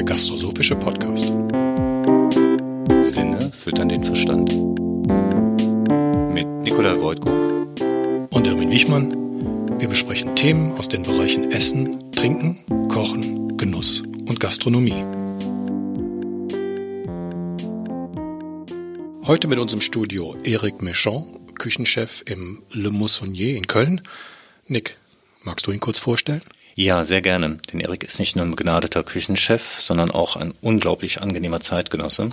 der 0.00 0.14
gastrosophische 0.14 0.76
Podcast. 0.76 1.26
Sinne 3.02 3.52
füttern 3.52 3.90
den 3.90 4.02
Verstand. 4.02 4.50
Mit 6.32 6.48
Nikolai 6.62 6.98
Wojtko 7.02 7.30
und 8.30 8.46
Erwin 8.46 8.70
Wichmann. 8.70 9.78
Wir 9.78 9.88
besprechen 9.88 10.34
Themen 10.36 10.72
aus 10.78 10.88
den 10.88 11.02
Bereichen 11.02 11.52
Essen, 11.52 11.98
Trinken, 12.12 12.88
Kochen, 12.88 13.58
Genuss 13.58 14.02
und 14.26 14.40
Gastronomie. 14.40 15.04
Heute 19.26 19.48
mit 19.48 19.58
uns 19.58 19.74
im 19.74 19.82
Studio 19.82 20.34
Eric 20.44 20.76
Méchant, 20.80 21.26
Küchenchef 21.58 22.22
im 22.26 22.62
Le 22.72 22.90
Moissonnier 22.90 23.54
in 23.54 23.66
Köln. 23.66 24.00
Nick, 24.66 24.96
magst 25.44 25.66
du 25.66 25.72
ihn 25.72 25.80
kurz 25.80 25.98
vorstellen? 25.98 26.40
Ja, 26.80 27.04
sehr 27.04 27.20
gerne. 27.20 27.58
Denn 27.70 27.80
Erik 27.80 28.04
ist 28.04 28.18
nicht 28.18 28.36
nur 28.36 28.46
ein 28.46 28.52
begnadeter 28.52 29.04
Küchenchef, 29.04 29.82
sondern 29.82 30.10
auch 30.10 30.36
ein 30.36 30.54
unglaublich 30.62 31.20
angenehmer 31.20 31.60
Zeitgenosse. 31.60 32.30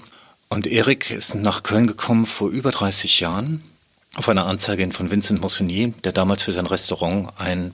Und 0.48 0.68
Erik 0.68 1.12
ist 1.12 1.36
nach 1.36 1.64
Köln 1.64 1.86
gekommen 1.86 2.26
vor 2.26 2.50
über 2.50 2.72
30 2.72 3.20
Jahren 3.20 3.62
auf 4.16 4.30
einer 4.30 4.46
Anzeige 4.46 4.90
von 4.94 5.12
Vincent 5.12 5.42
Moissonnier, 5.42 5.92
der 6.06 6.14
damals 6.14 6.44
für 6.44 6.54
sein 6.54 6.66
Restaurant 6.66 7.30
einen 7.38 7.74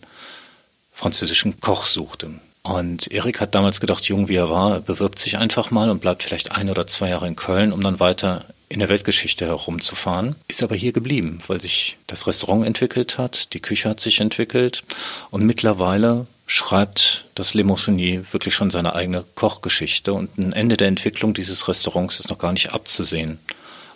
französischen 0.91 1.61
Koch 1.61 1.85
suchte. 1.85 2.31
Und 2.63 3.11
Erik 3.11 3.39
hat 3.39 3.53
damals 3.53 3.79
gedacht, 3.79 4.05
jung 4.05 4.27
wie 4.27 4.37
er 4.37 4.49
war, 4.49 4.79
bewirbt 4.79 5.19
sich 5.19 5.37
einfach 5.37 5.69
mal 5.69 5.91
und 5.91 6.01
bleibt 6.01 6.23
vielleicht 6.23 6.53
ein 6.53 6.71
oder 6.71 6.87
zwei 6.87 7.09
Jahre 7.09 7.27
in 7.27 7.35
Köln, 7.35 7.71
um 7.71 7.83
dann 7.83 7.99
weiter 7.99 8.45
in 8.67 8.79
der 8.79 8.89
Weltgeschichte 8.89 9.45
herumzufahren. 9.45 10.37
Ist 10.47 10.63
aber 10.63 10.73
hier 10.73 10.91
geblieben, 10.91 11.39
weil 11.45 11.61
sich 11.61 11.97
das 12.07 12.25
Restaurant 12.25 12.65
entwickelt 12.65 13.19
hat, 13.19 13.53
die 13.53 13.59
Küche 13.59 13.89
hat 13.89 13.99
sich 13.99 14.21
entwickelt 14.21 14.83
und 15.29 15.45
mittlerweile 15.45 16.25
schreibt 16.53 17.25
das 17.33 17.55
Le 17.55 17.63
Moissonnier 17.63 18.25
wirklich 18.31 18.53
schon 18.53 18.69
seine 18.69 18.93
eigene 18.93 19.25
Kochgeschichte 19.33 20.13
und 20.13 20.37
ein 20.37 20.53
Ende 20.53 20.77
der 20.77 20.87
Entwicklung 20.87 21.33
dieses 21.33 21.67
Restaurants 21.67 22.19
ist 22.19 22.29
noch 22.29 22.37
gar 22.37 22.53
nicht 22.53 22.73
abzusehen. 22.73 23.39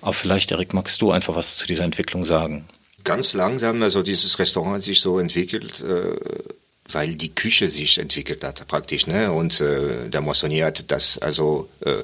Aber 0.01 0.13
vielleicht, 0.13 0.49
Erik, 0.49 0.73
magst 0.73 0.99
du 1.03 1.11
einfach 1.11 1.35
was 1.35 1.57
zu 1.57 1.67
dieser 1.67 1.83
Entwicklung 1.83 2.25
sagen? 2.25 2.67
Ganz 3.03 3.33
langsam, 3.33 3.83
also 3.83 4.01
dieses 4.01 4.39
Restaurant 4.39 4.77
hat 4.77 4.81
sich 4.81 5.01
so 5.01 5.19
entwickelt, 5.19 5.81
äh, 5.81 6.15
weil 6.91 7.15
die 7.15 7.35
Küche 7.35 7.69
sich 7.69 7.99
entwickelt 7.99 8.43
hat 8.43 8.67
praktisch, 8.67 9.05
ne? 9.05 9.31
Und 9.31 9.61
äh, 9.61 10.09
der 10.09 10.21
Moissonnier 10.21 10.65
hat 10.65 10.91
das 10.91 11.19
also 11.19 11.69
äh, 11.81 11.97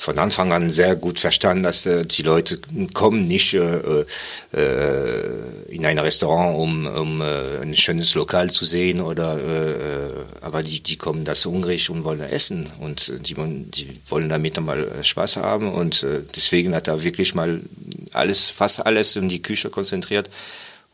von 0.00 0.16
Anfang 0.20 0.52
an 0.52 0.70
sehr 0.70 0.94
gut 0.94 1.18
verstanden, 1.18 1.64
dass 1.64 1.84
äh, 1.84 2.06
die 2.06 2.22
Leute 2.22 2.60
kommen 2.94 3.26
nicht 3.26 3.52
äh, 3.54 4.04
äh, 4.52 5.64
in 5.70 5.84
ein 5.84 5.98
Restaurant, 5.98 6.56
um, 6.56 6.86
um 6.86 7.20
äh, 7.20 7.58
ein 7.60 7.74
schönes 7.74 8.14
Lokal 8.14 8.48
zu 8.48 8.64
sehen 8.64 9.00
oder 9.00 9.36
äh, 9.38 10.10
aber 10.40 10.62
die, 10.62 10.80
die 10.80 10.96
kommen 10.96 11.24
das 11.24 11.44
hungrig 11.44 11.90
und 11.90 12.04
wollen 12.04 12.20
essen 12.20 12.70
und 12.78 13.12
die, 13.28 13.34
die 13.34 14.00
wollen 14.08 14.28
damit 14.28 14.60
mal 14.60 14.88
Spaß 15.02 15.38
haben 15.38 15.72
und 15.72 16.04
äh, 16.04 16.20
deswegen 16.34 16.76
hat 16.76 16.86
er 16.86 17.02
wirklich 17.02 17.34
mal 17.34 17.60
alles, 18.12 18.50
fast 18.50 18.86
alles 18.86 19.16
in 19.16 19.28
die 19.28 19.42
Küche 19.42 19.68
konzentriert. 19.68 20.30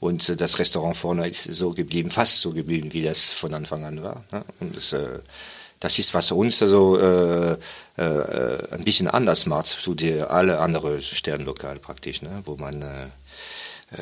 Und 0.01 0.27
äh, 0.31 0.37
das 0.37 0.59
Restaurant 0.59 0.97
vorne 0.97 1.29
ist 1.29 1.45
so 1.45 1.73
geblieben, 1.73 2.11
fast 2.11 2.41
so 2.41 2.53
geblieben, 2.53 2.95
wie 2.95 3.03
das 3.03 3.35
von 3.35 3.53
Anfang 3.53 3.85
an 3.85 4.03
war. 4.03 4.25
Ne? 4.33 4.45
Und 4.61 4.77
das, 4.77 4.95
äh, 4.95 5.19
das 5.85 5.99
ist, 5.99 6.15
was 6.15 6.33
uns 6.33 6.63
also 6.63 6.99
äh, 6.99 7.59
äh, 7.99 8.69
ein 8.71 8.85
bisschen 8.85 9.07
anders 9.07 9.45
macht 9.45 9.67
zu 9.67 9.95
der 9.95 10.31
alle 10.31 10.59
andere 10.59 11.03
Sternlokal 11.03 11.79
praktisch, 11.79 12.23
ne? 12.23 12.31
wo 12.47 12.57
man 12.57 12.81
äh, 12.81 13.05
äh, 13.93 13.99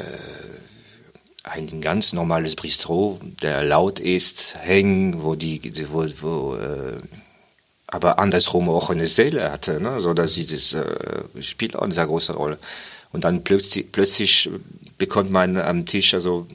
ein 1.43 1.81
ganz 1.81 2.13
normales 2.13 2.55
Bistro, 2.55 3.19
der 3.43 3.65
laut 3.65 3.99
ist, 3.99 4.55
hängen, 4.61 5.25
wo 5.25 5.35
die, 5.35 5.61
wo, 5.91 6.07
wo 6.21 6.55
äh, 6.55 6.99
aber 7.89 8.21
andersrum 8.21 8.69
auch 8.69 8.91
eine 8.91 9.09
Seele 9.09 9.51
hatte, 9.51 9.81
ne? 9.81 10.01
so 10.01 10.15
dass 10.15 10.35
sie 10.35 10.47
das 10.47 10.75
äh, 10.75 11.25
spielt 11.41 11.75
auch 11.75 11.83
eine 11.83 11.95
sehr 11.95 12.07
große 12.07 12.35
Rolle. 12.35 12.59
Und 13.11 13.25
dann 13.25 13.43
plötzlich, 13.43 13.91
plötzlich 13.91 14.49
bekommt 14.99 15.33
man 15.33 15.57
am 15.57 15.85
Tisch 15.85 16.15
also 16.15 16.47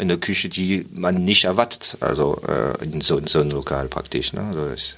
in 0.00 0.08
der 0.08 0.18
Küche, 0.18 0.48
die 0.48 0.86
man 0.92 1.24
nicht 1.24 1.44
erwartet, 1.44 1.96
also 2.00 2.40
äh, 2.46 2.82
in, 2.84 3.00
so, 3.00 3.18
in 3.18 3.26
so 3.26 3.40
einem 3.40 3.50
Lokal 3.50 3.88
praktisch. 3.88 4.32
Ne? 4.32 4.42
Also 4.42 4.68
das 4.68 4.96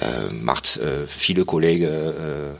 äh, 0.00 0.32
macht 0.32 0.78
äh, 0.78 1.06
viele 1.06 1.44
Kollegen 1.44 1.84
äh, 1.84 2.54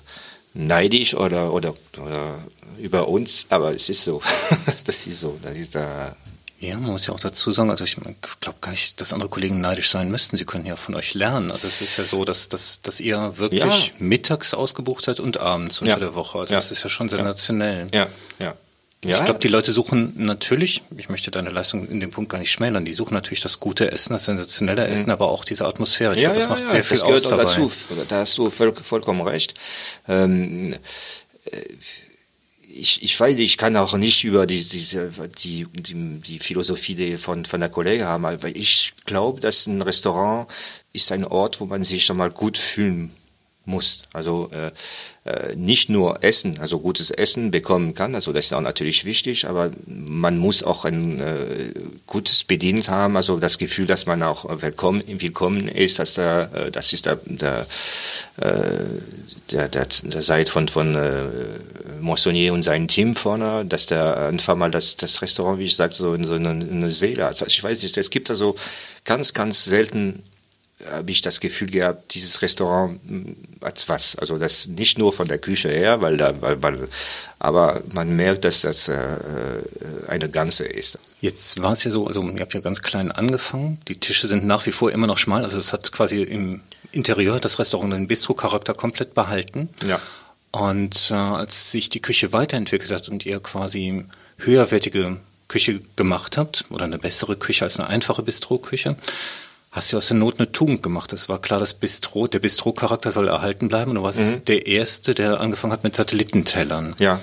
neidisch 0.55 1.15
oder, 1.15 1.53
oder, 1.53 1.73
oder 1.99 2.39
über 2.79 3.09
uns, 3.09 3.47
aber 3.49 3.75
es 3.75 3.89
ist 3.89 4.05
so. 4.05 4.21
das 4.85 5.07
ist 5.07 5.21
so. 5.21 5.39
Das 5.43 5.57
ist 5.57 5.75
da. 5.75 6.15
Ja, 6.61 6.79
man 6.79 6.93
muss 6.93 7.09
ja 7.09 7.15
auch 7.15 7.21
dazu 7.21 7.51
sagen, 7.51 7.71
also 7.71 7.83
ich 7.83 7.97
glaube 8.41 8.59
gar 8.61 8.71
nicht, 8.71 9.01
dass 9.01 9.13
andere 9.13 9.29
Kollegen 9.29 9.61
neidisch 9.61 9.91
sein 9.91 10.11
müssten. 10.11 10.37
Sie 10.37 10.45
können 10.45 10.65
ja 10.65 10.77
von 10.77 10.95
euch 10.95 11.15
lernen. 11.15 11.51
Also 11.51 11.67
es 11.67 11.81
ist 11.81 11.97
ja 11.97 12.05
so, 12.05 12.25
dass, 12.25 12.49
dass, 12.51 12.81
dass 12.83 13.01
ihr 13.01 13.37
wirklich 13.37 13.89
ja. 13.89 13.93
mittags 13.99 14.55
ausgebucht 14.55 15.05
seid 15.05 15.19
und 15.19 15.41
abends 15.41 15.81
unter 15.81 15.95
ja. 15.95 15.99
der 15.99 16.15
Woche. 16.15 16.39
Also 16.39 16.55
ja. 16.55 16.59
Das 16.59 16.71
ist 16.71 16.85
ja 16.85 16.89
schon 16.89 17.09
sensationell. 17.09 17.89
Ja, 17.93 18.07
ja. 18.39 18.55
Ja. 19.05 19.19
Ich 19.19 19.25
glaube, 19.25 19.41
die 19.41 19.49
Leute 19.49 19.73
suchen 19.73 20.13
natürlich, 20.17 20.83
ich 20.97 21.09
möchte 21.09 21.33
deine 21.33 21.51
Leistung 21.51 21.89
in 21.89 21.99
dem 21.99 22.13
Punkt 22.13 22.31
gar 22.31 22.39
nicht 22.39 22.53
schmälern, 22.53 22.85
die 22.85 22.93
suchen 22.93 23.15
natürlich 23.15 23.41
das 23.41 23.59
gute 23.59 23.91
Essen, 23.91 24.13
das 24.13 24.27
sensationelle 24.27 24.87
Essen, 24.87 25.07
mhm. 25.07 25.13
aber 25.13 25.29
auch 25.29 25.45
diese 25.45 25.67
Atmosphäre. 25.67 26.15
Ich 26.15 26.23
ja, 26.23 26.33
glaube, 26.33 26.37
das 26.37 26.45
ja, 26.45 26.51
macht 26.51 26.69
sehr 26.69 26.85
viel 26.85 26.97
das 26.97 27.05
gehört 27.05 27.25
aus 27.25 27.31
dabei. 27.31 27.43
dazu. 27.43 27.73
Da 28.09 28.21
hast 28.21 28.39
du 28.39 28.49
voll, 28.49 28.73
vollkommen 28.75 29.23
recht. 29.23 29.55
Ähm, 30.07 30.77
äh, 31.47 31.57
ich, 32.75 33.03
ich 33.03 33.19
weiß, 33.19 33.37
ich 33.39 33.59
kann 33.59 33.77
auch 33.77 33.95
nicht 33.95 34.25
über 34.25 34.47
die, 34.47 34.65
diese, 34.65 35.11
die, 35.43 35.67
die, 35.73 36.21
die 36.21 36.39
Philosophie 36.39 37.17
von, 37.17 37.45
von 37.45 37.61
der 37.61 37.69
Kollege 37.69 38.07
haben, 38.07 38.25
aber 38.25 38.49
ich 38.49 38.95
glaube, 39.05 39.41
dass 39.41 39.67
ein 39.67 39.83
Restaurant 39.83 40.49
ist 40.93 41.13
ein 41.13 41.25
Ort, 41.25 41.61
wo 41.61 41.67
man 41.67 41.85
sich 41.85 42.05
schon 42.05 42.17
mal 42.17 42.31
gut 42.31 42.57
fühlen 42.57 43.13
muss. 43.65 44.05
Also 44.13 44.51
äh, 44.53 44.73
nicht 45.55 45.89
nur 45.89 46.25
Essen, 46.25 46.59
also 46.59 46.81
gutes 46.81 47.13
Essen 47.13 47.53
bekommen 47.53 47.95
kann, 47.95 48.17
also 48.17 48.33
das 48.33 48.47
ist 48.47 48.55
auch 48.55 48.61
natürlich 48.61 49.05
wichtig, 49.05 49.47
aber 49.47 49.71
man 49.87 50.37
muss 50.37 50.65
auch 50.65 50.85
ein 50.85 51.21
äh, 51.21 51.73
gutes 52.07 52.43
Bedient 52.43 52.89
haben, 52.89 53.17
also 53.17 53.39
das 53.39 53.59
Gefühl, 53.59 53.87
dass 53.87 54.07
man 54.07 54.23
auch 54.25 54.47
willkommen, 54.63 55.05
willkommen 55.07 55.69
ist, 55.69 56.01
dass 56.01 56.15
da, 56.15 56.45
äh, 56.47 56.71
das 56.73 56.93
ist 56.93 57.07
der, 57.07 57.21
der, 57.25 57.67
äh, 58.39 58.85
der, 59.53 59.69
der, 59.69 59.87
der 60.03 60.23
Seite 60.23 60.51
von, 60.51 60.69
von 60.69 60.95
äh, 60.97 61.25
Moissonnier 62.01 62.53
und 62.53 62.63
seinem 62.63 62.89
Team 62.89 63.15
vorne, 63.15 63.65
dass 63.65 63.87
der 63.87 64.29
einfach 64.29 64.57
mal 64.57 64.71
das, 64.71 64.97
das 64.97 65.23
Restaurant, 65.23 65.59
wie 65.59 65.65
ich 65.65 65.77
sagte, 65.77 65.97
so 65.97 66.15
in 66.15 66.25
so 66.25 66.35
eine, 66.35 66.51
eine 66.51 66.91
Seele 66.91 67.25
hat. 67.25 67.31
Also 67.33 67.47
ich 67.47 67.63
weiß 67.63 67.83
nicht, 67.83 67.97
es 67.97 68.11
gibt 68.11 68.29
also 68.31 68.57
ganz, 69.05 69.33
ganz 69.33 69.65
selten 69.65 70.23
habe 70.91 71.11
ich 71.11 71.21
das 71.21 71.41
Gefühl 71.41 71.69
gehabt, 71.71 72.15
dieses 72.15 72.43
Restaurant 72.43 73.01
hm, 73.07 73.37
als 73.61 73.89
was. 73.89 74.17
Also 74.17 74.39
das 74.39 74.67
nicht 74.67 74.99
nur 74.99 75.13
von 75.13 75.29
der 75.29 75.39
Küche 75.39 75.69
her, 75.69 76.01
weil 76.01 76.17
da, 76.17 76.35
weil, 76.41 76.63
weil 76.63 76.89
aber 77.39 77.83
man 77.93 78.15
merkt, 78.15 78.45
dass 78.45 78.63
das 78.63 78.89
äh, 78.89 78.99
eine 80.09 80.29
ganze 80.29 80.65
ist. 80.65 80.99
Jetzt 81.21 81.63
war 81.63 81.73
es 81.73 81.85
ja 81.85 81.91
so, 81.91 82.07
also 82.07 82.23
ihr 82.23 82.41
habt 82.41 82.55
ja 82.55 82.61
ganz 82.61 82.83
klein 82.83 83.13
angefangen. 83.13 83.79
Die 83.89 83.99
Tische 83.99 84.27
sind 84.27 84.45
nach 84.45 84.67
wie 84.67 84.73
vor 84.73 84.91
immer 84.91 85.07
noch 85.07 85.19
schmal. 85.19 85.45
Also 85.45 85.59
es 85.59 85.73
hat 85.73 85.93
quasi 85.93 86.23
im 86.23 86.61
Interieur 86.91 87.41
das 87.41 87.59
Restaurant 87.59 87.93
den 87.93 88.07
Bistro-Charakter 88.07 88.75
komplett 88.75 89.15
behalten. 89.15 89.69
Ja. 89.87 90.01
Und 90.51 91.11
äh, 91.11 91.15
als 91.15 91.71
sich 91.73 91.89
die 91.89 92.03
Küche 92.03 92.33
weiterentwickelt 92.33 92.91
hat 92.91 93.09
und 93.09 93.25
ihr 93.25 93.41
quasi 93.41 94.05
höherwertige 94.39 95.19
Küche 95.49 95.81
gemacht 95.97 96.37
habt 96.37 96.65
oder 96.71 96.85
eine 96.85 96.99
bessere 96.99 97.37
Küche 97.37 97.65
als 97.65 97.79
eine 97.79 97.89
einfache 97.89 98.23
Bistro-Küche, 98.23 98.97
hast 99.73 99.91
du 99.93 99.97
aus 99.97 100.09
der 100.09 100.19
Not 100.19 100.39
eine 100.39 100.53
Tugend 100.53 100.83
gemacht. 100.83 101.13
Es 101.13 101.29
war 101.29 101.41
klar, 101.41 101.59
das 101.59 101.75
Bistro, 101.75 102.27
der 102.27 102.39
Bistro-Charakter 102.39 103.11
soll 103.11 103.29
erhalten 103.29 103.69
bleiben. 103.69 103.91
Und 103.91 103.97
du 103.97 104.03
warst 104.03 104.21
mhm. 104.21 104.45
der 104.45 104.67
Erste, 104.67 105.15
der 105.15 105.41
angefangen 105.41 105.73
hat 105.73 105.83
mit 105.83 105.97
Satellitentellern. 105.97 106.95
Ja. 106.99 107.21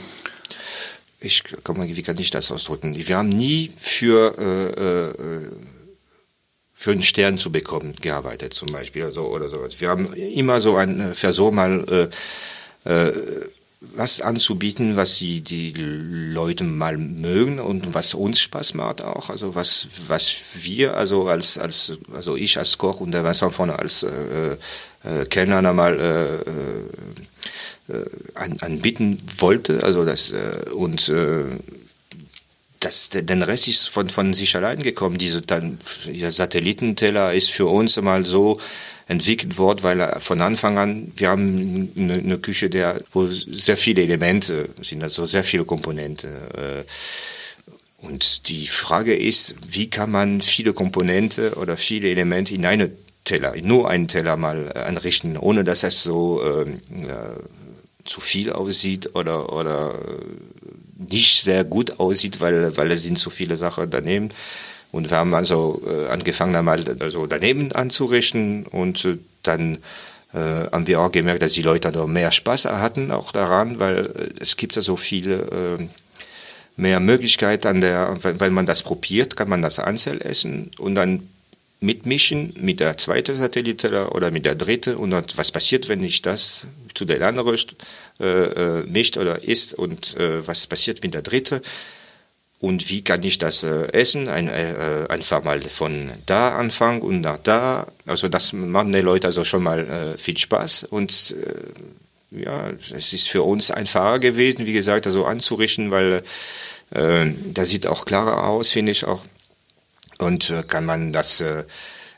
Ich, 1.21 1.43
komm 1.63 1.77
mal, 1.77 1.87
wie 1.87 2.01
kann 2.01 2.17
ich 2.17 2.31
das 2.31 2.51
ausdrücken? 2.51 2.95
Wir 2.95 3.17
haben 3.17 3.29
nie 3.29 3.71
für, 3.77 4.35
äh, 4.39 5.09
äh, 5.09 5.51
für 6.73 6.91
einen 6.91 7.03
Stern 7.03 7.37
zu 7.37 7.51
bekommen 7.51 7.93
gearbeitet, 8.01 8.53
zum 8.53 8.69
Beispiel, 8.71 9.03
oder 9.03 9.13
so, 9.13 9.27
oder 9.27 9.49
sowas. 9.49 9.79
Wir 9.79 9.89
haben 9.89 10.13
immer 10.13 10.59
so 10.59 10.75
ein 10.75 11.13
Versuch 11.13 11.51
mal, 11.51 12.09
äh, 12.85 12.89
äh, 12.89 13.13
was 13.81 14.19
anzubieten, 14.19 14.97
was 14.97 15.17
die, 15.19 15.41
die 15.41 15.71
Leute 15.71 16.65
mal 16.65 16.97
mögen 16.97 17.59
und 17.59 17.93
was 17.93 18.13
uns 18.13 18.39
Spaß 18.39 18.73
macht 18.73 19.01
auch. 19.01 19.29
Also 19.29 19.55
was, 19.55 19.87
was 20.07 20.35
wir, 20.61 20.97
also 20.97 21.27
als, 21.27 21.57
als, 21.57 21.97
also 22.13 22.35
ich 22.35 22.57
als 22.57 22.77
Koch 22.77 22.99
und 22.99 23.11
der 23.11 23.23
Vincent 23.23 23.53
vorne 23.53 23.79
als 23.79 24.03
äh, 24.03 24.57
äh, 25.03 25.25
Kellner 25.29 25.61
mal 25.73 25.97
äh, 25.97 27.93
äh, 27.93 28.05
an, 28.35 28.57
anbieten 28.59 29.21
wollte. 29.37 29.81
Also 29.83 30.03
das, 30.03 30.31
äh, 30.31 30.69
und 30.73 31.07
äh, 31.07 31.45
das, 32.81 33.09
den 33.09 33.43
Rest 33.43 33.67
ist 33.67 33.89
von, 33.89 34.09
von 34.09 34.33
sich 34.33 34.55
allein 34.55 34.79
gekommen. 34.79 35.17
Diese 35.17 35.41
ja, 36.11 36.31
Satellitenteller 36.31 37.33
ist 37.33 37.51
für 37.51 37.65
uns 37.67 37.99
mal 38.01 38.25
so 38.25 38.59
entwickelt 39.09 39.57
worden, 39.57 39.81
weil 39.81 40.19
von 40.19 40.39
Anfang 40.39 40.77
an, 40.77 41.11
wir 41.15 41.29
haben 41.29 41.91
eine, 41.97 42.13
eine 42.13 42.37
Küche, 42.37 42.69
der, 42.69 43.01
wo 43.11 43.25
sehr 43.25 43.75
viele 43.75 44.03
Elemente 44.03 44.69
sind, 44.81 45.01
also 45.01 45.25
sehr 45.25 45.43
viele 45.43 45.65
Komponenten. 45.65 46.29
Äh, 46.29 46.83
und 47.97 48.47
die 48.47 48.67
Frage 48.67 49.15
ist, 49.15 49.55
wie 49.67 49.89
kann 49.89 50.11
man 50.11 50.41
viele 50.41 50.73
Komponente 50.73 51.55
oder 51.55 51.75
viele 51.75 52.07
Elemente 52.09 52.53
in 52.53 52.65
eine 52.65 52.91
Teller, 53.23 53.55
nur 53.61 53.89
einen 53.89 54.07
Teller 54.07 54.37
mal 54.37 54.71
äh, 54.75 54.79
anrichten, 54.79 55.37
ohne 55.37 55.63
dass 55.63 55.83
es 55.83 56.03
so 56.03 56.43
äh, 56.43 56.65
zu 58.05 58.21
viel 58.21 58.51
aussieht 58.51 59.15
oder, 59.15 59.51
oder 59.51 59.99
nicht 60.97 61.41
sehr 61.41 61.63
gut 61.63 61.99
aussieht, 61.99 62.41
weil, 62.41 62.77
weil 62.77 62.91
es 62.91 63.01
sind 63.01 63.17
zu 63.17 63.31
viele 63.31 63.57
Sachen 63.57 63.89
daneben. 63.89 64.29
Und 64.91 65.09
wir 65.09 65.17
haben 65.17 65.33
also 65.33 65.81
äh, 65.85 66.07
angefangen, 66.07 66.55
einmal 66.55 66.83
also 66.99 67.27
daneben 67.27 67.71
anzurichten. 67.71 68.65
Und 68.65 69.05
äh, 69.05 69.17
dann 69.43 69.75
äh, 70.33 70.37
haben 70.37 70.87
wir 70.87 71.01
auch 71.01 71.11
gemerkt, 71.11 71.41
dass 71.41 71.53
die 71.53 71.61
Leute 71.61 71.91
noch 71.91 72.07
mehr 72.07 72.31
Spaß 72.31 72.65
hatten 72.65 73.11
auch 73.11 73.31
daran, 73.31 73.79
weil 73.79 74.05
äh, 74.05 74.29
es 74.39 74.57
gibt 74.57 74.75
ja 74.75 74.81
so 74.81 74.95
viele 74.95 75.77
äh, 75.79 75.87
mehr 76.75 76.99
Möglichkeiten 76.99 77.67
an 77.67 77.81
der, 77.81 78.17
weil 78.21 78.51
man 78.51 78.65
das 78.65 78.83
probiert, 78.83 79.35
kann 79.35 79.49
man 79.49 79.61
das 79.61 79.79
einzeln 79.79 80.21
essen 80.21 80.71
und 80.77 80.95
dann 80.95 81.27
mitmischen 81.81 82.53
mit 82.59 82.79
der 82.79 82.97
zweiten 82.97 83.35
Satellite 83.35 84.09
oder 84.11 84.31
mit 84.31 84.45
der 84.45 84.55
dritten. 84.55 84.95
Und 84.95 85.11
dann, 85.11 85.25
was 85.35 85.51
passiert, 85.51 85.87
wenn 85.87 86.03
ich 86.03 86.21
das 86.21 86.67
zu 86.93 87.05
den 87.05 87.23
anderen 87.23 87.57
äh, 88.19 88.25
äh, 88.25 88.85
mischt 88.85 89.17
oder 89.17 89.43
isst? 89.43 89.73
Und 89.73 90.17
äh, 90.17 90.45
was 90.45 90.67
passiert 90.67 91.01
mit 91.03 91.13
der 91.13 91.21
dritten 91.21 91.61
und 92.59 92.89
wie 92.89 93.01
kann 93.03 93.23
ich 93.23 93.37
das 93.37 93.63
äh, 93.63 93.87
essen? 93.93 94.27
Ein, 94.27 94.49
äh, 94.49 95.05
einfach 95.07 95.43
mal 95.43 95.61
von 95.61 96.11
da 96.25 96.57
anfangen 96.57 97.01
und 97.01 97.21
nach 97.21 97.37
da. 97.41 97.87
Also 98.05 98.27
das 98.27 98.51
machen 98.51 98.91
die 98.91 98.99
Leute 98.99 99.27
also 99.27 99.45
schon 99.45 99.63
mal 99.63 99.87
äh, 99.87 100.17
viel 100.17 100.37
Spaß 100.37 100.83
und 100.83 101.35
äh, 101.41 102.41
ja, 102.43 102.71
es 102.95 103.13
ist 103.13 103.29
für 103.29 103.43
uns 103.43 103.71
einfacher 103.71 104.19
gewesen, 104.19 104.65
wie 104.65 104.73
gesagt, 104.73 105.07
also 105.07 105.25
anzurichten, 105.25 105.89
weil 105.89 106.23
äh, 106.91 107.27
da 107.53 107.65
sieht 107.65 107.87
auch 107.87 108.05
klarer 108.05 108.47
aus, 108.47 108.71
finde 108.71 108.91
ich 108.91 109.05
auch. 109.05 109.23
Und 110.19 110.49
äh, 110.49 110.63
kann 110.63 110.85
man 110.85 111.13
das 111.13 111.41
äh, 111.41 111.63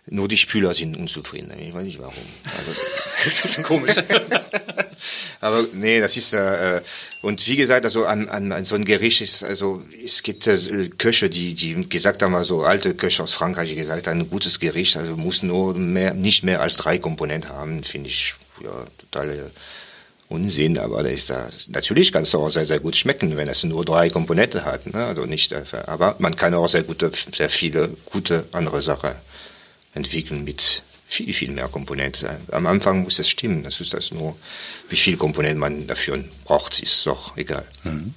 nur 0.08 0.28
die 0.28 0.38
Spüler 0.38 0.74
sind 0.74 0.98
unzufrieden. 0.98 1.54
Ich 1.60 1.74
weiß 1.74 1.84
nicht 1.84 2.00
warum. 2.00 2.14
Also, 2.58 2.82
das 3.24 3.46
ist 3.58 3.64
komisch. 3.64 3.96
Aber 5.39 5.65
nee, 5.74 6.00
das 6.00 6.18
ist 6.18 6.33
äh, 6.33 6.81
und 7.21 7.45
wie 7.48 7.56
gesagt, 7.56 7.86
also 7.86 8.06
an, 8.06 8.27
an, 8.30 8.51
an 8.51 8.65
so 8.65 8.75
ein 8.75 8.86
Gericht 8.86 9.21
ist 9.21 9.44
also 9.44 9.81
es 10.03 10.24
gibt 10.24 10.48
äh, 10.48 10.57
Köche, 10.98 11.30
die 11.30 11.53
die 11.53 11.89
gesagt 11.89 12.21
haben, 12.24 12.36
also 12.36 12.63
alte 12.63 12.94
Köche 12.94 13.24
aus 13.24 13.33
Frankreich, 13.33 13.69
die 13.69 13.75
gesagt 13.75 14.07
haben, 14.07 14.19
ein 14.19 14.30
gutes 14.30 14.59
Gericht, 14.59 14.98
also 14.98 15.15
muss 15.15 15.44
nur 15.44 15.74
mehr 15.74 16.13
nicht 16.13 16.44
mehr 16.44 16.62
als 16.62 16.77
drei 16.77 16.98
Komponenten 16.98 17.51
haben, 17.51 17.83
finde 17.83 18.09
ich 18.09 18.36
ja 18.63 18.86
totale 18.98 19.51
Unsinn, 20.30 20.77
aber 20.77 21.03
da 21.03 21.09
ist 21.09 21.30
da 21.30 21.50
natürlich 21.69 22.13
kann 22.13 22.24
es 22.24 22.33
auch 22.33 22.50
sehr 22.50 22.65
sehr 22.65 22.80
gut 22.80 22.95
schmecken, 22.95 23.36
wenn 23.38 23.48
es 23.48 23.63
nur 23.63 23.83
drei 23.83 24.09
Komponenten 24.09 24.63
hat, 24.63 24.94
ne? 24.94 25.06
also 25.06 25.25
nicht, 25.25 25.53
aber 25.88 26.15
man 26.19 26.36
kann 26.36 26.53
auch 26.53 26.69
sehr 26.69 26.83
gute, 26.83 27.12
sehr 27.12 27.50
viele 27.50 27.89
gute 28.06 28.45
andere 28.51 28.81
Sachen 28.81 29.12
entwickeln 29.94 30.44
mit 30.44 30.83
viel, 31.12 31.34
viel 31.34 31.52
mehr 31.52 31.68
Komponenten. 31.68 32.30
Am 32.52 32.66
Anfang 32.68 33.04
muss 33.04 33.19
es 33.19 33.28
stimmen. 33.28 33.63
Das 33.63 33.81
ist 33.81 33.94
das 33.94 34.12
nur, 34.12 34.36
wie 34.90 34.96
viel 34.96 35.18
Komponenten 35.18 35.60
man 35.60 35.88
dafür 35.88 36.24
braucht, 36.46 36.80
ist 36.80 37.06
doch 37.06 37.36
egal. 37.36 37.66
Mhm. 37.84 38.13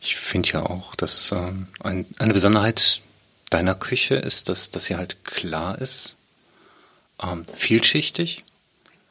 Ich 0.00 0.16
finde 0.16 0.48
ja 0.50 0.62
auch, 0.62 0.94
dass 0.94 1.32
ähm, 1.32 1.66
ein, 1.80 2.06
eine 2.18 2.32
Besonderheit 2.32 3.00
deiner 3.50 3.74
Küche 3.74 4.14
ist, 4.14 4.48
dass, 4.48 4.70
dass 4.70 4.86
sie 4.86 4.96
halt 4.96 5.24
klar 5.24 5.80
ist, 5.80 6.16
ähm, 7.22 7.44
vielschichtig. 7.54 8.44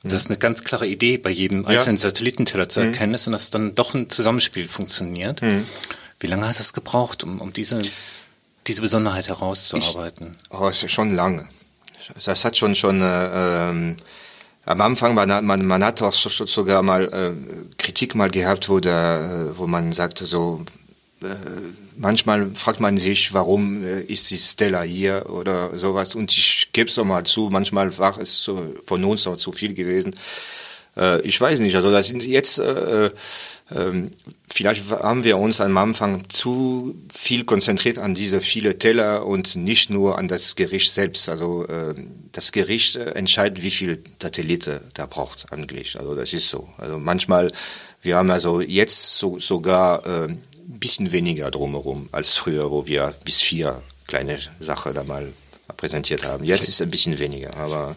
Das 0.03 0.23
ist 0.23 0.29
eine 0.29 0.39
ganz 0.39 0.63
klare 0.63 0.87
Idee, 0.87 1.17
bei 1.17 1.29
jedem 1.29 1.65
einzelnen 1.65 1.97
ja. 1.97 2.01
Satellitenteller 2.01 2.69
zu 2.69 2.79
mhm. 2.79 2.87
erkennen 2.87 3.13
ist 3.13 3.27
und 3.27 3.33
dass 3.33 3.51
dann 3.51 3.75
doch 3.75 3.93
ein 3.93 4.09
Zusammenspiel 4.09 4.67
funktioniert. 4.67 5.41
Mhm. 5.41 5.67
Wie 6.19 6.27
lange 6.27 6.47
hat 6.47 6.59
das 6.59 6.73
gebraucht, 6.73 7.23
um, 7.23 7.39
um 7.39 7.53
diese, 7.53 7.81
diese 8.67 8.81
Besonderheit 8.81 9.27
herauszuarbeiten? 9.27 10.37
Ich, 10.43 10.57
oh, 10.57 10.69
ist 10.69 10.89
schon 10.89 11.13
lange 11.13 11.47
das 12.25 12.45
hat 12.45 12.57
schon 12.57 12.75
schon 12.75 13.01
äh, 13.01 13.69
ähm, 13.69 13.97
am 14.65 14.81
Anfang 14.81 15.15
man, 15.15 15.45
man, 15.45 15.65
man 15.65 15.83
hat 15.83 16.01
auch 16.01 16.13
sogar 16.13 16.83
mal 16.83 17.11
äh, 17.13 17.75
Kritik 17.77 18.15
mal 18.15 18.29
gehabt, 18.29 18.69
wo 18.69 18.79
der, 18.79 19.49
äh, 19.51 19.57
wo 19.57 19.67
man 19.67 19.91
sagte 19.93 20.25
so 20.25 20.63
äh, 21.23 21.27
manchmal 21.97 22.49
fragt 22.55 22.79
man 22.79 22.97
sich, 22.97 23.33
warum 23.33 23.83
äh, 23.83 24.01
ist 24.01 24.29
die 24.31 24.37
Stella 24.37 24.81
hier 24.81 25.27
oder 25.29 25.77
sowas 25.77 26.15
und 26.15 26.31
ich 26.31 26.69
gebe 26.73 26.89
es 26.89 26.95
doch 26.95 27.05
mal 27.05 27.23
zu, 27.25 27.49
manchmal 27.51 27.95
war 27.97 28.19
es 28.19 28.43
so, 28.43 28.73
von 28.85 29.03
uns 29.03 29.27
auch 29.27 29.37
zu 29.37 29.51
viel 29.51 29.73
gewesen. 29.73 30.15
Äh, 30.97 31.21
ich 31.21 31.39
weiß 31.39 31.59
nicht, 31.59 31.75
also 31.75 31.91
das 31.91 32.07
sind 32.07 32.25
jetzt 32.25 32.59
äh, 32.59 33.11
vielleicht 34.47 34.89
haben 34.91 35.23
wir 35.23 35.37
uns 35.37 35.61
am 35.61 35.77
Anfang 35.77 36.29
zu 36.29 36.95
viel 37.13 37.45
konzentriert 37.45 37.97
an 37.97 38.15
diese 38.15 38.41
viele 38.41 38.77
Teller 38.77 39.25
und 39.25 39.55
nicht 39.55 39.89
nur 39.89 40.17
an 40.17 40.27
das 40.27 40.55
Gericht 40.55 40.91
selbst. 40.91 41.29
Also 41.29 41.65
äh, 41.67 41.95
das 42.31 42.51
Gericht 42.51 42.95
entscheidet, 42.95 43.63
wie 43.63 43.71
viel 43.71 44.03
Satellite 44.21 44.81
da 44.93 45.05
braucht 45.05 45.51
eigentlich. 45.51 45.97
Also 45.97 46.15
das 46.15 46.33
ist 46.33 46.49
so. 46.49 46.67
Also 46.77 46.99
manchmal, 46.99 47.51
wir 48.01 48.17
haben 48.17 48.29
also 48.29 48.61
jetzt 48.61 49.17
so, 49.17 49.39
sogar 49.39 50.05
ein 50.05 50.41
bisschen 50.67 51.11
weniger 51.11 51.49
drumherum 51.51 52.09
als 52.11 52.35
früher, 52.35 52.71
wo 52.71 52.85
wir 52.87 53.13
bis 53.23 53.39
vier 53.39 53.81
kleine 54.07 54.37
Sachen 54.59 54.93
da 54.93 55.03
mal 55.03 55.31
präsentiert 55.77 56.25
haben. 56.25 56.43
Jetzt 56.43 56.67
ist 56.67 56.81
ein 56.81 56.91
bisschen 56.91 57.19
weniger, 57.19 57.55
aber 57.55 57.95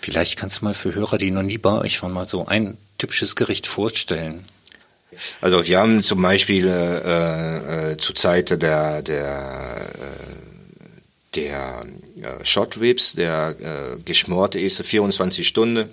Vielleicht 0.00 0.38
kannst 0.38 0.60
du 0.60 0.64
mal 0.64 0.74
für 0.74 0.94
Hörer, 0.94 1.18
die 1.18 1.30
noch 1.30 1.42
nie 1.42 1.58
bei 1.58 1.72
euch 1.72 2.02
waren, 2.02 2.12
mal 2.12 2.24
so 2.24 2.46
ein 2.46 2.76
typisches 2.98 3.36
Gericht 3.36 3.66
vorstellen. 3.66 4.42
Also 5.40 5.66
wir 5.66 5.78
haben 5.78 6.02
zum 6.02 6.22
Beispiel 6.22 6.66
äh, 6.68 7.92
äh, 7.92 7.96
zur 7.96 8.14
Zeit 8.14 8.50
der 8.50 9.02
der 9.02 9.88
äh, 9.94 10.28
der 11.34 11.82
äh, 12.16 12.44
Short 12.44 12.80
Ribs, 12.80 13.12
der 13.14 13.56
äh, 13.60 13.98
geschmort 14.04 14.54
ist 14.54 14.82
24 14.82 15.46
Stunden 15.46 15.88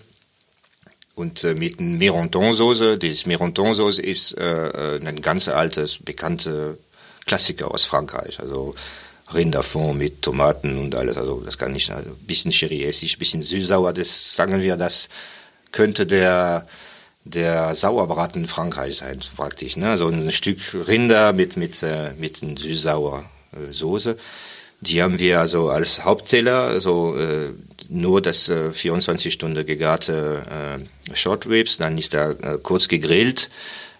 und 1.16 1.44
äh, 1.44 1.56
mit 1.56 1.80
Mironton-Soße. 1.80 2.98
Das 2.98 3.26
Mironton-Soße 3.26 4.02
ist 4.02 4.38
äh, 4.38 4.98
äh, 4.98 5.06
ein 5.06 5.22
ganz 5.22 5.48
altes, 5.48 5.98
bekannte 5.98 6.78
Klassiker 7.26 7.72
aus 7.72 7.86
Frankreich. 7.86 8.40
Also 8.40 8.76
Rinderfond 9.34 9.98
mit 9.98 10.22
Tomaten 10.22 10.78
und 10.78 10.94
alles. 10.94 11.18
Also 11.18 11.42
das 11.44 11.58
kann 11.58 11.72
nicht, 11.72 11.90
also 11.90 12.12
bisschen 12.28 12.52
cherryessig, 12.52 13.18
bisschen 13.18 13.42
süß-sauer. 13.42 13.94
Das 13.94 14.36
sagen 14.36 14.62
wir, 14.62 14.78
das 14.78 15.10
könnte 15.72 16.06
der 16.06 16.68
der 17.26 17.74
Sauerbraten 17.76 18.48
Frankreich 18.48 18.98
sein, 18.98 19.20
praktisch. 19.36 19.76
Ne? 19.78 19.98
So 19.98 20.08
ein 20.08 20.32
Stück 20.32 20.60
Rinder 20.88 21.34
mit, 21.34 21.58
mit, 21.58 21.82
äh, 21.84 22.12
mit 22.18 22.42
einer 22.42 22.58
süß-sauer 22.58 23.26
äh, 23.52 23.74
Soße. 23.74 24.16
Die 24.82 25.02
haben 25.02 25.20
wir 25.20 25.40
also 25.40 25.70
als 25.70 26.04
Hauptteller, 26.04 26.62
also 26.62 27.18
äh, 27.18 27.50
nur 27.90 28.22
das 28.22 28.50
äh, 28.50 28.72
24 28.72 29.34
Stunden 29.34 29.66
gegarte 29.66 30.78
äh, 31.10 31.16
Short 31.16 31.48
Ribs, 31.48 31.78
dann 31.78 31.98
ist 31.98 32.14
er 32.14 32.32
äh, 32.32 32.58
kurz 32.62 32.88
gegrillt 32.88 33.50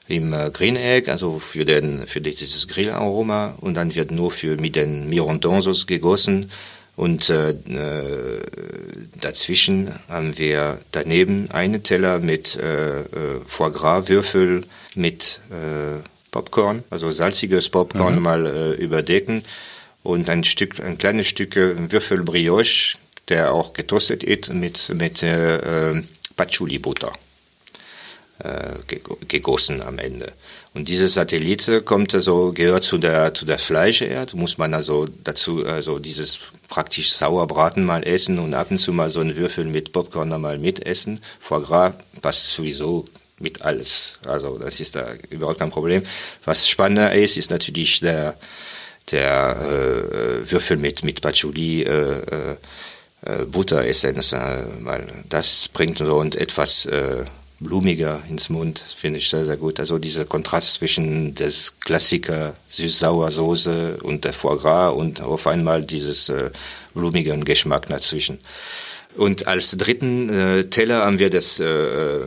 im 0.08 0.34
äh, 0.34 0.52
Green 0.52 0.76
Egg, 0.76 1.10
also 1.10 1.40
für 1.40 1.66
den 1.66 2.06
für 2.06 2.22
dieses 2.22 2.68
Grillaroma 2.68 3.56
und 3.62 3.74
dann 3.74 3.96
wird 3.96 4.12
nur 4.12 4.30
für 4.30 4.58
mit 4.58 4.76
den 4.76 5.10
Sauce 5.62 5.88
gegossen 5.88 6.52
und 6.96 7.30
äh, 7.30 7.52
äh, 7.52 8.42
dazwischen 9.20 9.94
haben 10.08 10.38
wir 10.38 10.80
daneben 10.92 11.52
einen 11.52 11.84
Teller 11.84 12.20
mit 12.20 12.56
äh, 12.56 13.02
äh, 13.02 13.06
Foie 13.46 13.72
Gras 13.72 14.08
Würfel 14.08 14.64
mit 14.96 15.42
äh, 15.50 16.02
Popcorn, 16.32 16.84
also 16.90 17.12
salziges 17.12 17.70
Popcorn 17.70 18.16
mhm. 18.16 18.22
mal 18.22 18.46
äh, 18.46 18.72
überdecken 18.74 19.44
und 20.04 20.30
ein 20.30 20.44
Stück, 20.44 20.80
ein 20.80 20.98
kleines 20.98 21.28
Stück 21.28 21.56
Würfel 21.56 22.24
Brioche, 22.24 22.98
der 23.30 23.54
auch 23.54 23.74
getoastet 23.74 24.24
ist 24.24 24.54
mit 24.54 24.90
mit 24.94 25.24
äh, 25.24 25.92
äh 25.92 26.04
Patchouli 26.36 26.80
Butter 26.80 27.14
äh, 28.40 28.74
gegossen 29.28 29.82
am 29.82 30.00
Ende. 30.00 30.34
Und 30.76 30.90
diese 30.90 31.08
Satellite 31.08 31.82
kommt 31.82 32.14
also, 32.14 32.52
gehört 32.52 32.84
zu 32.84 32.98
der, 32.98 33.34
zu 33.34 33.46
der 33.46 33.58
Fleischerd, 33.58 34.34
muss 34.34 34.58
man 34.58 34.74
also 34.74 35.08
dazu, 35.24 35.66
also 35.66 36.00
dieses 36.00 36.38
praktisch 36.68 37.14
Sauerbraten 37.14 37.86
mal 37.86 38.04
essen 38.04 38.40
und 38.40 38.54
ab 38.54 38.72
und 38.72 38.78
zu 38.78 38.92
mal 38.92 39.10
so 39.10 39.22
einen 39.22 39.38
Würfel 39.38 39.64
mit 39.64 39.94
Popcorn 39.94 40.30
mal 40.42 40.58
mitessen. 40.58 41.22
Foie 41.40 41.62
Gras 41.62 41.94
passt 42.22 42.52
sowieso 42.52 43.06
mit 43.40 43.62
alles. 43.62 44.20
Also, 44.26 44.58
das 44.58 44.82
ist 44.82 44.98
da 44.98 45.14
überhaupt 45.30 45.60
kein 45.60 45.72
Problem. 45.72 46.04
Was 46.44 46.68
spannender 46.68 47.14
ist, 47.14 47.38
ist 47.38 47.52
natürlich 47.52 48.02
der, 48.02 48.36
der 49.12 49.56
äh, 49.62 50.52
Würfel 50.52 50.76
mit, 50.76 51.06
mit 51.06 51.22
Patchouli, 51.22 51.84
äh, 51.84 52.58
äh, 53.26 53.46
Butter 53.46 53.86
essen. 53.86 54.16
Das, 54.16 54.34
äh, 54.34 54.64
mal, 54.80 55.06
das 55.30 55.70
bringt 55.70 56.00
so 56.00 56.18
und 56.18 56.36
etwas, 56.36 56.86
äh, 56.86 57.24
blumiger 57.66 58.22
ins 58.30 58.50
Mund. 58.50 58.82
Das 58.82 58.94
finde 58.94 59.20
ich 59.20 59.30
sehr, 59.30 59.46
sehr 59.46 59.58
gut. 59.58 59.80
Also 59.80 59.98
dieser 59.98 60.26
Kontrast 60.26 60.76
zwischen 60.76 61.36
des 61.36 61.80
Klassiker 61.80 62.54
süß-sauer 62.68 63.32
Soße 63.32 63.98
und 64.04 64.24
der 64.24 64.34
Foie 64.34 64.58
Gras 64.58 64.94
und 64.94 65.22
auf 65.22 65.48
einmal 65.48 65.84
dieses 65.84 66.30
äh, 66.30 66.52
blumigen 66.94 67.44
Geschmack 67.44 67.88
dazwischen. 67.88 68.40
Und 69.18 69.48
als 69.48 69.72
dritten 69.72 70.30
äh, 70.30 70.64
Teller 70.66 71.06
haben 71.06 71.20
wir 71.20 71.30
das 71.30 71.60
äh, 71.60 72.20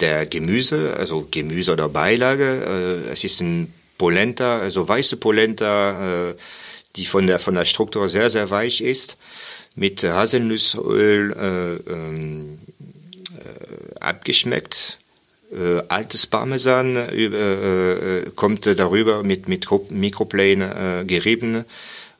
der 0.00 0.26
Gemüse, 0.26 0.94
also 0.96 1.26
Gemüse 1.30 1.72
oder 1.72 1.88
Beilage. 1.88 3.04
Äh, 3.08 3.12
es 3.12 3.24
ist 3.24 3.40
ein 3.40 3.72
Polenta, 3.98 4.58
also 4.58 4.88
weiße 4.88 5.16
Polenta, 5.16 6.30
äh, 6.30 6.34
die 6.96 7.06
von 7.06 7.26
der, 7.26 7.38
von 7.38 7.54
der 7.54 7.64
Struktur 7.64 8.08
sehr, 8.08 8.30
sehr 8.30 8.50
weich 8.50 8.80
ist, 8.80 9.16
mit 9.74 10.02
Haselnussöl 10.02 11.32
äh, 11.32 11.90
ähm, 11.90 12.58
äh, 12.80 12.89
abgeschmeckt. 14.00 14.98
Äh, 15.52 15.82
altes 15.88 16.26
Parmesan 16.26 16.96
äh, 16.96 17.24
äh, 17.24 18.30
kommt 18.36 18.66
darüber 18.66 19.24
mit, 19.24 19.48
mit 19.48 19.66
Mikroplänen 19.90 20.70
äh, 20.70 21.04
gerieben 21.04 21.64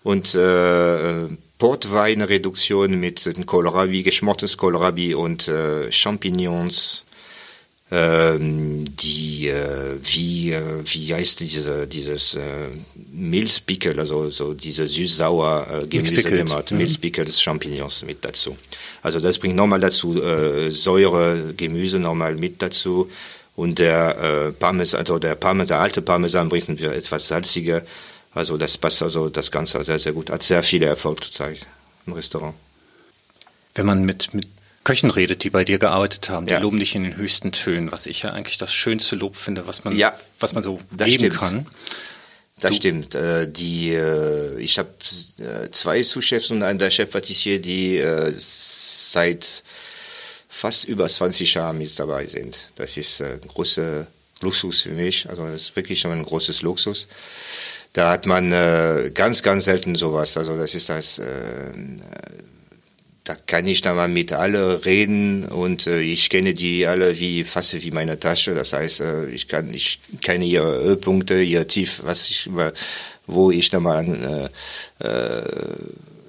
und 0.03 0.35
äh, 0.35 1.29
Portweinreduktion 1.59 2.99
mit 2.99 3.31
Kohlrabi, 3.47 4.03
geschmortes 4.03 4.57
Kohlrabi 4.57 5.15
und 5.15 5.47
äh, 5.47 5.93
Champignons 5.93 7.05
die 7.93 9.49
äh, 9.49 9.99
wie 10.01 10.53
äh, 10.53 10.63
wie 10.85 11.13
heißt 11.13 11.41
diese 11.41 11.89
dieses 11.89 12.35
äh, 12.35 12.69
Milzpickel 13.13 13.99
also 13.99 14.29
so 14.29 14.55
diese 14.55 14.87
süß-sauer 14.87 15.81
Gemüse 15.89 16.23
gemacht 16.23 16.71
mhm. 16.71 16.79
Milzpickels 16.79 17.43
Champignons 17.43 18.05
mit 18.05 18.25
dazu. 18.25 18.57
Also 19.03 19.19
das 19.19 19.39
bringt 19.39 19.57
nochmal 19.57 19.81
dazu 19.81 20.23
äh, 20.23 20.71
Säure 20.71 21.53
Gemüse 21.57 21.99
nochmal 21.99 22.37
mit 22.37 22.63
dazu. 22.63 23.11
Und 23.57 23.81
der 23.81 24.19
äh, 24.19 24.53
Parmesan 24.53 25.01
also 25.01 25.19
der 25.19 25.35
Parmesan 25.35 25.69
der 25.69 25.81
alte 25.81 26.01
Parmesan 26.01 26.49
bringt 26.49 26.81
wir 26.81 26.93
etwas 26.93 27.27
salziger. 27.27 27.83
Also 28.33 28.57
das 28.57 28.79
passt 28.79 29.03
also 29.03 29.29
das 29.31 29.51
Ganze 29.51 29.83
sehr 29.83 29.99
sehr 29.99 30.13
gut. 30.13 30.31
Hat 30.31 30.45
sehr 30.45 30.63
viele 30.63 30.87
Erfolg 30.87 31.25
zurzeit 31.25 31.67
im 32.07 32.13
Restaurant. 32.13 32.55
Wenn 33.75 33.87
man 33.87 34.05
mit 34.05 34.33
mit 34.33 34.47
Köchen 34.85 35.11
redet, 35.11 35.45
die 35.45 35.51
bei 35.51 35.65
dir 35.65 35.79
gearbeitet 35.79 36.31
haben, 36.31 36.47
die 36.47 36.55
ja. 36.55 36.59
loben 36.59 36.79
dich 36.79 36.95
in 36.95 37.05
den 37.05 37.17
höchsten 37.17 37.53
Tönen, 37.53 37.93
was 37.93 38.07
ich 38.07 38.23
ja 38.23 38.31
eigentlich 38.31 38.59
das 38.59 38.73
schönste 38.73 39.15
Lob 39.17 39.37
finde, 39.37 39.67
was 39.67 39.85
man, 39.85 39.97
ja, 39.97 40.17
was 40.39 40.55
man 40.55 40.63
so 40.63 40.81
geben 40.97 41.11
stimmt. 41.11 41.35
kann. 41.35 41.67
Das 42.61 42.71
du 42.73 42.77
stimmt. 42.77 43.15
Äh, 43.15 43.51
die, 43.51 43.91
äh, 43.91 44.59
ich 44.59 44.79
habe 44.79 44.91
äh, 45.39 45.71
zwei 45.71 46.03
Sous-Chefs 46.03 46.51
und 46.51 46.63
einen 46.63 46.79
der 46.79 46.91
Chefpatissier, 46.91 47.61
die 47.61 48.03
seit 48.37 49.63
fast 50.49 50.85
über 50.85 51.09
20 51.09 51.55
Jahren 51.55 51.79
mit 51.79 51.99
dabei 51.99 52.27
sind. 52.27 52.69
Das 52.77 52.97
ist 52.97 53.21
ein 53.23 53.41
großer 53.49 54.07
Luxus 54.41 54.83
für 54.83 54.91
mich. 54.91 55.29
Also 55.29 55.47
das 55.47 55.63
ist 55.63 55.77
wirklich 55.77 56.01
schon 56.01 56.13
ein 56.13 56.25
großes 56.25 56.63
Luxus. 56.63 57.09
Da 57.93 58.11
hat 58.11 58.27
man 58.27 58.51
ganz, 59.15 59.43
ganz 59.43 59.65
selten 59.65 59.95
sowas. 59.95 60.37
Also 60.37 60.57
das 60.57 60.75
ist 60.75 60.89
das 60.89 61.21
da 63.31 63.37
kann 63.47 63.67
ich 63.69 63.81
dann 63.81 63.95
mal 63.95 64.09
mit 64.09 64.33
alle 64.33 64.85
reden 64.85 65.45
und 65.45 65.87
äh, 65.87 66.01
ich 66.01 66.31
kenne 66.31 66.53
die 66.53 66.89
alle 66.89 67.21
wie 67.21 67.45
fast 67.45 67.81
wie 67.81 67.93
meine 67.93 68.19
Tasche. 68.19 68.57
Das 68.57 68.73
heißt, 68.73 69.03
äh, 69.03 69.27
ich 69.27 69.47
kann, 69.47 69.73
ich 69.73 70.01
kenne 70.21 70.45
ihre 70.45 70.83
Höhepunkte, 70.83 71.41
ihr 71.41 71.69
Tief, 71.69 72.01
was 72.03 72.29
ich, 72.29 72.51
wo 73.29 73.53
ich 73.53 73.71
dann 73.71 73.85
mal 73.85 74.51
äh, 75.01 75.07
äh 75.07 75.45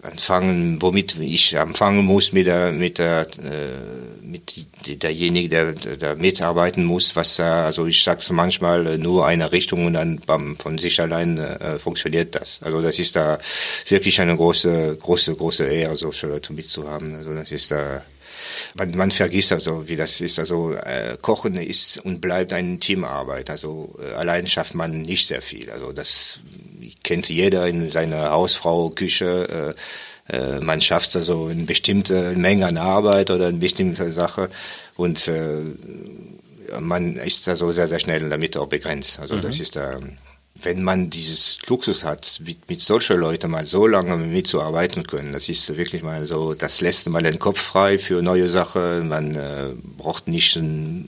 anfangen, 0.03 0.81
womit 0.81 1.19
ich 1.19 1.57
anfangen 1.57 2.05
muss 2.05 2.31
mit 2.31 2.47
der, 2.47 2.71
mit 2.71 2.97
der, 2.97 3.27
äh, 3.37 4.25
mit 4.25 4.65
derjenige, 5.03 5.49
der, 5.49 5.71
der 5.73 6.15
mitarbeiten 6.15 6.85
muss, 6.85 7.15
was 7.15 7.35
da, 7.35 7.65
also 7.65 7.85
ich 7.85 8.01
sage 8.03 8.21
manchmal 8.31 8.87
äh, 8.87 8.97
nur 8.97 9.25
eine 9.27 9.51
Richtung 9.51 9.85
und 9.85 9.93
dann 9.93 10.19
beim, 10.25 10.55
von 10.57 10.77
sich 10.77 10.99
allein 10.99 11.37
äh, 11.37 11.77
funktioniert 11.77 12.33
das. 12.35 12.61
Also 12.63 12.81
das 12.81 12.97
ist 12.99 13.15
da 13.15 13.39
wirklich 13.87 14.19
eine 14.19 14.35
große, 14.35 14.97
große, 14.99 15.35
große 15.35 15.65
Ehre, 15.65 15.95
solche 15.95 16.27
Leute 16.27 16.53
mitzuhaben. 16.53 17.15
Also 17.15 17.33
das 17.33 17.51
ist 17.51 17.71
da, 17.71 18.01
man, 18.75 18.91
man 18.95 19.11
vergisst 19.11 19.51
also, 19.51 19.87
wie 19.87 19.95
das 19.95 20.21
ist. 20.21 20.39
Also 20.39 20.73
äh, 20.73 21.17
Kochen 21.21 21.55
ist 21.55 21.97
und 21.97 22.21
bleibt 22.21 22.53
eine 22.53 22.77
Teamarbeit. 22.77 23.49
Also 23.49 23.95
äh, 24.01 24.13
allein 24.13 24.47
schafft 24.47 24.75
man 24.75 25.01
nicht 25.01 25.27
sehr 25.27 25.41
viel. 25.41 25.69
Also 25.71 25.91
das 25.91 26.39
kennt 27.03 27.29
jeder 27.29 27.67
in 27.67 27.89
seiner 27.89 28.31
Hausfrau, 28.31 28.89
Küche. 28.89 29.75
Äh, 30.29 30.35
äh, 30.35 30.59
man 30.59 30.81
schafft 30.81 31.15
also 31.15 31.47
eine 31.47 31.63
bestimmte 31.63 32.33
Menge 32.35 32.67
an 32.67 32.77
Arbeit 32.77 33.29
oder 33.29 33.47
eine 33.47 33.57
bestimmte 33.57 34.11
Sache 34.11 34.49
und 34.95 35.27
äh, 35.27 35.61
man 36.79 37.17
ist 37.17 37.49
also 37.49 37.71
sehr, 37.71 37.87
sehr 37.87 37.99
schnell 37.99 38.29
damit 38.29 38.55
auch 38.55 38.67
begrenzt. 38.67 39.19
Also 39.19 39.35
mhm. 39.35 39.41
das 39.41 39.59
ist 39.59 39.75
da, 39.75 39.99
wenn 40.63 40.83
man 40.83 41.09
dieses 41.09 41.59
Luxus 41.67 42.03
hat, 42.03 42.39
mit, 42.45 42.69
mit 42.69 42.81
solchen 42.81 43.17
Leuten 43.17 43.51
mal 43.51 43.65
so 43.65 43.87
lange 43.87 44.17
mitzuarbeiten 44.17 45.05
können, 45.05 45.31
das 45.31 45.49
ist 45.49 45.75
wirklich 45.77 46.03
mal 46.03 46.25
so, 46.25 46.53
das 46.53 46.81
lässt 46.81 47.09
mal 47.09 47.23
den 47.23 47.39
Kopf 47.39 47.59
frei 47.59 47.97
für 47.97 48.21
neue 48.21 48.47
Sachen. 48.47 49.07
Man 49.09 49.35
äh, 49.35 49.69
braucht 49.97 50.27
nicht 50.27 50.57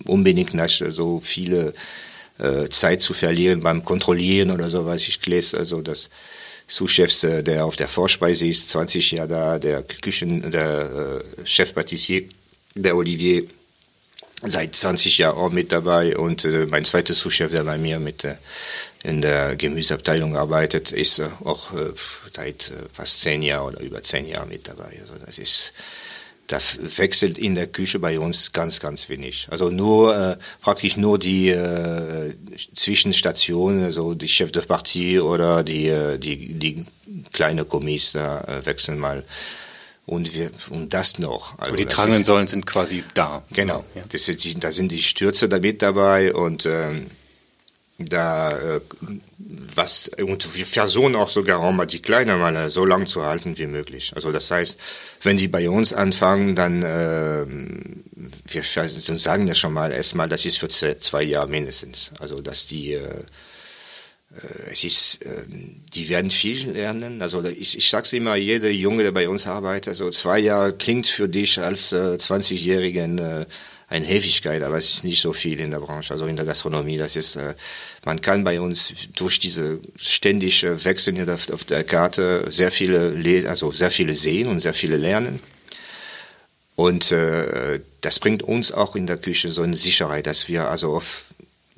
unbedingt 0.06 0.54
nicht 0.54 0.84
so 0.90 1.20
viele 1.20 1.74
äh, 2.40 2.68
Zeit 2.70 3.02
zu 3.02 3.14
verlieren 3.14 3.62
beim 3.62 3.86
Kontrollieren 3.86 4.52
oder 4.52 4.70
so, 4.70 4.86
was 4.86 5.08
ich 5.08 5.26
lese. 5.26 5.58
Also 5.58 5.82
das 5.82 6.10
Sous-Chef, 6.68 7.24
äh, 7.24 7.44
der 7.44 7.66
auf 7.66 7.76
der 7.76 7.88
Vorspeise 7.88 8.48
ist, 8.48 8.70
20 8.70 9.12
Jahre 9.12 9.28
da, 9.28 9.60
der 9.60 9.84
Küchen, 9.84 10.52
der 10.52 11.22
äh, 11.42 11.46
Chef-Patissier, 11.46 12.24
der 12.76 12.96
Olivier, 12.96 13.44
seit 14.44 14.76
20 14.76 15.20
Jahren 15.20 15.38
auch 15.38 15.52
mit 15.52 15.72
dabei 15.72 16.18
und 16.18 16.46
äh, 16.46 16.66
mein 16.66 16.86
zweiter 16.86 17.14
Sous-Chef, 17.14 17.52
der 17.52 17.64
bei 17.64 17.78
mir 17.78 18.00
mit 18.00 18.24
äh, 18.24 18.36
in 19.04 19.22
der 19.22 19.56
Gemüseabteilung 19.56 20.38
arbeitet, 20.38 20.92
ist 20.92 21.22
auch 21.44 21.74
äh, 21.74 21.92
seit 22.34 22.72
äh, 22.72 22.90
fast 22.92 23.20
zehn 23.20 23.42
Jahren 23.42 23.76
oder 23.76 23.82
über 23.82 24.02
zehn 24.02 24.28
Jahren 24.28 24.50
mit 24.50 24.68
dabei. 24.68 24.98
Also 25.02 25.14
das 25.26 25.38
ist 25.38 25.74
da 26.48 26.60
wechselt 26.98 27.38
in 27.38 27.56
der 27.56 27.68
Küche 27.68 28.00
bei 28.00 28.20
uns 28.20 28.52
ganz, 28.52 28.80
ganz 28.80 29.10
wenig. 29.10 29.48
Also 29.50 29.70
nur 29.70 30.16
äh, 30.16 30.38
praktisch 30.62 30.98
nur 30.98 31.18
die 31.18 31.50
äh, 31.50 32.34
Zwischenstationen, 32.76 33.84
also 33.86 34.14
die 34.14 34.28
Chef 34.28 34.52
de 34.52 34.64
Partie 34.66 35.20
oder 35.20 35.64
die, 35.64 35.88
äh, 35.88 36.18
die, 36.18 36.54
die 36.54 36.86
kleine 37.32 37.66
Kommis 37.66 38.12
da 38.12 38.42
äh, 38.42 38.66
wechseln 38.66 39.00
mal. 39.00 39.24
Und, 40.06 40.34
wir, 40.34 40.52
und 40.70 40.94
das 40.94 41.18
noch. 41.18 41.58
Also 41.58 41.70
Aber 41.70 41.78
die 41.78 41.86
tragenden 41.86 42.26
Säulen 42.26 42.48
sind 42.48 42.66
quasi 42.66 43.06
da. 43.14 43.42
Genau. 43.54 43.86
Ja. 43.96 44.02
Das 44.10 44.26
sind, 44.26 44.62
da 44.62 44.74
sind 44.74 44.92
die 44.92 45.02
Stürze 45.02 45.48
da 45.48 45.60
mit 45.60 45.82
dabei 45.82 46.34
und 46.34 46.66
ähm, 46.66 47.08
da 48.10 48.52
äh, 48.52 48.82
was 49.76 50.10
und 50.20 50.56
wir 50.56 50.66
versuchen 50.66 51.16
auch 51.16 51.30
sogar 51.30 51.60
auch 51.60 51.72
mal 51.72 51.86
die 51.86 52.02
kleinen 52.02 52.40
mal 52.40 52.70
so 52.70 52.86
lang 52.86 53.08
zu 53.08 53.26
halten 53.26 53.58
wie 53.58 53.68
möglich. 53.68 54.14
Also 54.16 54.32
das 54.32 54.52
heißt, 54.52 54.78
wenn 55.22 55.38
die 55.38 55.48
bei 55.48 55.70
uns 55.70 55.94
anfangen, 55.94 56.56
dann 56.56 56.84
äh, 56.84 57.46
wir 58.48 58.64
sagen 58.64 59.48
das 59.48 59.58
schon 59.58 59.74
mal 59.74 59.92
erstmal, 59.92 60.30
das 60.30 60.46
ist 60.46 60.58
für 60.58 60.70
zwei 60.70 61.24
Jahre 61.24 61.50
mindestens. 61.50 62.12
Also 62.20 62.42
dass 62.42 62.68
die 62.68 62.94
äh, 62.94 63.00
äh 63.00 64.72
es 64.72 64.84
ist, 64.84 65.26
äh, 65.26 65.44
die 65.48 66.10
werden 66.10 66.30
viel 66.30 66.72
lernen. 66.72 67.22
Also 67.22 67.44
ich, 67.44 67.78
ich 67.78 67.90
sag's 67.90 68.14
immer, 68.14 68.36
jeder 68.36 68.70
Junge, 68.70 69.04
der 69.04 69.12
bei 69.12 69.28
uns 69.30 69.48
arbeitet, 69.48 69.90
also 69.90 70.10
zwei 70.10 70.40
Jahre 70.40 70.74
klingt 70.74 71.08
für 71.08 71.30
dich 71.30 71.60
als 71.60 71.92
äh, 71.92 72.18
20-Jährigen 72.18 73.18
äh, 73.20 73.46
eine 73.94 74.08
Häufigkeit, 74.08 74.64
aber 74.64 74.78
es 74.78 74.96
ist 74.96 75.04
nicht 75.04 75.22
so 75.22 75.34
viel 75.34 75.60
in 75.60 75.70
der 75.70 75.80
Branche, 75.80 76.14
also 76.14 76.26
in 76.26 76.36
der 76.36 76.46
Gastronomie. 76.46 76.98
Das 76.98 77.16
ist, 77.16 77.36
äh, 77.36 77.54
man 78.04 78.20
kann 78.20 78.44
bei 78.44 78.60
uns 78.60 78.92
durch 79.16 79.40
diese 79.40 79.80
ständige 79.96 80.84
Wechsel 80.84 81.30
auf, 81.30 81.64
der 81.64 81.84
Karte 81.84 82.48
sehr 82.50 82.72
viele, 82.72 83.48
also 83.48 83.70
sehr 83.72 83.92
viele 83.92 84.16
sehen 84.16 84.48
und 84.48 84.62
sehr 84.62 84.74
viele 84.74 84.98
lernen. 84.98 85.40
Und 86.76 87.12
äh, 87.12 87.82
das 88.02 88.18
bringt 88.18 88.42
uns 88.42 88.72
auch 88.72 88.96
in 88.96 89.06
der 89.06 89.18
Küche 89.18 89.52
so 89.52 89.62
eine 89.62 89.76
Sicherheit, 89.76 90.26
dass 90.26 90.48
wir 90.48 90.70
also 90.70 90.96
auf 90.96 91.26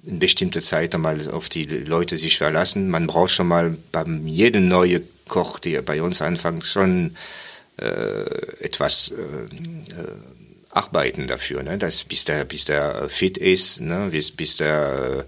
eine 0.07 0.19
bestimmte 0.19 0.61
Zeit 0.61 0.95
einmal 0.95 1.29
auf 1.29 1.49
die 1.49 1.63
Leute 1.63 2.17
sich 2.17 2.37
verlassen. 2.37 2.89
Man 2.89 3.07
braucht 3.07 3.31
schon 3.31 3.47
mal 3.47 3.77
beim 3.91 4.25
jedem 4.25 4.69
neuen 4.69 5.03
Koch, 5.27 5.59
der 5.59 5.81
bei 5.81 6.01
uns 6.01 6.21
anfängt, 6.21 6.63
schon 6.63 7.17
äh, 7.77 8.63
etwas 8.63 9.11
äh, 9.11 10.01
äh 10.01 10.07
arbeiten 10.75 11.27
dafür, 11.27 11.63
ne? 11.63 11.77
dass, 11.77 12.03
bis, 12.03 12.25
der, 12.25 12.45
bis 12.45 12.65
der 12.65 13.09
fit 13.09 13.37
ist, 13.37 13.81
ne? 13.81 14.09
bis, 14.11 14.31
bis 14.31 14.57
der 14.57 15.25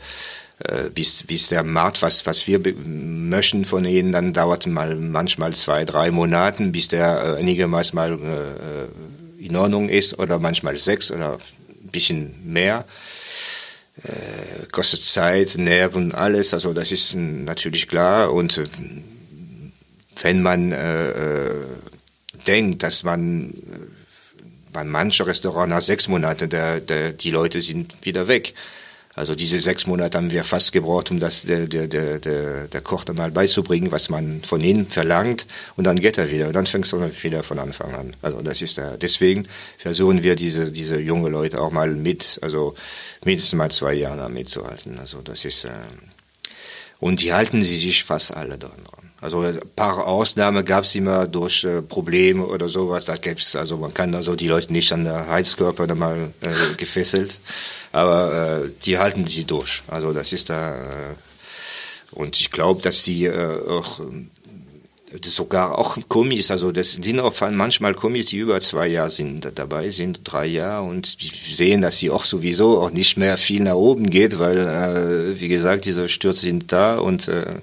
äh, 0.59 0.89
bis, 0.89 1.23
bis 1.23 1.49
der 1.49 1.63
Markt, 1.63 2.01
was, 2.01 2.25
was 2.25 2.47
wir 2.47 2.59
möchten 2.83 3.63
von 3.63 3.85
ihnen, 3.85 4.11
dann 4.11 4.33
dauert 4.33 4.65
mal 4.65 4.95
manchmal 4.95 5.53
zwei, 5.53 5.85
drei 5.85 6.09
Monaten, 6.09 6.71
bis 6.71 6.87
der 6.87 7.35
äh, 7.37 7.39
einigermaßen 7.39 7.95
mal 7.95 8.13
äh, 8.13 9.45
in 9.45 9.55
Ordnung 9.55 9.87
ist 9.87 10.17
oder 10.17 10.39
manchmal 10.39 10.77
sechs 10.77 11.11
oder 11.11 11.33
ein 11.33 11.91
bisschen 11.91 12.33
mehr. 12.43 12.85
Äh, 14.03 14.65
kostet 14.71 15.01
Zeit, 15.01 15.57
Nerven, 15.57 16.13
alles, 16.13 16.53
also 16.53 16.73
das 16.73 16.91
ist 16.91 17.15
natürlich 17.15 17.87
klar 17.87 18.33
und 18.33 18.57
äh, 18.57 18.65
wenn 20.21 20.41
man 20.41 20.71
äh, 20.71 21.09
äh 21.09 21.65
denkt, 22.47 22.81
dass 22.81 23.03
man 23.03 23.53
bei 24.77 24.83
manchen 24.83 25.25
Restaurants 25.25 25.71
nach 25.71 25.81
sechs 25.81 26.07
Monaten, 26.07 26.51
der, 26.51 26.79
der, 26.79 27.11
die 27.11 27.31
Leute 27.31 27.61
sind 27.61 27.95
wieder 28.03 28.27
weg. 28.27 28.53
Also 29.15 29.33
diese 29.33 29.57
sechs 29.59 29.87
Monate 29.87 30.15
haben 30.15 30.29
wir 30.29 30.43
fast 30.43 30.71
gebraucht, 30.71 31.09
um 31.09 31.19
das 31.19 31.41
der, 31.41 31.65
der, 31.65 31.87
der, 31.87 32.67
der, 32.67 32.81
Koch 32.81 33.03
dann 33.03 33.15
mal 33.15 33.31
beizubringen, 33.31 33.91
was 33.91 34.09
man 34.09 34.43
von 34.43 34.61
ihnen 34.61 34.87
verlangt. 34.87 35.47
Und 35.77 35.85
dann 35.85 35.95
geht 35.95 36.19
er 36.19 36.29
wieder. 36.29 36.45
Und 36.45 36.53
dann 36.53 36.67
fängst 36.67 36.91
du 36.91 37.01
wieder 37.23 37.41
von 37.41 37.57
Anfang 37.57 37.95
an. 37.95 38.13
Also 38.21 38.39
das 38.43 38.61
ist 38.61 38.77
der, 38.77 38.97
deswegen 38.97 39.47
versuchen 39.79 40.21
wir 40.21 40.35
diese, 40.35 40.71
diese 40.71 40.99
junge 40.99 41.29
Leute 41.29 41.59
auch 41.59 41.71
mal 41.71 41.89
mit, 41.89 42.37
also 42.43 42.75
mindestens 43.25 43.57
mal 43.57 43.71
zwei 43.71 43.95
Jahre 43.95 44.29
mitzuhalten. 44.29 44.99
Also 44.99 45.21
das 45.23 45.43
ist, 45.43 45.63
äh, 45.63 45.69
und 46.99 47.23
die 47.23 47.33
halten 47.33 47.63
sie 47.63 47.77
sich 47.77 48.03
fast 48.03 48.31
alle 48.31 48.59
dran. 48.59 48.85
Also 49.19 49.41
ein 49.41 49.59
paar 49.75 50.05
Ausnahmen 50.05 50.63
gab 50.63 50.83
es 50.83 50.93
immer 50.93 51.27
durch 51.27 51.63
äh, 51.63 51.81
Probleme 51.81 52.45
oder 52.45 52.69
sowas. 52.69 53.05
Da 53.05 53.15
gibt's 53.15 53.55
also 53.55 53.77
man 53.77 53.93
kann 53.93 54.13
also 54.13 54.35
die 54.35 54.47
Leute 54.47 54.71
nicht 54.71 54.93
an 54.93 55.05
der 55.05 55.27
Heizkörper 55.27 55.93
mal 55.95 56.31
äh, 56.41 56.75
gefesselt, 56.77 57.39
aber 57.91 58.61
äh, 58.65 58.69
die 58.85 58.99
halten 58.99 59.25
sie 59.25 59.45
durch. 59.45 59.81
Also 59.87 60.13
das 60.13 60.33
ist 60.33 60.49
da 60.49 60.83
äh, 60.83 61.15
und 62.11 62.39
ich 62.39 62.51
glaube, 62.51 62.81
dass 62.81 63.03
die 63.03 63.25
äh, 63.25 63.67
auch 63.67 64.01
sogar 65.23 65.77
auch 65.77 65.97
Kommis, 66.07 66.51
also 66.51 66.71
das 66.71 66.91
sind 66.91 67.19
auch 67.19 67.33
manchmal 67.51 67.93
Kommis, 67.93 68.27
die 68.27 68.37
über 68.37 68.59
zwei 68.59 68.87
Jahre 68.87 69.09
sind, 69.09 69.47
dabei 69.55 69.89
sind, 69.89 70.19
drei 70.23 70.45
Jahre 70.47 70.85
und 70.87 71.21
die 71.21 71.53
sehen, 71.53 71.81
dass 71.81 71.97
sie 71.97 72.09
auch 72.09 72.25
sowieso 72.25 72.79
auch 72.81 72.91
nicht 72.91 73.17
mehr 73.17 73.37
viel 73.37 73.63
nach 73.63 73.75
oben 73.75 74.09
geht, 74.09 74.37
weil, 74.37 74.57
äh, 74.57 75.39
wie 75.39 75.47
gesagt, 75.47 75.85
diese 75.85 76.09
Stürze 76.09 76.41
sind 76.41 76.71
da 76.71 76.97
und 76.97 77.27
äh, 77.29 77.55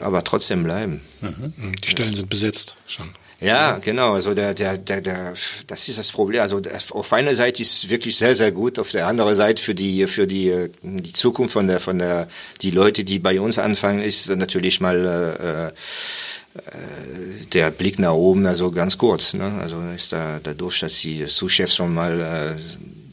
aber 0.00 0.24
trotzdem 0.24 0.64
bleiben. 0.64 1.00
Mhm. 1.20 1.72
Die 1.84 1.90
Stellen 1.90 2.14
sind 2.14 2.28
besetzt 2.28 2.76
schon. 2.86 3.10
Ja, 3.40 3.78
genau. 3.78 4.14
Also 4.14 4.32
der, 4.32 4.54
der, 4.54 4.78
der, 4.78 5.00
der, 5.00 5.34
das 5.66 5.88
ist 5.88 5.98
das 5.98 6.12
Problem. 6.12 6.40
Also 6.40 6.62
auf 6.90 7.12
einer 7.12 7.34
Seite 7.34 7.62
ist 7.62 7.84
es 7.84 7.90
wirklich 7.90 8.16
sehr, 8.16 8.34
sehr 8.36 8.52
gut. 8.52 8.78
Auf 8.78 8.92
der 8.92 9.06
anderen 9.06 9.34
Seite 9.34 9.62
für 9.62 9.74
die, 9.74 10.06
für 10.06 10.26
die, 10.26 10.70
die 10.82 11.12
Zukunft 11.12 11.52
von 11.52 11.66
der, 11.66 11.80
von 11.80 11.98
der, 11.98 12.28
die 12.62 12.70
Leute, 12.70 13.04
die 13.04 13.18
bei 13.18 13.40
uns 13.40 13.58
anfangen, 13.58 14.02
ist 14.02 14.28
natürlich 14.30 14.80
mal 14.80 15.72
äh, 15.74 15.74
der 17.52 17.70
Blick 17.70 17.98
nach 17.98 18.12
oben, 18.12 18.46
also 18.46 18.70
ganz 18.70 18.96
kurz. 18.96 19.34
Ne? 19.34 19.58
Also 19.60 19.80
ist 19.94 20.12
da 20.12 20.40
dadurch, 20.42 20.80
dass 20.80 21.00
die 21.00 21.26
Sous-Chefs 21.26 21.74
schon 21.74 21.92
mal 21.92 22.20
äh, 22.20 22.60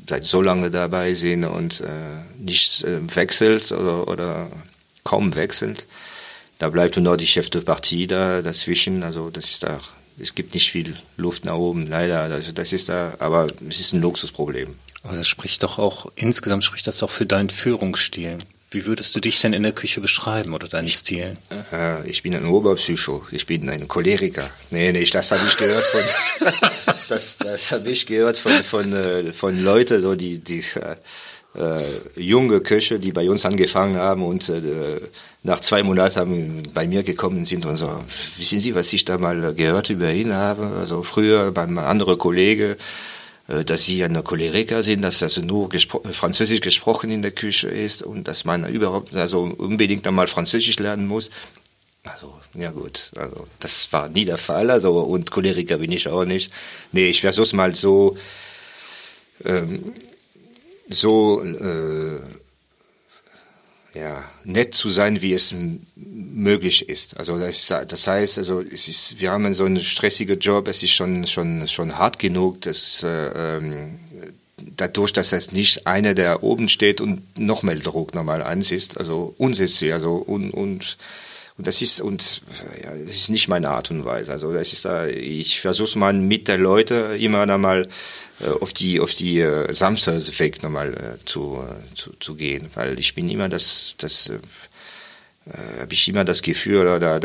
seit 0.08 0.26
so 0.26 0.42
lange 0.42 0.70
dabei 0.72 1.14
sind 1.14 1.44
und 1.44 1.82
äh, 1.82 1.86
nicht 2.40 2.84
äh, 2.84 3.00
wechselt 3.16 3.72
oder, 3.72 4.08
oder 4.08 4.48
kaum 5.04 5.36
wechselt. 5.36 5.86
Da 6.62 6.70
bleibt 6.70 6.96
nur 6.96 7.18
die 7.18 7.26
Chef 7.26 7.50
de 7.50 7.62
Partie 7.62 8.06
da 8.06 8.44
dazwischen. 8.44 9.02
Also 9.02 9.32
das 9.32 9.50
ist 9.50 9.64
da 9.64 9.80
es 10.20 10.36
gibt 10.36 10.54
nicht 10.54 10.70
viel 10.70 10.96
Luft 11.18 11.46
nach 11.46 11.56
oben, 11.56 11.88
leider. 11.88 12.22
Also 12.22 12.52
das 12.52 12.72
ist 12.72 12.88
da, 12.88 13.16
aber 13.18 13.48
es 13.68 13.80
ist 13.80 13.94
ein 13.94 14.02
Luxusproblem. 14.02 14.76
Aber 15.02 15.18
das 15.18 15.28
spricht 15.28 15.64
doch 15.64 15.80
auch, 15.80 16.12
insgesamt 16.16 16.64
spricht 16.64 16.86
das 16.86 17.00
doch 17.00 17.10
für 17.10 17.26
deinen 17.26 17.50
Führungsstil. 17.50 18.38
Wie 18.70 18.86
würdest 18.86 19.16
du 19.16 19.20
dich 19.20 19.42
denn 19.42 19.54
in 19.54 19.64
der 19.64 19.72
Küche 19.72 20.02
beschreiben 20.02 20.54
oder 20.54 20.68
deinen 20.68 20.90
Stil? 20.90 21.34
Äh, 21.74 22.08
ich 22.08 22.22
bin 22.22 22.36
ein 22.36 22.46
Oberpsycho, 22.46 23.26
ich 23.32 23.48
bin 23.48 23.68
ein 23.68 23.88
Choleriker. 23.88 24.48
Nee, 24.70 24.92
nee, 24.92 25.04
das 25.06 25.32
habe 25.32 25.42
ich 25.48 25.58
gehört 25.58 25.84
von, 25.84 26.02
das, 27.10 27.38
das 27.40 27.72
habe 27.72 27.90
ich 27.90 28.06
gehört 28.06 28.38
von, 28.38 28.52
von, 28.52 28.94
äh, 28.94 29.34
von 29.34 29.60
Leuten, 29.64 30.00
so 30.00 30.14
die, 30.14 30.38
die, 30.38 30.64
äh, 31.56 31.82
junge 32.16 32.62
Köche, 32.62 33.00
die 33.00 33.12
bei 33.12 33.30
uns 33.30 33.46
angefangen 33.46 33.98
haben 33.98 34.24
und 34.24 34.48
äh, 34.50 35.02
nach 35.44 35.60
zwei 35.60 35.84
Monaten 35.84 36.64
bei 36.74 36.88
mir 36.88 37.04
gekommen 37.04 37.46
sind 37.46 37.66
und 37.66 37.78
so, 37.78 38.04
wissen 38.38 38.60
Sie, 38.60 38.76
was 38.76 38.94
ich 38.94 39.06
da 39.06 39.18
mal 39.18 39.54
gehört 39.54 39.90
über 39.90 40.12
ihn 40.14 40.34
habe? 40.34 40.68
Also 40.80 41.04
früher 41.04 41.52
bei 41.52 41.64
einem 41.64 41.80
anderen 41.80 42.18
Kollege, 42.18 42.78
äh, 43.48 43.66
dass 43.66 43.86
Sie 43.86 44.04
eine 44.04 44.24
Choleriker 44.24 44.84
sind, 44.84 45.02
dass 45.02 45.22
also 45.24 45.42
nur 45.42 45.68
gespro 45.68 46.02
Französisch 46.12 46.62
gesprochen 46.62 47.12
in 47.12 47.22
der 47.22 47.32
Küche 47.32 47.68
ist 47.68 48.04
und 48.04 48.28
dass 48.28 48.46
man 48.46 48.66
überhaupt 48.68 49.14
also 49.14 49.42
unbedingt 49.42 50.08
einmal 50.08 50.28
Französisch 50.28 50.80
lernen 50.80 51.08
muss. 51.08 51.30
Also, 52.04 52.34
ja 52.56 52.72
gut, 52.72 53.12
also 53.16 53.46
das 53.60 53.92
war 53.94 54.10
nie 54.10 54.26
der 54.26 54.40
Fall, 54.40 54.72
also 54.72 55.00
und 55.02 55.30
Choleriker 55.30 55.78
bin 55.78 55.92
ich 55.92 56.08
auch 56.08 56.26
nicht. 56.26 56.52
Nee, 56.94 57.10
ich 57.10 57.22
versuch's 57.22 57.54
mal 57.54 57.76
so 57.76 58.18
ähm, 59.46 59.94
so 60.92 61.44
äh, 61.44 62.20
ja, 63.94 64.24
nett 64.46 64.74
zu 64.74 64.90
sein, 64.90 65.22
wie 65.22 65.34
es 65.34 65.54
möglich 65.96 66.88
ist. 66.88 67.18
Also 67.18 67.38
das, 67.38 67.68
das 67.68 68.08
heißt, 68.08 68.38
also 68.38 68.62
es 68.62 68.88
ist, 68.88 69.20
wir 69.20 69.32
haben 69.32 69.54
so 69.54 69.66
einen 69.66 69.80
stressigen 69.80 70.40
Job, 70.40 70.68
es 70.68 70.82
ist 70.82 70.92
schon 70.92 71.28
schon 71.28 71.68
schon 71.68 71.98
hart 71.98 72.18
genug, 72.18 72.62
dass 72.62 73.04
äh, 73.04 73.58
ähm, 73.58 74.00
dadurch, 74.78 75.12
dass 75.12 75.34
es 75.34 75.52
nicht 75.52 75.88
einer, 75.88 76.14
der 76.14 76.44
oben 76.44 76.70
steht 76.70 77.02
und 77.02 77.38
noch 77.38 77.64
mehr 77.64 77.76
Druck 77.76 78.14
normal 78.14 78.44
ansitzt, 78.44 78.98
also 78.98 79.36
uns 79.38 79.60
also 79.84 80.16
und 80.16 80.52
und 80.52 80.98
und 81.62 81.68
das 81.68 81.84
ist 81.84 82.02
und 82.02 82.42
ja, 82.84 82.90
das 83.06 83.14
ist 83.14 83.30
nicht 83.30 83.48
meine 83.48 83.70
Art 83.70 83.92
und 83.92 84.04
Weise. 84.04 84.32
Also 84.32 84.52
das 84.52 84.74
ist 84.74 84.84
da, 84.84 85.06
ich 85.06 85.62
versuche 85.62 86.00
mal 86.00 86.12
mit 86.12 86.48
der 86.48 86.58
Leute 86.58 87.16
immer 87.20 87.42
einmal 87.42 87.88
äh, 88.40 88.48
auf 88.48 88.74
die 88.74 89.00
auf 89.00 89.14
die 89.14 89.42
äh, 89.42 89.72
Samstagsweg 89.72 90.64
nochmal 90.64 90.96
äh, 90.96 91.24
zu, 91.24 91.62
äh, 91.62 91.94
zu 91.94 92.14
zu 92.20 92.34
gehen, 92.34 92.72
weil 92.74 92.98
ich 92.98 93.14
bin 93.14 93.30
immer 93.30 93.48
das 93.48 93.94
das 94.00 94.30
äh, 94.30 94.40
habe 95.82 95.94
ich 95.94 96.08
immer 96.10 96.26
das 96.26 96.42
Gefühl, 96.42 96.88
oder, 96.88 97.20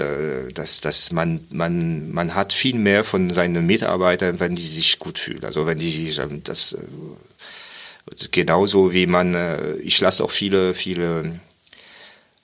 dass, 0.53 0.81
dass 0.81 1.13
man, 1.13 1.47
man, 1.51 2.11
man 2.11 2.35
hat 2.35 2.53
viel 2.53 2.77
mehr 2.77 3.05
von 3.05 3.31
seinen 3.31 3.65
Mitarbeitern, 3.65 4.39
wenn 4.39 4.55
die 4.55 4.67
sich 4.67 4.99
gut 4.99 5.19
fühlen. 5.19 5.45
Also 5.45 5.67
wenn 5.67 5.79
die 5.79 6.11
ähm, 6.19 6.43
das 6.45 6.75
äh, 6.75 8.29
genauso 8.33 8.93
wie 8.93 9.07
man, 9.07 9.35
äh, 9.35 9.77
ich 9.77 9.99
lasse 10.01 10.23
auch 10.23 10.31
viele, 10.31 10.75
viele 10.75 11.41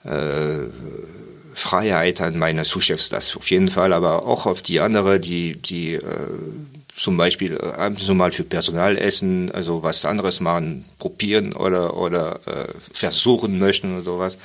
äh, 0.05 0.69
Freiheit 1.53 2.21
an 2.21 2.37
meine 2.37 2.65
Sous-Chefs, 2.65 3.09
das 3.09 3.35
auf 3.35 3.49
jeden 3.49 3.69
Fall, 3.69 3.93
aber 3.93 4.25
auch 4.25 4.45
auf 4.45 4.61
die 4.61 4.79
andere, 4.79 5.19
die, 5.19 5.55
die 5.55 5.93
äh, 5.93 6.01
zum 6.95 7.17
Beispiel 7.17 7.53
äh, 7.53 7.73
abends 7.77 8.07
mal 8.09 8.31
für 8.31 8.43
Personal 8.43 8.97
essen, 8.97 9.51
also 9.51 9.83
was 9.83 10.05
anderes 10.05 10.39
machen, 10.39 10.85
probieren 10.99 11.53
oder, 11.53 11.95
oder 11.97 12.39
äh, 12.45 12.67
versuchen 12.93 13.59
möchten 13.59 13.95
oder 13.95 14.03
sowas, 14.03 14.37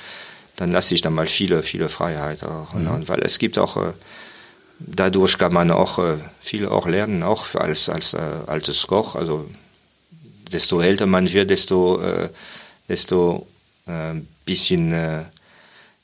dann 0.55 0.71
lasse 0.71 0.93
ich 0.93 1.01
dann 1.01 1.13
mal 1.13 1.27
viele, 1.27 1.63
viele 1.63 1.89
Freiheit 1.89 2.43
auch. 2.43 2.73
Mhm. 2.73 2.87
Und, 2.87 3.09
weil 3.09 3.21
es 3.21 3.39
gibt 3.39 3.57
auch, 3.57 3.77
äh, 3.77 3.93
dadurch 4.79 5.37
kann 5.37 5.53
man 5.53 5.71
auch 5.71 5.99
äh, 5.99 6.17
viel 6.39 6.67
auch 6.67 6.87
lernen, 6.87 7.23
auch 7.23 7.55
als, 7.55 7.89
als 7.89 8.13
äh, 8.13 8.19
altes 8.47 8.87
Koch. 8.87 9.15
Also 9.15 9.49
desto 10.51 10.81
älter 10.81 11.05
man 11.05 11.31
wird, 11.31 11.49
desto, 11.49 12.01
äh, 12.01 12.29
desto 12.87 13.47
äh, 13.87 14.15
bisschen 14.45 14.91
äh, 14.91 15.23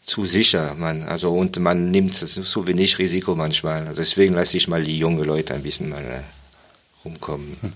zu 0.05 0.23
sicher. 0.23 0.75
Man, 0.75 1.03
also, 1.03 1.33
und 1.33 1.59
man 1.59 1.89
nimmt 1.91 2.15
so 2.15 2.67
wenig 2.67 2.99
Risiko 2.99 3.35
manchmal. 3.35 3.87
Also 3.87 4.01
deswegen 4.01 4.35
lasse 4.35 4.57
ich 4.57 4.67
mal 4.67 4.83
die 4.83 4.97
jungen 4.97 5.23
Leute 5.23 5.53
ein 5.53 5.63
bisschen 5.63 5.89
mal 5.89 6.03
äh, 6.03 6.21
rumkommen. 7.03 7.57
Hm. 7.61 7.73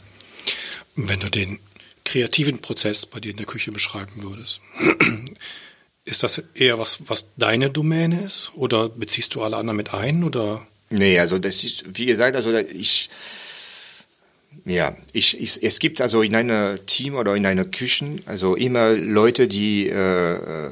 Wenn 0.96 1.20
du 1.20 1.30
den 1.30 1.60
kreativen 2.06 2.60
Prozess 2.60 3.06
bei 3.06 3.20
dir 3.20 3.32
in 3.32 3.38
der 3.38 3.46
Küche 3.46 3.72
beschreiben 3.72 4.24
würdest, 4.24 4.62
ist 6.06 6.24
das 6.24 6.44
eher 6.54 6.78
was, 6.78 7.00
was 7.08 7.30
deine 7.38 7.70
Domäne 7.70 8.22
ist? 8.22 8.52
Oder 8.56 8.89
beziehst 8.89 9.36
du 9.36 9.42
alle 9.42 9.58
anderen 9.58 9.78
mit 9.78 9.94
ein? 9.94 10.24
Oder? 10.24 10.65
Nee, 10.89 11.20
also 11.20 11.39
das 11.39 11.63
ist, 11.63 11.98
wie 11.98 12.06
gesagt, 12.06 12.36
also 12.36 12.56
ich, 12.56 13.10
ja, 14.65 14.96
ich, 15.13 15.39
ich, 15.39 15.63
es 15.63 15.80
gibt 15.80 16.02
also 16.02 16.22
in 16.22 16.36
einer 16.36 16.84
Team 16.86 17.15
oder 17.15 17.36
in 17.36 17.46
einer 17.46 17.65
Küche 17.65 18.18
also 18.26 18.56
immer 18.56 18.92
Leute, 18.92 19.48
die 19.48 19.88
äh, 19.88 20.34
äh 20.34 20.72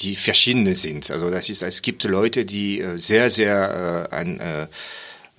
die 0.00 0.16
verschiedene 0.16 0.74
sind. 0.74 1.10
Also 1.10 1.30
das 1.30 1.48
ist, 1.48 1.62
es 1.62 1.82
gibt 1.82 2.04
Leute, 2.04 2.44
die 2.44 2.80
äh, 2.80 2.96
sehr, 2.98 3.30
sehr 3.30 4.08
äh, 4.10 4.14
an, 4.14 4.40
äh, 4.40 4.66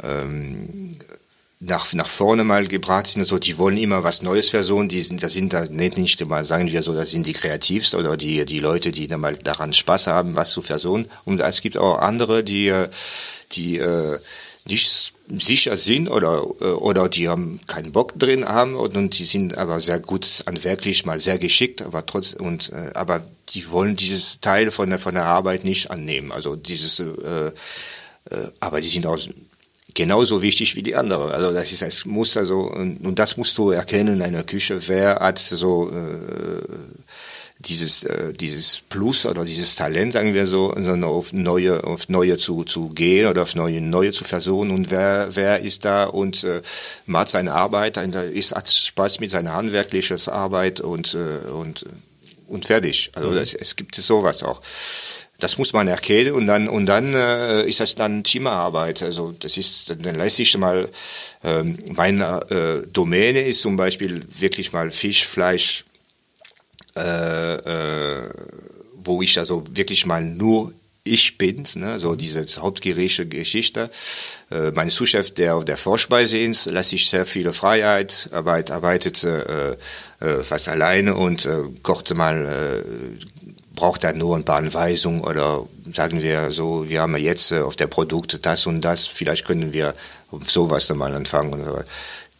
ähm, 0.03 0.97
nach, 1.61 1.91
nach 1.93 2.07
vorne 2.07 2.43
mal 2.45 2.67
gebracht 2.67 3.07
sind, 3.07 3.21
also 3.21 3.37
die 3.37 3.57
wollen 3.57 3.77
immer 3.77 4.03
was 4.03 4.21
Neues 4.21 4.49
versuchen, 4.49 4.87
die 4.87 5.01
sind, 5.01 5.21
das 5.21 5.33
sind 5.33 5.51
da 5.51 5.65
nicht 5.65 6.25
mal, 6.25 6.45
sagen 6.45 6.71
wir 6.71 6.83
so, 6.83 6.93
das 6.93 7.11
sind 7.11 7.27
die 7.27 7.33
kreativsten 7.33 7.99
oder 7.99 8.15
die, 8.15 8.45
die 8.45 8.59
Leute, 8.59 8.91
die 8.91 9.07
dann 9.07 9.19
mal 9.19 9.35
daran 9.35 9.73
Spaß 9.73 10.07
haben, 10.07 10.35
was 10.37 10.51
zu 10.51 10.61
versuchen. 10.61 11.09
Und 11.25 11.41
es 11.41 11.61
gibt 11.61 11.77
auch 11.77 11.99
andere, 11.99 12.45
die, 12.45 12.69
äh, 12.69 12.87
die, 13.51 13.77
äh, 13.77 14.19
nicht 14.65 15.13
sicher 15.27 15.75
sind 15.75 16.09
oder, 16.09 16.45
äh, 16.61 16.65
oder 16.65 17.09
die 17.09 17.27
haben 17.27 17.59
keinen 17.67 17.91
Bock 17.91 18.17
drin 18.17 18.45
haben 18.45 18.75
und, 18.75 18.95
und 18.95 19.19
die 19.19 19.25
sind 19.25 19.57
aber 19.57 19.81
sehr 19.81 19.99
gut 19.99 20.43
handwerklich 20.45 21.05
mal 21.05 21.19
sehr 21.19 21.39
geschickt, 21.39 21.81
aber 21.81 22.05
trotz 22.05 22.33
und 22.33 22.71
aber 22.93 23.21
die 23.51 23.69
wollen 23.69 23.95
dieses 23.95 24.41
Teil 24.41 24.71
von 24.71 24.89
der 24.89 24.99
von 24.99 25.15
der 25.15 25.25
Arbeit 25.25 25.63
nicht 25.63 25.91
annehmen. 25.91 26.31
Also 26.31 26.55
dieses 26.55 26.99
äh, 26.99 27.51
äh, 28.29 28.51
aber 28.59 28.81
die 28.81 28.87
sind 28.87 29.05
auch 29.05 29.19
genauso 29.93 30.41
wichtig 30.41 30.75
wie 30.75 30.83
die 30.83 30.95
andere. 30.95 31.33
Also 31.33 31.51
das 31.53 31.71
ist 31.71 31.81
es 31.81 32.05
muss 32.05 32.37
also 32.37 32.61
und, 32.61 33.05
und 33.05 33.19
das 33.19 33.37
musst 33.37 33.57
du 33.57 33.71
erkennen 33.71 34.15
in 34.15 34.21
einer 34.21 34.43
Küche, 34.43 34.87
wer 34.87 35.19
hat 35.19 35.39
so 35.39 35.89
äh, 35.89 36.61
dieses, 37.59 38.05
äh, 38.05 38.33
dieses 38.33 38.79
Plus 38.79 39.25
oder 39.25 39.43
dieses 39.43 39.75
Talent, 39.75 40.13
sagen 40.13 40.33
wir 40.33 40.47
so, 40.47 40.71
auf 40.71 41.33
neue, 41.33 41.83
auf 41.83 42.07
neue 42.07 42.37
zu, 42.37 42.63
zu 42.63 42.89
gehen 42.89 43.27
oder 43.27 43.41
auf 43.41 43.53
neue, 43.55 43.81
neue 43.81 44.13
zu 44.13 44.23
versuchen 44.23 44.71
und 44.71 44.91
wer, 44.91 45.35
wer 45.35 45.59
ist 45.59 45.83
da 45.83 46.05
und 46.05 46.43
äh, 46.45 46.61
macht 47.05 47.29
seine 47.29 47.53
Arbeit, 47.53 47.97
ist, 47.97 48.55
hat 48.55 48.69
Spaß 48.69 49.19
mit 49.19 49.31
seiner 49.31 49.53
handwerklichen 49.53 50.17
Arbeit 50.29 50.79
und, 50.79 51.13
äh, 51.13 51.49
und, 51.49 51.85
und 52.49 52.65
fertig. 52.65 53.11
Also 53.15 53.29
mhm. 53.29 53.35
das, 53.35 53.53
es 53.53 53.75
gibt 53.75 53.95
sowas 53.95 54.43
auch. 54.43 54.61
Das 55.39 55.57
muss 55.57 55.71
man 55.71 55.87
erkennen 55.87 56.33
und 56.33 56.47
dann 56.47 56.67
und 56.67 56.85
dann 56.85 57.13
äh, 57.13 57.63
ist 57.63 57.79
das 57.79 57.95
dann 57.95 58.23
Teamarbeit. 58.23 59.01
Also 59.01 59.33
das 59.39 59.55
ist 59.57 59.89
dann 59.89 60.15
leiste 60.15 60.41
ich 60.41 60.57
mal 60.57 60.89
ähm, 61.43 61.77
meine 61.87 62.41
äh, 62.49 62.87
Domäne 62.91 63.41
ist 63.41 63.61
zum 63.61 63.77
Beispiel 63.77 64.21
wirklich 64.37 64.73
mal 64.73 64.91
Fisch, 64.91 65.25
Fleisch, 65.25 65.85
äh, 66.97 67.53
äh, 67.53 68.29
wo 68.95 69.21
ich 69.21 69.39
also 69.39 69.63
wirklich 69.71 70.05
mal 70.05 70.21
nur 70.21 70.73
ich 71.03 71.37
bin's, 71.37 71.75
ne, 71.75 71.99
so 71.99 72.15
diese 72.15 72.45
hauptgerichte 72.61 73.25
Geschichte. 73.25 73.89
Äh, 74.51 74.71
mein 74.71 74.89
Zuschef, 74.89 75.31
der 75.31 75.55
auf 75.55 75.65
der 75.65 75.77
Vorspeise 75.77 76.37
ist, 76.37 76.65
lässt 76.65 76.91
sich 76.91 77.09
sehr 77.09 77.25
viele 77.25 77.53
Freiheit, 77.53 78.29
arbeit, 78.31 78.71
arbeitet 78.71 79.23
äh, 79.23 79.75
äh, 80.19 80.43
fast 80.43 80.67
alleine 80.67 81.15
und 81.15 81.45
äh, 81.45 81.57
kochte 81.83 82.15
mal, 82.15 82.45
äh, 82.45 83.25
braucht 83.75 84.03
er 84.03 84.13
nur 84.13 84.35
ein 84.35 84.43
paar 84.43 84.57
Anweisungen 84.57 85.21
oder 85.21 85.65
sagen 85.93 86.21
wir 86.21 86.51
so, 86.51 86.89
wir 86.89 87.01
haben 87.01 87.15
jetzt 87.15 87.51
äh, 87.51 87.59
auf 87.59 87.75
der 87.75 87.87
Produkte 87.87 88.39
das 88.39 88.67
und 88.67 88.81
das, 88.81 89.07
vielleicht 89.07 89.45
können 89.45 89.73
wir 89.73 89.95
sowas 90.45 90.87
dann 90.87 90.97
mal 90.97 91.15
anfangen. 91.15 91.53
Und 91.53 91.63
so. 91.63 91.79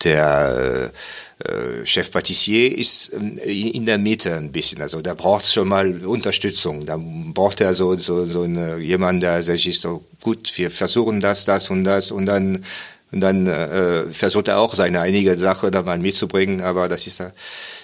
Der 0.03 0.91
äh, 1.39 1.85
Chef 1.85 2.12
Patissier 2.12 2.77
ist 2.77 3.13
äh, 3.13 3.69
in 3.69 3.85
der 3.85 3.97
Mitte 3.97 4.35
ein 4.35 4.51
bisschen. 4.51 4.81
Also 4.81 5.01
da 5.01 5.13
braucht 5.13 5.45
schon 5.45 5.67
mal 5.67 6.05
Unterstützung. 6.05 6.85
Da 6.85 6.97
braucht 6.97 7.62
er 7.62 7.73
so, 7.73 7.95
so, 7.97 8.25
so 8.25 8.43
eine, 8.43 8.77
jemand, 8.77 9.23
der 9.23 9.41
sich 9.43 9.79
so 9.79 10.03
gut, 10.21 10.51
wir 10.57 10.71
versuchen 10.71 11.19
das, 11.19 11.45
das 11.45 11.69
und 11.69 11.83
das 11.83 12.12
und 12.12 12.25
dann 12.25 12.63
und 13.12 13.21
dann 13.21 13.47
äh, 13.47 14.05
versucht 14.12 14.49
er 14.49 14.59
auch 14.59 14.75
seine 14.75 15.01
einige 15.01 15.38
Sache 15.38 15.71
da 15.71 15.81
mal 15.81 15.97
mitzubringen, 15.97 16.62
aber 16.62 16.88
das 16.88 17.07
ist 17.07 17.19
da 17.19 17.31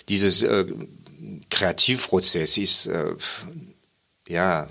dieses 0.08 0.44
äh, 0.44 0.66
Kreativprozess 1.50 2.58
ist 2.58 2.88
äh, 2.88 3.16
ja 4.28 4.68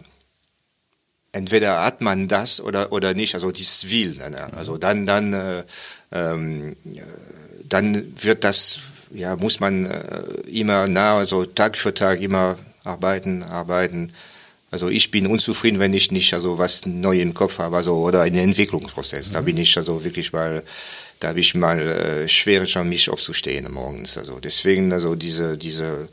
entweder 1.34 1.82
hat 1.82 2.00
man 2.00 2.28
das 2.28 2.60
oder 2.60 2.92
oder 2.92 3.12
nicht, 3.12 3.34
also 3.34 3.50
dieses 3.50 3.90
Will. 3.90 4.14
Ne? 4.16 4.52
Also 4.54 4.78
dann 4.78 5.04
dann 5.04 5.32
äh, 5.32 5.64
ähm, 6.12 6.76
dann 7.68 8.12
wird 8.22 8.44
das, 8.44 8.78
ja, 9.12 9.36
muss 9.36 9.60
man 9.60 9.86
äh, 9.86 10.22
immer 10.46 10.86
nah, 10.86 11.18
also 11.18 11.44
Tag 11.44 11.76
für 11.76 11.92
Tag 11.92 12.20
immer 12.20 12.56
arbeiten, 12.84 13.42
arbeiten. 13.42 14.12
Also 14.70 14.88
ich 14.88 15.10
bin 15.10 15.26
unzufrieden, 15.26 15.78
wenn 15.78 15.94
ich 15.94 16.10
nicht 16.10 16.34
also 16.34 16.58
was 16.58 16.86
neu 16.86 17.20
im 17.20 17.34
Kopf 17.34 17.58
habe, 17.58 17.76
also 17.76 17.96
oder 17.96 18.22
einen 18.22 18.36
Entwicklungsprozess. 18.36 19.30
Mhm. 19.30 19.32
Da 19.32 19.40
bin 19.40 19.56
ich 19.56 19.76
also 19.76 20.04
wirklich 20.04 20.32
mal, 20.32 20.62
da 21.20 21.28
habe 21.28 21.40
ich 21.40 21.54
mal 21.54 21.80
äh, 21.80 22.28
schwieriger 22.28 22.84
mich 22.84 23.10
aufzustehen 23.10 23.72
morgens. 23.72 24.18
Also 24.18 24.38
deswegen 24.40 24.92
also 24.92 25.14
diese 25.14 25.58
diese 25.58 26.08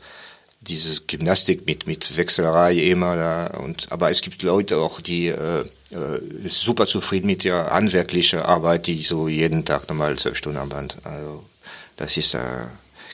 dieses 0.62 1.06
Gymnastik 1.06 1.66
mit 1.66 1.86
mit 1.86 2.16
Wechselerei 2.16 2.74
immer 2.74 3.16
da 3.16 3.46
und 3.58 3.90
aber 3.90 4.10
es 4.10 4.20
gibt 4.20 4.42
Leute 4.42 4.78
auch 4.78 5.00
die 5.00 5.26
äh, 5.26 5.60
äh, 5.60 6.48
super 6.48 6.86
zufrieden 6.86 7.26
mit 7.26 7.44
der 7.44 7.70
handwerklichen 7.70 8.40
Arbeit 8.40 8.86
die 8.86 9.02
so 9.02 9.28
jeden 9.28 9.64
Tag 9.64 9.88
nochmal 9.88 10.16
zwölf 10.18 10.36
Stunden 10.36 10.58
am 10.58 10.68
Band. 10.68 10.96
Also 11.04 11.44
das 11.96 12.16
ist 12.16 12.34
äh, 12.34 12.66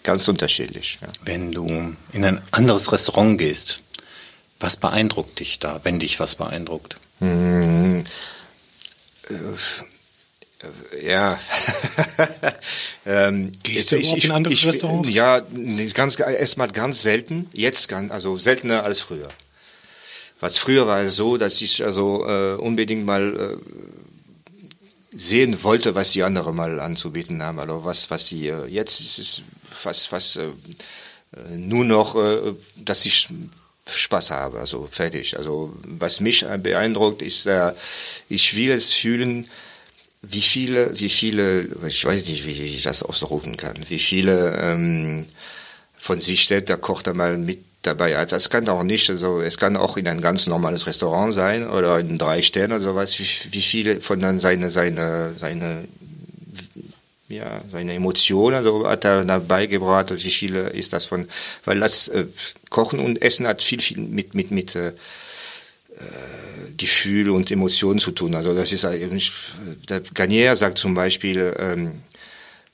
ganz 0.03 0.29
unterschiedlich 0.29 0.99
ja. 1.01 1.09
wenn 1.25 1.53
du 1.53 1.95
in 2.13 2.25
ein 2.25 2.43
anderes 2.51 2.93
Restaurant 2.93 3.39
gehst 3.39 3.81
was 4.61 4.77
beeindruckt 4.77 5.41
dich 5.41 5.59
da 5.59 5.81
wenn 5.85 5.99
dich 6.01 6.21
was 6.21 6.35
beeindruckt? 6.35 6.97
Hm, 7.21 8.05
äh, 9.31 9.35
ja. 11.03 11.39
ähm, 13.07 13.53
Gehst 13.63 13.93
du 13.93 13.97
ich, 13.97 14.13
ich, 14.13 14.25
in 14.25 14.33
andere 14.33 14.53
ich, 14.53 14.67
Restaurants? 14.67 15.09
Ja, 15.09 15.43
ganz 15.95 16.19
erstmal 16.19 16.71
ganz 16.71 17.03
selten. 17.03 17.49
Jetzt 17.53 17.89
ganz, 17.89 18.11
also 18.11 18.39
seltener 18.39 18.85
als 18.85 19.01
früher. 19.01 19.29
Was 20.41 20.59
früher 20.59 20.87
war 20.87 21.01
es 21.01 21.17
so, 21.17 21.37
dass 21.37 21.61
ich 21.61 21.85
also 21.85 22.25
äh, 22.27 22.55
unbedingt 22.55 23.05
mal 23.05 23.59
äh, 23.59 25.17
sehen 25.17 25.63
wollte, 25.65 25.95
was 25.95 26.13
die 26.13 26.23
anderen 26.23 26.55
mal 26.55 26.79
anzubieten 26.81 27.43
haben, 27.43 27.59
also 27.59 27.85
was 27.85 28.11
was 28.11 28.29
sie 28.29 28.49
äh, 28.49 28.67
jetzt 28.67 29.01
ist 29.01 29.19
es 29.19 29.43
fast 29.65 30.09
fast 30.09 30.37
äh, 30.37 30.49
nur 31.57 31.85
noch, 31.85 32.15
äh, 32.15 32.55
dass 32.77 33.05
ich 33.05 33.29
Spaß 33.91 34.31
habe, 34.31 34.61
also 34.61 34.87
fertig. 34.91 35.37
Also 35.37 35.75
was 35.87 36.21
mich 36.21 36.45
beeindruckt 36.63 37.23
ist, 37.23 37.47
äh, 37.47 37.73
ich 38.29 38.55
will 38.55 38.71
es 38.71 38.93
fühlen 38.93 39.49
wie 40.23 40.43
viele, 40.43 40.99
wie 40.99 41.09
viele, 41.09 41.69
ich 41.87 42.05
weiß 42.05 42.29
nicht, 42.29 42.47
wie 42.47 42.51
ich 42.51 42.83
das 42.83 43.03
ausdrucken 43.03 43.57
kann, 43.57 43.77
wie 43.89 43.99
viele 43.99 44.59
ähm, 44.61 45.27
von 45.97 46.21
sich 46.21 46.43
stellt 46.43 46.69
der 46.69 46.77
Koch 46.77 47.03
da 47.03 47.15
mal 47.15 47.39
mit 47.39 47.61
dabei. 47.83 48.17
Also 48.17 48.37
es 48.37 48.51
kann 48.51 48.69
auch 48.69 48.83
nicht, 48.83 49.09
also 49.11 49.41
es 49.41 49.59
kann 49.59 49.77
auch 49.77 49.97
in 49.97 50.09
ein 50.09 50.21
ganz 50.21 50.47
normales 50.47 50.87
Restaurant 50.87 51.33
sein 51.33 51.69
oder 51.69 52.01
in 52.01 52.19
drei 52.19 52.43
Sternen 52.43 52.75
oder 52.75 52.85
sowas, 52.85 53.19
wie, 53.19 53.55
wie 53.55 53.63
viele 53.63 54.01
von 54.01 54.21
dann 54.21 54.39
seine, 54.41 54.71
seine, 54.71 55.35
seine, 55.37 55.85
ja, 57.29 57.61
seine 57.71 57.95
Emotionen 57.95 58.57
also 58.57 58.89
hat 58.89 59.05
er 59.05 59.25
dabei 59.25 59.67
gebracht, 59.67 60.13
wie 60.13 60.31
viele 60.31 60.71
ist 60.71 60.93
das 60.93 61.07
von, 61.07 61.29
weil 61.65 61.79
das 61.79 62.09
äh, 62.09 62.27
Kochen 62.71 62.99
und 62.99 63.23
Essen 63.23 63.47
hat 63.47 63.63
viel, 63.63 63.81
viel 63.81 63.99
mit, 63.99 64.35
mit, 64.35 64.51
mit, 64.51 64.75
äh, 64.75 64.93
Gefühl 66.77 67.31
und 67.31 67.51
Emotionen 67.51 67.99
zu 67.99 68.13
tun. 68.13 68.35
Also 68.35 68.55
das 68.55 68.73
ist 68.73 68.85
der 68.85 70.01
Garnier 70.15 70.55
sagt 70.57 70.79
zum 70.79 70.95
Beispiel, 70.95 71.55
ähm, 71.59 72.03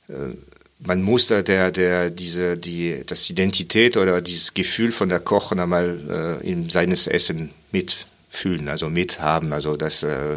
äh, 0.08 0.36
man 0.80 1.02
muss 1.02 1.28
da 1.28 1.42
der 1.42 1.70
der 1.70 2.10
diese 2.10 2.56
die 2.56 3.02
das 3.06 3.30
Identität 3.30 3.96
oder 3.96 4.20
dieses 4.20 4.52
Gefühl 4.52 4.92
von 4.92 5.08
der 5.08 5.20
Kochen 5.20 5.58
einmal 5.58 6.40
äh, 6.42 6.46
in 6.46 6.68
seines 6.68 7.06
Essen 7.06 7.50
mitfühlen, 7.72 8.68
also 8.68 8.90
mithaben. 8.90 9.52
Also 9.52 9.76
das 9.76 10.02
äh, 10.02 10.36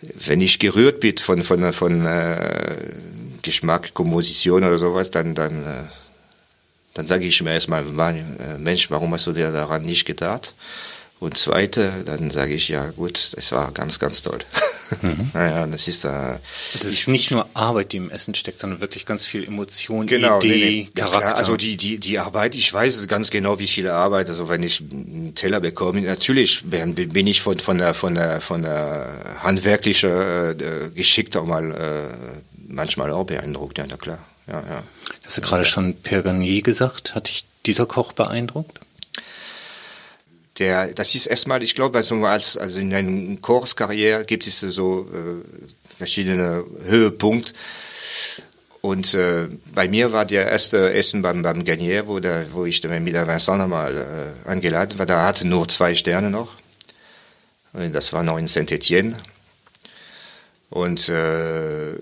wenn 0.00 0.40
ich 0.40 0.58
gerührt 0.58 1.00
bin 1.00 1.16
von 1.18 1.42
von 1.42 1.72
von 1.72 2.06
äh, 2.06 2.76
Geschmack, 3.42 3.92
Komposition 3.94 4.62
oder 4.62 4.78
sowas, 4.78 5.10
dann 5.10 5.34
dann 5.34 5.64
äh, 5.64 5.82
dann 6.94 7.06
sage 7.06 7.26
ich 7.26 7.42
mir 7.42 7.52
erstmal, 7.52 7.84
äh, 7.84 8.58
Mensch, 8.58 8.90
warum 8.90 9.12
hast 9.12 9.26
du 9.26 9.32
dir 9.32 9.52
daran 9.52 9.82
nicht 9.82 10.06
gedacht? 10.06 10.54
Und 11.18 11.38
zweite, 11.38 12.04
dann 12.04 12.30
sage 12.30 12.52
ich, 12.52 12.68
ja 12.68 12.90
gut, 12.90 13.32
das 13.34 13.50
war 13.50 13.72
ganz, 13.72 13.98
ganz 13.98 14.20
toll. 14.20 14.40
Mhm. 15.00 15.30
naja, 15.34 15.66
das 15.66 15.88
ist 15.88 16.04
da. 16.04 16.34
Äh, 16.34 16.38
das 16.74 16.84
ist 16.84 17.08
nicht 17.08 17.30
nur 17.30 17.48
Arbeit, 17.54 17.92
die 17.92 17.96
im 17.96 18.10
Essen 18.10 18.34
steckt, 18.34 18.60
sondern 18.60 18.82
wirklich 18.82 19.06
ganz 19.06 19.24
viel 19.24 19.44
Emotion, 19.44 20.06
genau, 20.06 20.38
Idee, 20.40 20.48
nee, 20.48 20.64
nee. 20.64 20.88
Charakter. 20.94 21.28
Ja, 21.28 21.34
also 21.36 21.56
die, 21.56 21.78
die, 21.78 21.98
die 21.98 22.18
Arbeit, 22.18 22.54
ich 22.54 22.70
weiß 22.70 23.08
ganz 23.08 23.30
genau, 23.30 23.58
wie 23.58 23.66
viel 23.66 23.88
Arbeit, 23.88 24.28
also 24.28 24.50
wenn 24.50 24.62
ich 24.62 24.82
einen 24.82 25.34
Teller 25.34 25.60
bekomme, 25.60 26.02
natürlich 26.02 26.64
bin 26.64 27.26
ich 27.26 27.40
von, 27.40 27.58
von 27.58 27.78
der, 27.78 27.94
von 27.94 28.14
der, 28.14 28.42
von 28.42 28.62
der 28.62 29.08
handwerklichen 29.42 30.10
äh, 30.10 30.90
Geschick 30.94 31.34
auch 31.34 31.46
mal 31.46 31.72
äh, 31.72 32.14
manchmal 32.68 33.10
auch 33.10 33.24
beeindruckt, 33.24 33.78
ja, 33.78 33.86
na 33.88 33.96
klar. 33.96 34.18
Ja, 34.46 34.62
ja. 34.68 34.82
Hast 35.24 35.38
du 35.38 35.42
gerade 35.42 35.64
schon 35.64 35.94
Pergagnier 35.94 36.62
gesagt? 36.62 37.14
Hat 37.14 37.28
dich 37.28 37.46
dieser 37.64 37.86
Koch 37.86 38.12
beeindruckt? 38.12 38.80
Der, 40.58 40.88
das 40.94 41.14
ist 41.14 41.26
erstmal, 41.26 41.62
ich 41.62 41.74
glaube, 41.74 41.98
also 41.98 42.14
als, 42.24 42.56
also 42.56 42.78
in 42.78 42.92
einer 42.92 43.36
Kurskarriere 43.36 44.24
gibt 44.24 44.46
es 44.46 44.60
so 44.60 45.08
äh, 45.12 45.96
verschiedene 45.96 46.64
Höhepunkte. 46.84 47.52
Und 48.80 49.14
äh, 49.14 49.48
bei 49.74 49.88
mir 49.88 50.12
war 50.12 50.24
der 50.24 50.46
erste 50.46 50.92
Essen 50.92 51.20
beim, 51.20 51.42
beim 51.42 51.64
Garnier, 51.64 52.06
wo, 52.06 52.20
der, 52.20 52.46
wo 52.52 52.64
ich 52.66 52.84
mit 52.84 53.14
der 53.14 53.26
Vincent 53.26 53.58
nochmal 53.58 54.34
äh, 54.46 54.48
eingeladen 54.48 54.98
war. 54.98 55.06
Da 55.06 55.26
hatte 55.26 55.46
nur 55.46 55.68
zwei 55.68 55.94
Sterne 55.94 56.30
noch. 56.30 56.54
Und 57.72 57.92
das 57.92 58.12
war 58.12 58.22
noch 58.22 58.38
in 58.38 58.46
Saint-Étienne. 58.46 59.14
Und 60.70 61.08
äh, 61.08 61.94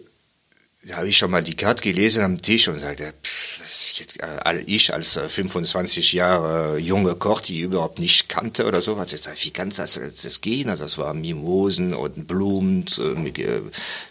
da 0.83 0.97
habe 0.97 1.09
ich 1.09 1.17
schon 1.17 1.31
mal 1.31 1.43
die 1.43 1.57
Karte 1.57 1.83
gelesen 1.83 2.23
am 2.23 2.43
Tisch 2.43 2.69
und 2.69 2.79
sagte, 2.79 3.15
pff, 3.23 3.54
äh, 4.01 4.61
ich 4.67 4.93
als 4.93 5.19
25 5.19 6.13
äh, 6.13 6.17
Jahre 6.17 6.79
junge 6.79 7.15
Koch, 7.15 7.41
die 7.41 7.61
überhaupt 7.61 7.99
nicht 7.99 8.29
kannte 8.29 8.67
oder 8.67 8.83
so, 8.83 8.99
hat 8.99 9.11
gesagt, 9.11 9.45
wie 9.45 9.51
kann 9.51 9.73
das, 9.77 10.01
das 10.23 10.41
gehen? 10.41 10.69
Also 10.69 10.85
das 10.85 10.99
war 10.99 11.15
Mimosen 11.15 11.95
und 11.95 12.27
Blumen 12.27 12.87
äh, 12.99 13.03
mit, 13.19 13.39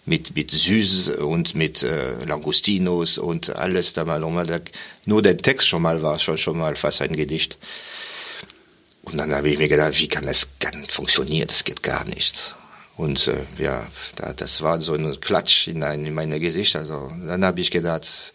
mit, 0.06 0.36
mit 0.36 0.52
Süß 0.52 1.10
und 1.10 1.56
mit 1.56 1.84
äh, 1.84 2.24
Langostinos 2.26 3.18
und 3.18 3.56
alles 3.56 3.94
da 3.94 4.06
mal. 4.06 4.20
Nur 5.06 5.22
der 5.22 5.38
Text 5.38 5.68
schon 5.68 5.82
mal 5.82 6.02
war 6.02 6.20
schon, 6.20 6.38
schon 6.38 6.58
mal 6.58 6.76
fast 6.76 7.02
ein 7.02 7.16
Gedicht. 7.16 7.58
Und 9.04 9.18
dann 9.18 9.34
habe 9.34 9.50
ich 9.50 9.58
mir 9.58 9.68
gedacht, 9.68 10.00
wie 10.00 10.08
kann 10.08 10.26
das 10.26 10.48
kann 10.60 10.86
funktionieren? 10.86 11.48
Das 11.48 11.64
geht 11.64 11.84
gar 11.84 12.06
nicht. 12.06 12.56
Und 12.96 13.28
äh, 13.28 13.44
ja, 13.58 13.86
da, 14.16 14.34
das 14.34 14.62
war 14.62 14.80
so 14.80 14.94
ein 14.94 15.20
Klatsch 15.20 15.68
in, 15.68 15.84
ein, 15.84 16.06
in 16.06 16.14
meine 16.14 16.40
Gesicht. 16.40 16.76
Also 16.76 17.12
dann 17.28 17.44
habe 17.44 17.60
ich 17.60 17.72
gedacht, 17.72 18.34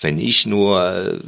wenn 0.00 0.18
ich 0.18 0.46
nur 0.46 0.82
äh, 0.82 1.18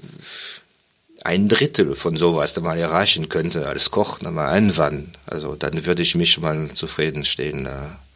ein 1.23 1.49
Drittel 1.49 1.95
von 1.95 2.17
sowas 2.17 2.59
mal 2.61 2.79
erreichen 2.79 3.29
könnte 3.29 3.67
als 3.67 3.91
Koch 3.91 4.21
mal 4.23 4.49
einwann, 4.49 5.13
also 5.27 5.55
dann 5.55 5.85
würde 5.85 6.03
ich 6.03 6.15
mich 6.15 6.39
mal 6.39 6.71
zufrieden 6.75 7.25
stehen. 7.25 7.69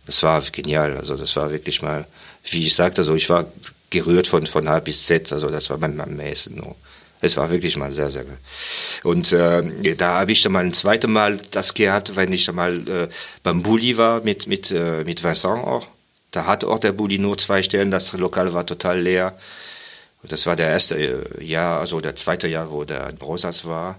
Das 0.07 0.23
war 0.23 0.43
genial. 0.43 0.97
Also 0.97 1.17
das 1.17 1.37
war 1.37 1.51
wirklich 1.51 1.83
mal, 1.83 2.07
wie 2.45 2.67
ich 2.67 2.75
sagte, 2.75 3.03
also 3.03 3.15
ich 3.15 3.29
war 3.29 3.47
gerührt 3.91 4.27
von 4.27 4.47
von 4.47 4.69
A 4.69 4.81
bis 4.81 5.07
Z. 5.07 5.33
Also 5.33 5.49
das 5.49 5.69
war 5.71 5.79
mein, 5.79 5.97
mein 5.97 6.19
Essen. 6.21 6.63
Es 7.21 7.37
war 7.39 7.51
wirklich 7.51 7.77
mal 7.77 7.93
sehr, 7.93 8.11
sehr 8.11 8.25
gut. 8.25 8.37
Und 9.03 9.33
äh, 9.33 9.97
da 9.97 10.21
habe 10.21 10.33
ich 10.33 10.43
dann 10.43 10.53
mal 10.53 10.65
ein 10.65 10.75
zweites 10.75 11.09
Mal 11.09 11.41
das 11.53 11.73
gehabt, 11.73 12.17
wenn 12.17 12.33
ich 12.33 12.45
dann 12.45 12.57
mal 12.57 12.89
äh, 12.89 13.09
beim 13.43 13.63
Bulli 13.63 13.97
war 13.97 14.21
mit, 14.21 14.47
mit, 14.47 14.71
äh, 14.71 15.05
mit 15.05 15.23
Vincent 15.23 15.65
auch. 15.65 15.87
Da 16.33 16.47
hat 16.47 16.65
auch 16.65 16.81
der 16.81 16.93
Bulli 16.93 17.19
nur 17.19 17.39
zwei 17.39 17.63
Stellen, 17.63 17.91
das 17.91 18.13
Lokal 18.13 18.53
war 18.53 18.67
total 18.67 19.01
leer. 19.01 19.39
Das 20.29 20.47
war 20.47 20.57
der 20.57 20.69
erste 20.69 20.97
äh, 20.97 21.45
Jahr, 21.45 21.81
also 21.81 22.01
der 22.01 22.17
zweite 22.17 22.49
Jahr, 22.49 22.71
wo 22.71 22.85
der 22.85 23.13
Brosas 23.13 23.65
war. 23.65 23.99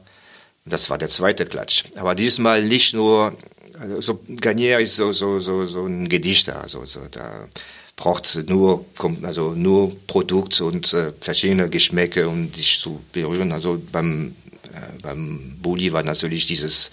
Das 0.65 0.89
war 0.89 0.97
der 0.97 1.09
zweite 1.09 1.45
Klatsch. 1.45 1.83
Aber 1.95 2.15
diesmal 2.15 2.63
nicht 2.63 2.93
nur, 2.93 3.37
also 3.79 4.01
so, 4.01 4.19
Garnier 4.41 4.79
ist 4.79 4.95
so, 4.95 5.11
so, 5.11 5.39
so, 5.39 5.65
so 5.65 5.85
ein 5.85 6.09
Gedicht 6.09 6.47
da, 6.47 6.61
also, 6.61 6.85
so, 6.85 7.01
da 7.11 7.47
braucht 7.95 8.49
nur, 8.49 8.85
also 9.23 9.51
nur 9.51 9.95
Produkt 10.07 10.59
und 10.61 10.93
äh, 10.93 11.13
verschiedene 11.19 11.69
Geschmäcke, 11.69 12.27
um 12.27 12.51
dich 12.51 12.79
zu 12.79 13.01
berühren. 13.11 13.51
Also 13.51 13.81
beim, 13.91 14.35
äh, 14.73 15.01
beim 15.01 15.57
Bulli 15.61 15.93
war 15.93 16.03
natürlich 16.03 16.45
dieses, 16.45 16.91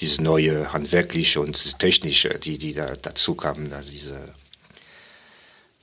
dieses 0.00 0.20
neue 0.20 0.72
handwerkliche 0.72 1.40
und 1.40 1.78
technische, 1.78 2.30
die, 2.38 2.58
die 2.58 2.74
da 2.74 2.92
dazu 3.00 3.34
kamen, 3.34 3.72
also 3.72 3.90
diese, 3.90 4.18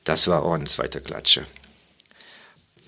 das 0.03 0.27
war 0.27 0.43
auch 0.43 0.53
eine 0.53 0.65
zweite 0.65 1.01
Klatsche. 1.01 1.45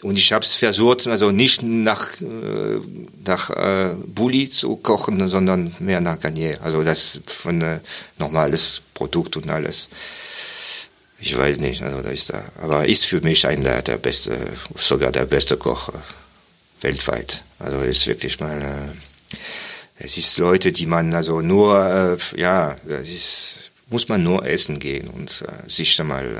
Und 0.01 0.17
ich 0.17 0.33
habe 0.33 0.43
es 0.43 0.53
versucht, 0.53 1.05
also 1.07 1.31
nicht 1.31 1.61
nach, 1.61 2.19
äh, 2.21 2.79
nach 3.23 3.49
äh, 3.51 3.91
Bulli 4.05 4.49
zu 4.49 4.77
kochen, 4.77 5.29
sondern 5.29 5.75
mehr 5.79 6.01
nach 6.01 6.19
Garnier. 6.19 6.59
Also 6.63 6.83
das 6.83 7.19
von 7.27 7.61
äh, 7.61 7.79
normales 8.17 8.81
Produkt 8.93 9.37
und 9.37 9.49
alles. 9.49 9.89
Ich 11.19 11.37
weiß 11.37 11.57
nicht, 11.57 11.83
also 11.83 12.01
da 12.01 12.09
ist 12.09 12.31
da. 12.31 12.43
Aber 12.61 12.87
ist 12.87 13.05
für 13.05 13.21
mich 13.21 13.45
einer 13.45 13.83
der 13.83 13.97
beste, 13.97 14.35
sogar 14.75 15.11
der 15.11 15.25
beste 15.25 15.55
Koch 15.55 15.89
äh, 15.89 16.83
weltweit. 16.83 17.43
Also 17.59 17.81
ist 17.81 18.07
wirklich 18.07 18.39
mal. 18.39 18.59
Äh, 18.59 19.35
es 20.03 20.17
ist 20.17 20.39
Leute, 20.39 20.71
die 20.71 20.87
man 20.87 21.13
also 21.13 21.41
nur, 21.41 21.77
äh, 21.77 22.39
ja, 22.39 22.75
das 22.87 23.07
ist, 23.07 23.71
muss 23.87 24.07
man 24.07 24.23
nur 24.23 24.43
essen 24.47 24.79
gehen 24.79 25.07
und 25.07 25.43
äh, 25.47 25.69
sich 25.69 25.95
da 25.95 26.03
mal 26.03 26.25
äh, 26.25 26.39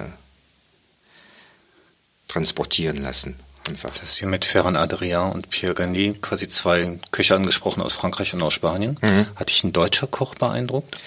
transportieren 2.28 3.04
lassen. 3.04 3.36
Einfach. 3.70 3.90
Das 3.90 4.02
heißt 4.02 4.18
hier 4.18 4.28
mit 4.28 4.46
Ferran 4.46 4.76
Adrian 4.76 5.32
und 5.32 5.50
Pierre 5.50 5.74
Garnier 5.74 6.16
quasi 6.20 6.50
zwei 6.50 7.00
Köche 7.12 7.36
angesprochen 7.36 7.82
aus 7.82 7.94
Frankreich 7.94 8.34
und 8.34 8.42
aus 8.42 8.54
Spanien. 8.54 8.98
Mhm. 9.02 9.28
Hat 9.36 9.50
dich 9.50 9.64
ein 9.64 9.74
deutscher 9.74 10.08
Koch 10.08 10.36
beeindruckt? 10.36 10.98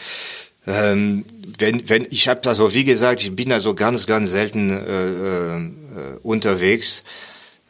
Ähm, 0.67 1.25
wenn, 1.59 1.89
wenn, 1.89 2.07
ich 2.11 2.29
habe 2.29 2.49
also, 2.49 2.73
wie 2.73 2.85
gesagt, 2.85 3.23
ich 3.23 3.35
bin 3.35 3.53
also 3.53 3.75
ganz, 3.75 4.07
ganz 4.07 4.31
selten 4.31 4.71
äh, 4.71 5.57
äh, 5.57 6.19
unterwegs. 6.23 7.03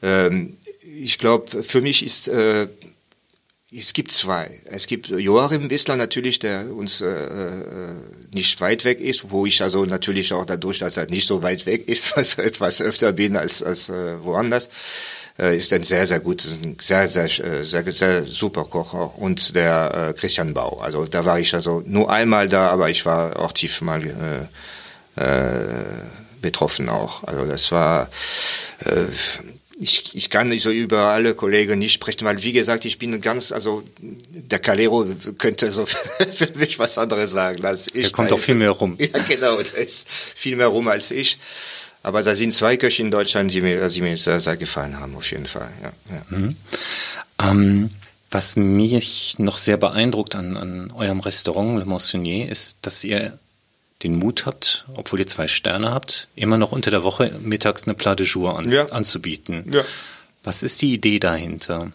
Ähm, 0.02 0.56
ich 1.02 1.18
glaube, 1.18 1.62
für 1.62 1.80
mich 1.80 2.04
ist 2.04 2.28
äh, 2.28 2.68
es 3.76 3.92
gibt 3.92 4.12
zwei. 4.12 4.60
Es 4.66 4.86
gibt 4.86 5.08
Joachim 5.08 5.68
Wissler 5.70 5.96
natürlich, 5.96 6.38
der 6.38 6.72
uns 6.72 7.00
äh, 7.00 7.06
äh, 7.06 7.92
nicht 8.32 8.60
weit 8.60 8.84
weg 8.84 9.00
ist, 9.00 9.30
wo 9.30 9.46
ich 9.46 9.62
also 9.62 9.84
natürlich 9.84 10.32
auch 10.32 10.44
dadurch, 10.44 10.78
dass 10.78 10.96
er 10.96 11.06
nicht 11.06 11.26
so 11.26 11.42
weit 11.42 11.66
weg 11.66 11.88
ist, 11.88 12.12
also 12.16 12.42
etwas 12.42 12.80
öfter 12.80 13.12
bin 13.12 13.36
als, 13.36 13.62
als 13.62 13.88
äh, 13.88 14.22
woanders, 14.22 14.70
äh, 15.38 15.56
ist 15.56 15.72
ein 15.72 15.82
sehr, 15.82 16.06
sehr 16.06 16.20
gutes, 16.20 16.58
sehr, 16.80 17.08
sehr, 17.08 17.28
sehr, 17.28 17.64
sehr, 17.64 17.92
sehr 17.92 18.24
super 18.24 18.64
Koch 18.64 18.94
auch. 18.94 19.16
Und 19.16 19.54
der 19.56 20.10
äh, 20.10 20.18
Christian 20.18 20.54
Bau. 20.54 20.78
Also 20.80 21.06
da 21.06 21.24
war 21.24 21.40
ich 21.40 21.54
also 21.54 21.82
nur 21.86 22.10
einmal 22.10 22.48
da, 22.48 22.68
aber 22.68 22.90
ich 22.90 23.04
war 23.06 23.38
auch 23.40 23.52
tief 23.52 23.80
mal 23.80 24.48
äh, 25.16 25.20
äh, 25.20 25.84
betroffen 26.40 26.88
auch. 26.88 27.24
Also 27.24 27.44
das 27.46 27.72
war 27.72 28.08
äh, 28.80 29.06
ich, 29.78 30.14
ich 30.14 30.30
kann 30.30 30.48
nicht 30.48 30.62
so 30.62 30.70
über 30.70 31.06
alle 31.06 31.34
Kollegen 31.34 31.78
nicht 31.78 31.94
sprechen, 31.94 32.24
weil 32.24 32.42
wie 32.42 32.52
gesagt, 32.52 32.84
ich 32.84 32.98
bin 32.98 33.20
ganz, 33.20 33.52
also 33.52 33.82
der 34.00 34.58
Calero 34.58 35.06
könnte 35.38 35.72
so 35.72 35.86
für 36.32 36.48
mich 36.54 36.78
was 36.78 36.98
anderes 36.98 37.32
sagen 37.32 37.64
als 37.64 37.88
ich. 37.88 38.02
Der 38.02 38.10
kommt 38.10 38.30
doch 38.30 38.38
viel 38.38 38.54
mehr 38.54 38.70
rum. 38.70 38.96
Ja, 38.98 39.20
genau, 39.28 39.56
der 39.56 39.78
ist 39.78 40.08
viel 40.08 40.56
mehr 40.56 40.68
rum 40.68 40.88
als 40.88 41.10
ich. 41.10 41.38
Aber 42.02 42.22
da 42.22 42.34
sind 42.34 42.52
zwei 42.52 42.76
Köche 42.76 43.02
in 43.02 43.10
Deutschland, 43.10 43.52
die 43.52 43.62
mir, 43.62 43.88
die 43.88 44.00
mir 44.02 44.16
sehr, 44.16 44.38
sehr 44.38 44.56
gefallen 44.56 45.00
haben, 45.00 45.16
auf 45.16 45.30
jeden 45.30 45.46
Fall. 45.46 45.70
Ja, 45.82 45.92
ja. 46.14 46.38
Mhm. 46.38 46.56
Ähm, 47.40 47.90
was 48.30 48.56
mich 48.56 49.38
noch 49.38 49.56
sehr 49.56 49.78
beeindruckt 49.78 50.34
an, 50.34 50.56
an 50.56 50.90
eurem 50.90 51.20
Restaurant 51.20 51.78
Le 51.78 51.84
Monsonnier 51.86 52.50
ist, 52.50 52.76
dass 52.82 53.02
ihr 53.04 53.38
den 54.02 54.18
Mut 54.18 54.46
habt, 54.46 54.84
obwohl 54.94 55.20
ihr 55.20 55.26
zwei 55.26 55.48
Sterne 55.48 55.92
habt, 55.92 56.28
immer 56.34 56.58
noch 56.58 56.72
unter 56.72 56.90
der 56.90 57.02
Woche 57.02 57.38
mittags 57.42 57.84
eine 57.84 57.94
Plat 57.94 58.18
de 58.18 58.26
Jour 58.26 58.58
an, 58.58 58.70
ja. 58.70 58.86
anzubieten. 58.86 59.70
Ja. 59.72 59.84
Was 60.42 60.62
ist 60.62 60.82
die 60.82 60.92
Idee 60.92 61.18
dahinter? 61.18 61.92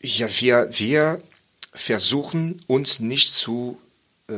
Ja, 0.00 0.28
wir, 0.40 0.68
wir 0.70 1.20
versuchen 1.72 2.62
uns 2.66 3.00
nicht 3.00 3.32
zu, 3.32 3.78
äh, 4.28 4.34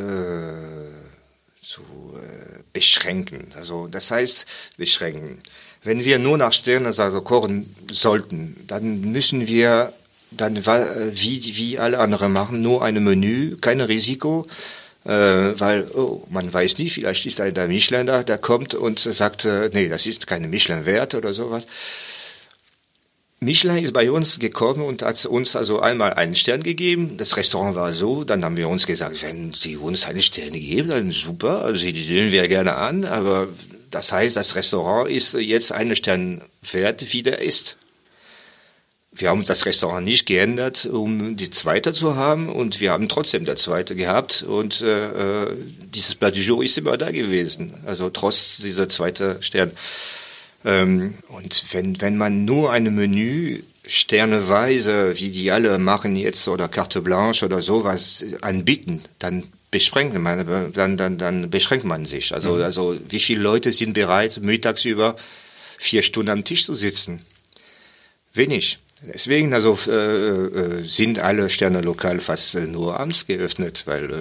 zu 1.60 1.82
äh, 2.14 2.62
beschränken. 2.72 3.48
Also 3.56 3.86
das 3.88 4.10
heißt 4.10 4.46
beschränken. 4.76 5.42
Wenn 5.82 6.04
wir 6.04 6.18
nur 6.18 6.38
nach 6.38 6.52
Sternen 6.52 6.86
also 6.86 7.20
kochen 7.20 7.74
sollten, 7.90 8.56
dann 8.66 9.00
müssen 9.02 9.46
wir 9.46 9.92
dann 10.30 10.56
wie, 10.56 11.56
wie 11.56 11.78
alle 11.78 11.98
anderen 11.98 12.32
machen, 12.32 12.62
nur 12.62 12.82
ein 12.82 13.02
Menü, 13.04 13.56
kein 13.60 13.80
Risiko 13.80 14.46
äh, 15.04 15.60
weil 15.60 15.90
oh, 15.94 16.26
man 16.30 16.52
weiß 16.52 16.78
nie, 16.78 16.88
vielleicht 16.88 17.26
ist 17.26 17.40
einer 17.40 17.52
der 17.52 17.68
Michelin 17.68 18.06
da, 18.06 18.22
der 18.22 18.38
kommt 18.38 18.74
und 18.74 18.98
sagt, 18.98 19.44
äh, 19.44 19.70
nee, 19.72 19.88
das 19.88 20.06
ist 20.06 20.26
keine 20.26 20.48
Michelin 20.48 20.86
wert 20.86 21.14
oder 21.14 21.34
sowas. 21.34 21.66
Michelin 23.40 23.84
ist 23.84 23.92
bei 23.92 24.10
uns 24.10 24.38
gekommen 24.38 24.82
und 24.82 25.02
hat 25.02 25.26
uns 25.26 25.54
also 25.54 25.80
einmal 25.80 26.14
einen 26.14 26.34
Stern 26.34 26.62
gegeben. 26.62 27.18
Das 27.18 27.36
Restaurant 27.36 27.76
war 27.76 27.92
so, 27.92 28.24
dann 28.24 28.42
haben 28.44 28.56
wir 28.56 28.68
uns 28.68 28.86
gesagt, 28.86 29.22
wenn 29.22 29.52
Sie 29.52 29.76
uns 29.76 30.06
einen 30.06 30.22
Stern 30.22 30.52
geben, 30.52 30.88
dann 30.88 31.10
super, 31.10 31.62
also 31.62 31.84
die 31.84 31.92
nehmen 31.92 32.32
wir 32.32 32.48
gerne 32.48 32.76
an, 32.76 33.04
aber 33.04 33.48
das 33.90 34.10
heißt, 34.10 34.36
das 34.36 34.54
Restaurant 34.54 35.10
ist 35.10 35.34
jetzt 35.34 35.72
einen 35.72 35.94
Stern 35.94 36.40
wert, 36.72 37.12
wie 37.12 37.22
der 37.22 37.42
ist 37.42 37.76
wir 39.16 39.30
haben 39.30 39.44
das 39.44 39.66
Restaurant 39.66 40.04
nicht 40.04 40.26
geändert, 40.26 40.86
um 40.86 41.36
die 41.36 41.50
zweite 41.50 41.92
zu 41.92 42.16
haben 42.16 42.48
und 42.48 42.80
wir 42.80 42.90
haben 42.92 43.08
trotzdem 43.08 43.44
der 43.44 43.56
zweite 43.56 43.94
gehabt 43.94 44.42
und 44.42 44.80
äh, 44.80 45.44
äh 45.46 45.56
dieses 45.94 46.16
Plat 46.16 46.36
du 46.36 46.40
Jour 46.40 46.64
ist 46.64 46.76
immer 46.78 46.96
da 46.96 47.12
gewesen, 47.12 47.74
also 47.86 48.10
trotz 48.10 48.58
dieser 48.58 48.88
zweite 48.88 49.38
Stern. 49.40 49.70
Ähm, 50.64 51.14
und 51.28 51.64
wenn, 51.72 52.00
wenn 52.00 52.16
man 52.16 52.44
nur 52.44 52.72
ein 52.72 52.92
Menü 52.94 53.62
sterneweise, 53.86 55.18
wie 55.18 55.28
die 55.28 55.50
alle 55.50 55.78
machen 55.78 56.16
jetzt, 56.16 56.48
oder 56.48 56.68
Carte 56.68 57.02
Blanche 57.02 57.44
oder 57.44 57.60
sowas 57.62 58.24
anbieten, 58.40 59.02
dann 59.18 59.44
beschränkt 59.70 60.18
man, 60.18 60.72
dann, 60.72 60.96
dann, 60.96 61.18
dann 61.18 61.50
beschränkt 61.50 61.84
man 61.84 62.06
sich. 62.06 62.32
Also, 62.32 62.54
mhm. 62.54 62.62
also 62.62 62.98
wie 63.08 63.20
viele 63.20 63.40
Leute 63.40 63.72
sind 63.72 63.92
bereit, 63.92 64.40
mittags 64.40 64.84
über 64.84 65.16
vier 65.78 66.02
Stunden 66.02 66.30
am 66.30 66.44
Tisch 66.44 66.64
zu 66.64 66.74
sitzen? 66.74 67.24
Wenig. 68.32 68.78
Deswegen 69.12 69.52
also 69.52 69.78
äh, 69.86 69.92
äh, 69.92 70.84
sind 70.84 71.18
alle 71.18 71.50
Sterne 71.50 71.80
lokal 71.80 72.20
fast 72.20 72.54
äh, 72.54 72.60
nur 72.60 72.98
abends 72.98 73.26
geöffnet, 73.26 73.82
weil 73.86 74.04
äh, 74.04 74.16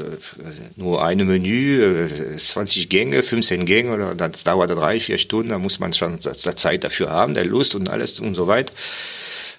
nur 0.75 1.03
eine 1.03 1.25
Menü, 1.25 1.81
äh, 1.81 2.37
20 2.37 2.89
Gänge, 2.89 3.23
15 3.23 3.65
Gänge, 3.65 3.93
oder 3.93 4.15
das 4.15 4.43
dauert 4.43 4.71
drei, 4.71 4.99
vier 4.99 5.17
Stunden, 5.17 5.49
da 5.49 5.59
muss 5.59 5.79
man 5.79 5.93
schon 5.93 6.19
der 6.21 6.55
Zeit 6.55 6.83
dafür 6.83 7.11
haben, 7.11 7.33
der 7.33 7.45
Lust 7.45 7.75
und 7.75 7.89
alles 7.89 8.19
und 8.19 8.35
so 8.35 8.47
weiter. 8.47 8.73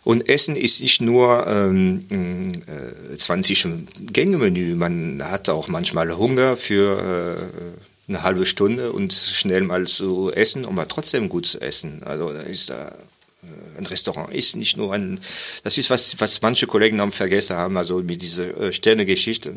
Und 0.05 0.29
Essen 0.29 0.55
ist 0.55 0.83
nicht 0.83 1.01
nur 1.01 1.47
ähm, 1.47 2.05
äh, 3.13 3.17
20 3.17 3.67
Gänge 4.13 4.37
Menü, 4.37 4.75
man 4.75 5.23
hat 5.25 5.49
auch 5.49 5.69
manchmal 5.69 6.15
Hunger 6.17 6.57
für 6.57 7.49
äh, 7.49 8.11
eine 8.11 8.23
halbe 8.23 8.45
Stunde 8.45 8.93
und 8.93 9.15
schnell 9.15 9.63
mal 9.63 9.87
zu 9.87 10.31
essen, 10.31 10.67
um 10.67 10.79
aber 10.79 10.89
trotzdem 10.89 11.31
gut 11.31 11.47
zu 11.47 11.61
essen. 11.61 12.03
Also 12.05 12.33
da 12.33 12.41
ist 12.41 12.69
da 12.69 12.89
äh, 12.89 12.93
ein 13.79 13.87
Restaurant 13.87 14.33
ist, 14.33 14.57
nicht 14.57 14.77
nur 14.77 14.93
ein, 14.93 15.21
das 15.63 15.79
ist 15.79 15.91
was, 15.91 16.21
was 16.21 16.43
manche 16.43 16.67
Kollegen 16.67 17.01
haben 17.01 17.13
vergessen 17.13 17.57
haben, 17.57 17.77
also 17.77 17.99
mit 18.03 18.23
dieser 18.23 18.57
äh, 18.59 18.73
Sternegeschichte. 18.73 19.55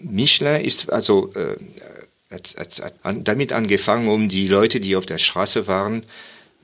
Michelin 0.00 0.64
ist 0.64 0.90
also 0.90 1.32
äh, 1.34 1.56
hat, 2.30 2.54
hat, 2.58 2.94
hat 3.04 3.28
damit 3.28 3.52
angefangen, 3.52 4.08
um 4.08 4.28
die 4.28 4.48
Leute, 4.48 4.80
die 4.80 4.96
auf 4.96 5.06
der 5.06 5.18
Straße 5.18 5.66
waren, 5.66 6.02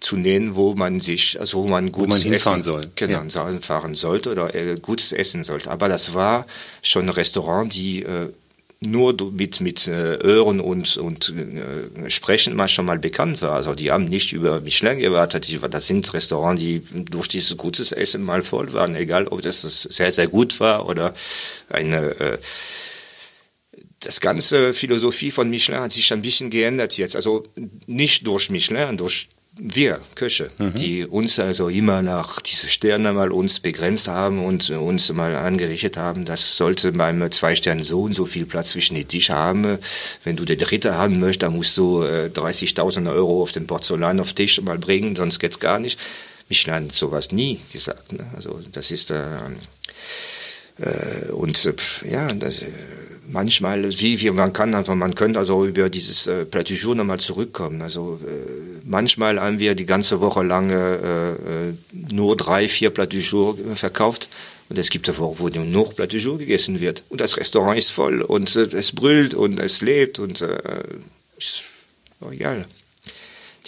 zu 0.00 0.16
nennen, 0.16 0.54
wo 0.54 0.74
man 0.74 1.00
sich, 1.00 1.40
also 1.40 1.64
wo 1.64 1.68
man 1.68 1.90
gut 1.90 2.04
wo 2.04 2.10
man 2.10 2.20
hinfahren 2.20 2.60
essen, 2.60 2.72
soll. 2.72 2.90
Genau, 2.94 3.22
ja. 3.22 3.60
fahren 3.60 3.94
sollte 3.94 4.30
oder 4.30 4.54
äh, 4.54 4.78
gutes 4.80 5.12
essen 5.12 5.42
sollte. 5.44 5.70
Aber 5.70 5.88
das 5.88 6.14
war 6.14 6.46
schon 6.82 7.06
ein 7.06 7.10
Restaurant, 7.10 7.74
die 7.74 8.02
äh, 8.02 8.28
nur 8.80 9.16
mit, 9.32 9.60
mit 9.60 9.88
äh, 9.88 10.18
Hören 10.22 10.60
und, 10.60 10.96
und 10.98 11.34
äh, 11.36 12.10
Sprechen 12.10 12.54
mal 12.54 12.68
schon 12.68 12.84
mal 12.84 12.98
bekannt 12.98 13.42
war. 13.42 13.52
Also 13.52 13.74
die 13.74 13.90
haben 13.90 14.04
nicht 14.04 14.32
über 14.32 14.60
Michelin 14.60 14.98
gewartet. 14.98 15.48
Das 15.70 15.86
sind 15.86 16.12
Restaurants, 16.14 16.60
die 16.60 16.82
durch 17.10 17.28
dieses 17.28 17.56
gutes 17.56 17.90
Essen 17.90 18.22
mal 18.22 18.42
voll 18.42 18.72
waren, 18.72 18.94
egal 18.94 19.26
ob 19.28 19.42
das 19.42 19.62
sehr, 19.62 20.12
sehr 20.12 20.28
gut 20.28 20.60
war 20.60 20.86
oder 20.86 21.12
eine 21.68 22.20
äh, 22.20 22.38
das 24.00 24.20
ganze 24.20 24.72
Philosophie 24.72 25.32
von 25.32 25.50
Michelin 25.50 25.80
hat 25.80 25.92
sich 25.92 26.12
ein 26.12 26.22
bisschen 26.22 26.50
geändert 26.50 26.96
jetzt. 26.98 27.16
Also 27.16 27.42
nicht 27.86 28.26
durch 28.26 28.48
Michelin, 28.48 28.96
durch 28.96 29.28
wir 29.58 30.00
Köche, 30.14 30.50
mhm. 30.58 30.74
die 30.74 31.04
uns 31.04 31.38
also 31.38 31.68
immer 31.68 32.02
nach 32.02 32.40
diese 32.40 32.68
Sterne 32.68 33.12
mal 33.12 33.32
uns 33.32 33.60
begrenzt 33.60 34.08
haben 34.08 34.44
und 34.44 34.70
uns 34.70 35.12
mal 35.12 35.34
angerichtet 35.36 35.96
haben, 35.96 36.24
das 36.24 36.56
sollte 36.56 36.92
beim 36.92 37.30
zwei 37.32 37.56
Sternen 37.56 37.84
so 37.84 38.02
und 38.02 38.14
so 38.14 38.24
viel 38.24 38.46
Platz 38.46 38.70
zwischen 38.70 38.94
die 38.94 39.04
Tische 39.04 39.34
haben. 39.34 39.78
Wenn 40.24 40.36
du 40.36 40.44
den 40.44 40.58
dritte 40.58 40.94
haben 40.94 41.18
möchtest, 41.20 41.42
dann 41.42 41.56
musst 41.56 41.76
du 41.76 42.02
äh, 42.02 42.30
30.000 42.32 43.10
Euro 43.12 43.42
auf 43.42 43.52
den 43.52 43.66
Porzellan 43.66 44.20
auf 44.20 44.32
Tisch 44.32 44.60
mal 44.62 44.78
bringen, 44.78 45.16
sonst 45.16 45.38
geht's 45.38 45.58
gar 45.58 45.78
nicht. 45.78 45.98
Michelin 46.48 46.86
hat 46.86 46.92
sowas 46.92 47.32
nie 47.32 47.60
gesagt. 47.72 48.12
Ne? 48.12 48.26
Also 48.34 48.60
das 48.72 48.90
ist 48.90 49.10
äh, 49.10 49.26
äh, 50.78 51.30
und 51.32 51.64
äh, 51.66 51.74
ja, 52.10 52.26
das, 52.28 52.62
äh, 52.62 52.66
manchmal, 53.30 53.84
wie, 54.00 54.20
wie 54.20 54.30
man 54.30 54.52
kann, 54.52 54.74
also 54.74 54.94
man 54.94 55.14
könnte 55.14 55.38
also 55.38 55.64
über 55.64 55.88
dieses 55.90 56.26
äh, 56.26 56.44
Jour 56.74 56.94
nochmal 56.94 57.20
zurückkommen. 57.20 57.82
Also 57.82 58.18
äh, 58.26 58.80
manchmal 58.84 59.40
haben 59.40 59.58
wir 59.58 59.74
die 59.74 59.86
ganze 59.86 60.20
Woche 60.20 60.42
lang 60.42 60.70
äh, 60.70 61.32
äh 61.32 61.74
nur 62.12 62.36
drei, 62.36 62.68
vier 62.68 62.90
Jour 63.18 63.56
verkauft. 63.74 64.28
Und 64.68 64.78
es 64.78 64.90
gibt 64.90 65.08
eine 65.08 65.16
Woche, 65.18 65.38
wo 65.38 65.48
nur 65.48 65.62
du 65.64 65.64
Jour 66.18 66.38
gegessen 66.38 66.80
wird. 66.80 67.02
Und 67.08 67.20
das 67.20 67.38
Restaurant 67.38 67.78
ist 67.78 67.90
voll 67.90 68.22
und 68.22 68.54
äh, 68.56 68.68
es 68.72 68.92
brüllt 68.92 69.34
und 69.34 69.58
es 69.60 69.80
lebt 69.80 70.18
und 70.18 70.40
äh, 70.40 70.58
ist 71.36 71.64
egal 72.30 72.66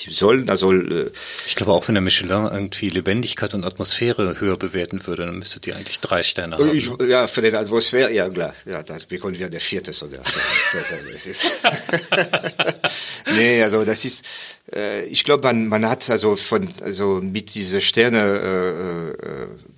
die 0.05 0.13
sollen, 0.13 0.49
also 0.51 0.73
äh, 0.73 1.11
ich 1.47 1.57
glaube 1.57 1.73
auch 1.73 1.89
wenn 1.89 1.95
der 1.95 2.03
Michelin 2.03 2.31
irgendwie 2.31 2.89
Lebendigkeit 2.89 3.55
und 3.55 3.65
Atmosphäre 3.65 4.41
höher 4.41 4.57
bewerten 4.57 5.07
würde, 5.07 5.27
dann 5.27 5.39
müsstet 5.39 5.67
ihr 5.67 5.77
eigentlich 5.77 6.01
drei 6.01 6.23
Sterne 6.23 6.57
haben. 6.57 6.77
Ich, 6.77 6.91
ja, 7.09 7.27
für 7.27 7.43
den 7.43 7.55
Atmosphäre, 7.55 8.13
ja 8.13 8.29
klar, 8.29 8.55
ja, 8.65 8.83
da 8.83 8.99
bekommen 9.09 9.39
wir 9.39 9.49
der 9.49 9.61
vierte 9.61 9.93
sogar. 9.93 10.23
das 11.13 11.27
ist 11.27 11.51
nee, 13.37 13.63
also 13.63 13.85
das 13.85 14.05
ist, 14.05 14.25
äh, 14.75 15.05
ich 15.07 15.25
glaube, 15.25 15.45
man, 15.45 15.69
man 15.69 15.89
hat 15.89 16.09
also 16.11 16.37
von, 16.37 16.69
also 16.83 17.21
mit 17.23 17.55
dieser 17.55 17.81
Sterne 17.81 19.17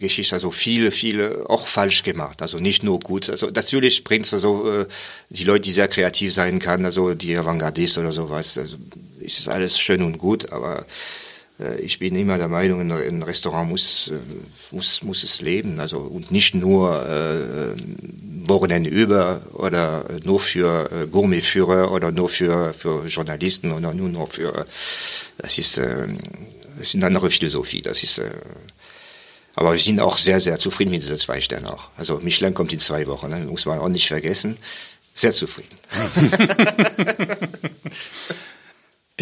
äh, 0.00 0.06
äh, 0.06 0.32
also 0.32 0.50
viele, 0.50 0.90
viele 0.90 1.48
auch 1.48 1.66
falsch 1.66 2.02
gemacht. 2.02 2.42
Also 2.42 2.58
nicht 2.58 2.82
nur 2.82 3.00
gut. 3.00 3.30
Also 3.30 3.48
natürlich 3.48 4.04
bringt 4.04 4.26
es 4.26 4.34
also 4.34 4.80
äh, 4.80 4.86
die 5.30 5.44
Leute, 5.44 5.62
die 5.62 5.70
sehr 5.70 5.88
kreativ 5.88 6.32
sein 6.32 6.58
kann, 6.58 6.84
also 6.84 7.14
die 7.14 7.36
Avantgardist 7.36 7.98
oder 7.98 8.12
sowas. 8.12 8.58
Also 8.58 8.76
ist 9.22 9.48
alles 9.48 9.78
schön 9.78 10.02
und 10.02 10.18
gut, 10.18 10.52
aber 10.52 10.84
äh, 11.58 11.80
ich 11.80 11.98
bin 11.98 12.16
immer 12.16 12.38
der 12.38 12.48
Meinung, 12.48 12.90
ein 12.90 13.22
Restaurant 13.22 13.68
muss, 13.68 14.08
äh, 14.08 14.74
muss, 14.74 15.02
muss 15.02 15.24
es 15.24 15.40
leben, 15.40 15.80
also 15.80 15.98
und 15.98 16.30
nicht 16.30 16.54
nur 16.54 17.06
äh, 17.06 17.76
Wochenende 18.48 18.90
über 18.90 19.42
oder 19.54 20.04
nur 20.24 20.40
für 20.40 20.90
äh, 20.90 21.06
Gourmetführer 21.06 21.92
oder 21.92 22.10
nur 22.10 22.28
für, 22.28 22.72
für 22.74 23.06
Journalisten 23.06 23.72
oder 23.72 23.94
nur 23.94 24.08
noch 24.08 24.32
für, 24.32 24.66
das 25.38 25.58
ist, 25.58 25.78
äh, 25.78 26.08
das 26.78 26.88
ist 26.88 26.94
eine 26.96 27.06
andere 27.06 27.30
Philosophie, 27.30 27.82
das 27.82 28.02
ist, 28.02 28.18
äh, 28.18 28.30
aber 29.54 29.72
wir 29.72 29.80
sind 29.80 30.00
auch 30.00 30.16
sehr, 30.16 30.40
sehr 30.40 30.58
zufrieden 30.58 30.90
mit 30.90 31.02
diesen 31.02 31.18
zwei 31.18 31.40
Sternen 31.40 31.66
auch. 31.66 31.88
Also 31.98 32.18
Michelin 32.22 32.54
kommt 32.54 32.72
in 32.72 32.78
zwei 32.78 33.06
Wochen, 33.06 33.28
ne? 33.28 33.40
muss 33.40 33.66
man 33.66 33.78
auch 33.78 33.88
nicht 33.88 34.08
vergessen. 34.08 34.56
Sehr 35.14 35.34
zufrieden. 35.34 35.76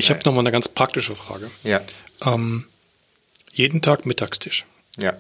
Ich 0.01 0.09
habe 0.09 0.21
noch 0.25 0.33
mal 0.33 0.41
eine 0.41 0.51
ganz 0.51 0.67
praktische 0.67 1.15
Frage. 1.15 1.51
Ja. 1.63 1.79
Ähm, 2.25 2.65
jeden 3.53 3.83
Tag 3.83 4.07
Mittagstisch. 4.07 4.65
Ja. 4.97 5.13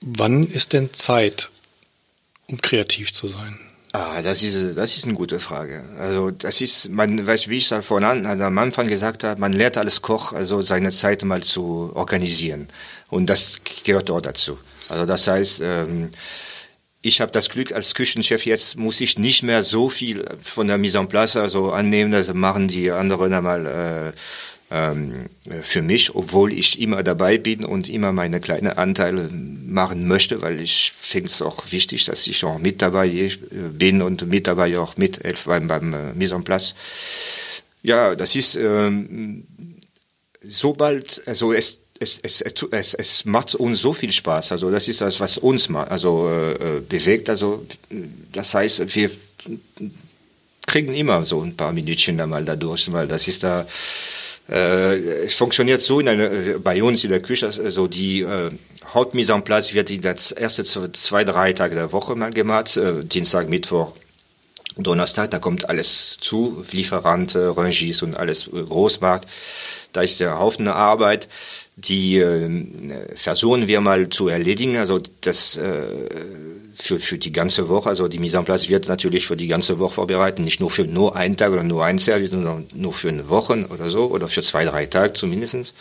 Wann 0.00 0.44
ist 0.44 0.72
denn 0.72 0.94
Zeit, 0.94 1.50
um 2.46 2.62
kreativ 2.62 3.12
zu 3.12 3.26
sein? 3.26 3.60
Ah, 3.92 4.22
das 4.22 4.42
ist, 4.42 4.76
das 4.76 4.96
ist 4.96 5.04
eine 5.04 5.12
gute 5.12 5.38
Frage. 5.38 5.84
Also, 5.98 6.30
das 6.30 6.62
ist, 6.62 6.88
man, 6.88 7.26
weißt, 7.26 7.48
wie 7.48 7.58
ich 7.58 7.70
es 7.70 7.84
vorhin 7.84 8.26
also 8.26 8.44
am 8.44 8.56
Anfang 8.56 8.88
gesagt 8.88 9.22
habe, 9.22 9.38
man 9.38 9.52
lernt 9.52 9.76
alles 9.76 10.00
Koch, 10.00 10.32
also 10.32 10.62
seine 10.62 10.90
Zeit 10.90 11.22
mal 11.24 11.42
zu 11.42 11.92
organisieren. 11.94 12.68
Und 13.08 13.26
das 13.26 13.58
gehört 13.84 14.10
auch 14.10 14.22
dazu. 14.22 14.58
Also, 14.88 15.04
das 15.04 15.26
heißt, 15.26 15.60
ähm, 15.62 16.10
ich 17.08 17.20
habe 17.20 17.32
das 17.32 17.48
Glück 17.48 17.72
als 17.72 17.94
Küchenchef 17.94 18.46
jetzt 18.46 18.78
muss 18.78 19.00
ich 19.00 19.18
nicht 19.18 19.42
mehr 19.42 19.64
so 19.64 19.88
viel 19.88 20.24
von 20.42 20.68
der 20.68 20.78
Mise 20.78 20.98
en 20.98 21.08
place 21.08 21.36
also 21.36 21.72
annehmen, 21.72 22.12
das 22.12 22.32
machen 22.32 22.68
die 22.68 22.90
anderen 22.90 23.32
einmal 23.32 23.66
äh, 23.66 24.12
ähm, 24.70 25.30
für 25.62 25.80
mich, 25.80 26.14
obwohl 26.14 26.52
ich 26.52 26.80
immer 26.80 27.02
dabei 27.02 27.38
bin 27.38 27.64
und 27.64 27.88
immer 27.88 28.12
meine 28.12 28.40
kleinen 28.40 28.76
Anteile 28.76 29.30
machen 29.32 30.06
möchte, 30.06 30.42
weil 30.42 30.60
ich 30.60 30.92
finde 30.94 31.28
es 31.28 31.40
auch 31.40 31.72
wichtig, 31.72 32.04
dass 32.04 32.26
ich 32.26 32.44
auch 32.44 32.58
mit 32.58 32.82
dabei 32.82 33.08
äh, 33.08 33.30
bin 33.72 34.02
und 34.02 34.28
mit 34.28 34.46
dabei 34.46 34.78
auch 34.78 34.96
mithelfe 34.96 35.48
beim, 35.48 35.68
beim 35.68 35.94
äh, 35.94 36.12
Mise 36.12 36.34
en 36.34 36.44
place. 36.44 36.74
Ja, 37.82 38.14
das 38.14 38.36
ist 38.36 38.56
ähm, 38.56 39.46
sobald, 40.42 41.22
also 41.26 41.52
es 41.52 41.78
es, 42.00 42.18
es, 42.22 42.40
es, 42.42 42.94
es 42.94 43.24
macht 43.24 43.54
uns 43.54 43.80
so 43.80 43.92
viel 43.92 44.12
Spaß. 44.12 44.52
Also 44.52 44.70
das 44.70 44.88
ist 44.88 45.00
das, 45.00 45.20
was 45.20 45.38
uns 45.38 45.68
mal, 45.68 45.84
also 45.84 46.30
äh, 46.30 46.80
bewegt. 46.80 47.28
Also 47.30 47.64
das 48.32 48.54
heißt, 48.54 48.94
wir 48.94 49.10
kriegen 50.66 50.94
immer 50.94 51.24
so 51.24 51.42
ein 51.42 51.56
paar 51.56 51.72
Minütchen 51.72 52.18
da 52.18 52.26
mal 52.26 52.44
dadurch, 52.44 52.92
weil 52.92 53.08
das 53.08 53.26
ist 53.28 53.42
da. 53.42 53.66
Äh, 54.48 55.24
es 55.24 55.34
funktioniert 55.34 55.82
so 55.82 56.00
in 56.00 56.08
einer, 56.08 56.58
bei 56.58 56.82
uns 56.82 57.04
in 57.04 57.10
der 57.10 57.20
Küche, 57.20 57.46
also 57.46 57.86
die 57.86 58.22
äh, 58.22 58.50
Hauptmise 58.94 59.34
en 59.34 59.44
place 59.44 59.74
wird 59.74 59.90
in 59.90 60.00
das 60.00 60.32
erste 60.32 60.64
zwei, 60.64 61.24
drei 61.24 61.52
Tage 61.52 61.74
der 61.74 61.92
Woche 61.92 62.14
mal 62.14 62.30
gemacht, 62.30 62.76
äh, 62.76 63.04
Dienstag, 63.04 63.48
Mittwoch, 63.50 63.92
Donnerstag, 64.78 65.30
da 65.30 65.38
kommt 65.38 65.68
alles 65.68 66.16
zu, 66.20 66.64
Lieferant, 66.70 67.34
Rangies 67.34 68.02
und 68.02 68.16
alles 68.16 68.46
äh, 68.46 68.62
Großmarkt. 68.62 69.28
Da 69.92 70.02
ist 70.02 70.20
der 70.20 70.38
Haufen 70.38 70.68
Arbeit 70.68 71.28
die 71.78 72.18
äh, 72.18 72.50
versuchen 73.14 73.68
wir 73.68 73.80
mal 73.80 74.08
zu 74.08 74.28
erledigen. 74.28 74.76
Also 74.76 75.00
das 75.20 75.56
äh, 75.58 75.84
für, 76.74 76.98
für 76.98 77.18
die 77.18 77.30
ganze 77.30 77.68
Woche, 77.68 77.88
also 77.88 78.08
die 78.08 78.18
Mise 78.18 78.36
en 78.36 78.44
place 78.44 78.68
wird 78.68 78.88
natürlich 78.88 79.26
für 79.26 79.36
die 79.36 79.46
ganze 79.46 79.78
Woche 79.78 79.94
vorbereiten, 79.94 80.42
nicht 80.42 80.60
nur 80.60 80.70
für 80.70 80.84
nur 80.84 81.14
einen 81.14 81.36
Tag 81.36 81.52
oder 81.52 81.62
nur 81.62 81.84
ein 81.84 82.00
Service, 82.00 82.30
sondern 82.30 82.66
nur 82.74 82.92
für 82.92 83.08
eine 83.08 83.28
Woche 83.28 83.66
oder 83.70 83.90
so 83.90 84.06
oder 84.06 84.26
für 84.26 84.42
zwei, 84.42 84.64
drei 84.64 84.86
Tage 84.86 85.12
zumindestens. 85.12 85.74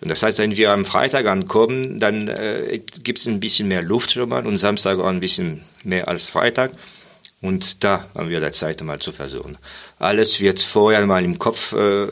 Und 0.00 0.08
das 0.08 0.22
heißt, 0.22 0.38
wenn 0.38 0.56
wir 0.56 0.72
am 0.72 0.86
Freitag 0.86 1.26
ankommen, 1.26 2.00
dann 2.00 2.28
äh, 2.28 2.80
gibt 3.02 3.18
es 3.18 3.26
ein 3.26 3.38
bisschen 3.38 3.68
mehr 3.68 3.82
Luft 3.82 4.12
schon 4.12 4.30
mal 4.30 4.46
und 4.46 4.56
Samstag 4.56 4.98
auch 4.98 5.08
ein 5.08 5.20
bisschen 5.20 5.62
mehr 5.84 6.08
als 6.08 6.28
Freitag. 6.28 6.72
Und 7.42 7.82
da 7.82 8.06
haben 8.14 8.30
wir 8.30 8.40
da 8.40 8.52
Zeit 8.52 8.80
mal 8.82 9.00
zu 9.00 9.10
versuchen. 9.10 9.58
Alles 9.98 10.40
wird 10.40 10.62
vorher 10.62 11.04
mal 11.06 11.24
im 11.24 11.40
Kopf 11.40 11.72
äh, 11.72 12.06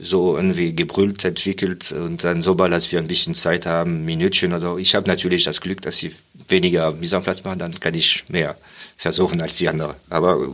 so 0.00 0.36
irgendwie 0.36 0.72
gebrüllt, 0.72 1.24
entwickelt 1.24 1.90
und 1.90 2.22
dann 2.22 2.42
sobald 2.42 2.72
als 2.72 2.90
wir 2.92 3.00
ein 3.00 3.08
bisschen 3.08 3.34
Zeit 3.34 3.66
haben, 3.66 4.04
Minütchen 4.04 4.52
oder 4.52 4.76
ich 4.76 4.94
habe 4.94 5.08
natürlich 5.08 5.42
das 5.42 5.60
Glück, 5.60 5.82
dass 5.82 5.98
sie 5.98 6.14
weniger 6.46 6.92
Mise 6.92 7.16
en 7.16 7.22
place 7.22 7.42
machen, 7.42 7.58
dann 7.58 7.80
kann 7.80 7.94
ich 7.94 8.24
mehr 8.28 8.56
versuchen 8.96 9.40
als 9.40 9.56
die 9.56 9.68
anderen. 9.68 9.96
Aber 10.10 10.48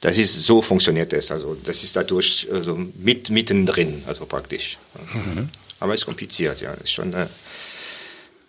das 0.00 0.16
ist 0.16 0.42
so 0.46 0.62
funktioniert 0.62 1.12
es. 1.12 1.30
Also 1.30 1.58
das 1.62 1.84
ist 1.84 1.94
dadurch 1.94 2.48
also 2.50 2.74
mit 2.74 3.28
mittendrin, 3.28 4.02
also 4.06 4.24
praktisch. 4.24 4.78
Mhm. 5.12 5.50
Aber 5.78 5.92
es 5.92 6.00
ist 6.00 6.06
kompliziert, 6.06 6.62
ja. 6.62 6.72
Ist 6.72 6.92
schon. 6.92 7.12
Äh, 7.12 7.26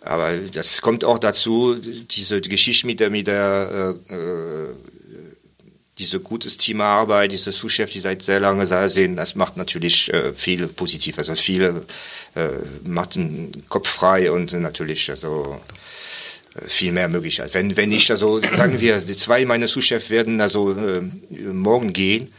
aber 0.02 0.36
das 0.38 0.82
kommt 0.82 1.04
auch 1.04 1.20
dazu, 1.20 1.76
diese 1.76 2.42
Geschichte 2.42 2.88
mit 2.88 3.00
der, 3.00 3.10
mit 3.10 3.28
der 3.28 3.96
äh, 4.10 4.14
äh, 4.14 4.76
diese 6.00 6.20
gutes 6.20 6.58
Teamarbeit, 6.58 7.32
diese 7.32 7.52
Sous-Chef, 7.52 7.92
die 7.92 8.00
seit 8.00 8.24
sehr 8.24 8.40
lange 8.40 8.66
da 8.66 8.90
sind, 8.90 9.18
das 9.18 9.36
macht 9.36 9.58
natürlich 9.58 10.12
äh, 10.12 10.34
viel 10.34 10.66
positiv. 10.68 11.20
Also 11.20 11.36
viele 11.36 11.86
äh, 12.36 12.48
macht 12.84 13.16
den 13.16 13.64
Kopf 13.70 13.88
frei 13.88 14.32
und 14.32 14.54
natürlich 14.54 15.12
also 15.12 15.62
äh, 16.56 16.68
viel 16.68 16.92
mehr 16.92 17.08
Möglichkeit. 17.08 17.54
Wenn 17.54 17.78
wenn 17.78 17.92
ich 17.92 18.10
also 18.10 18.40
sagen 18.40 18.82
wir, 18.82 19.00
die 19.00 19.16
zwei 19.16 19.46
meiner 19.46 19.68
Sous-Chefs 19.68 20.10
werden 20.10 20.42
also 20.42 20.72
äh, 20.72 21.02
morgen 21.30 21.94
gehen, 21.94 22.34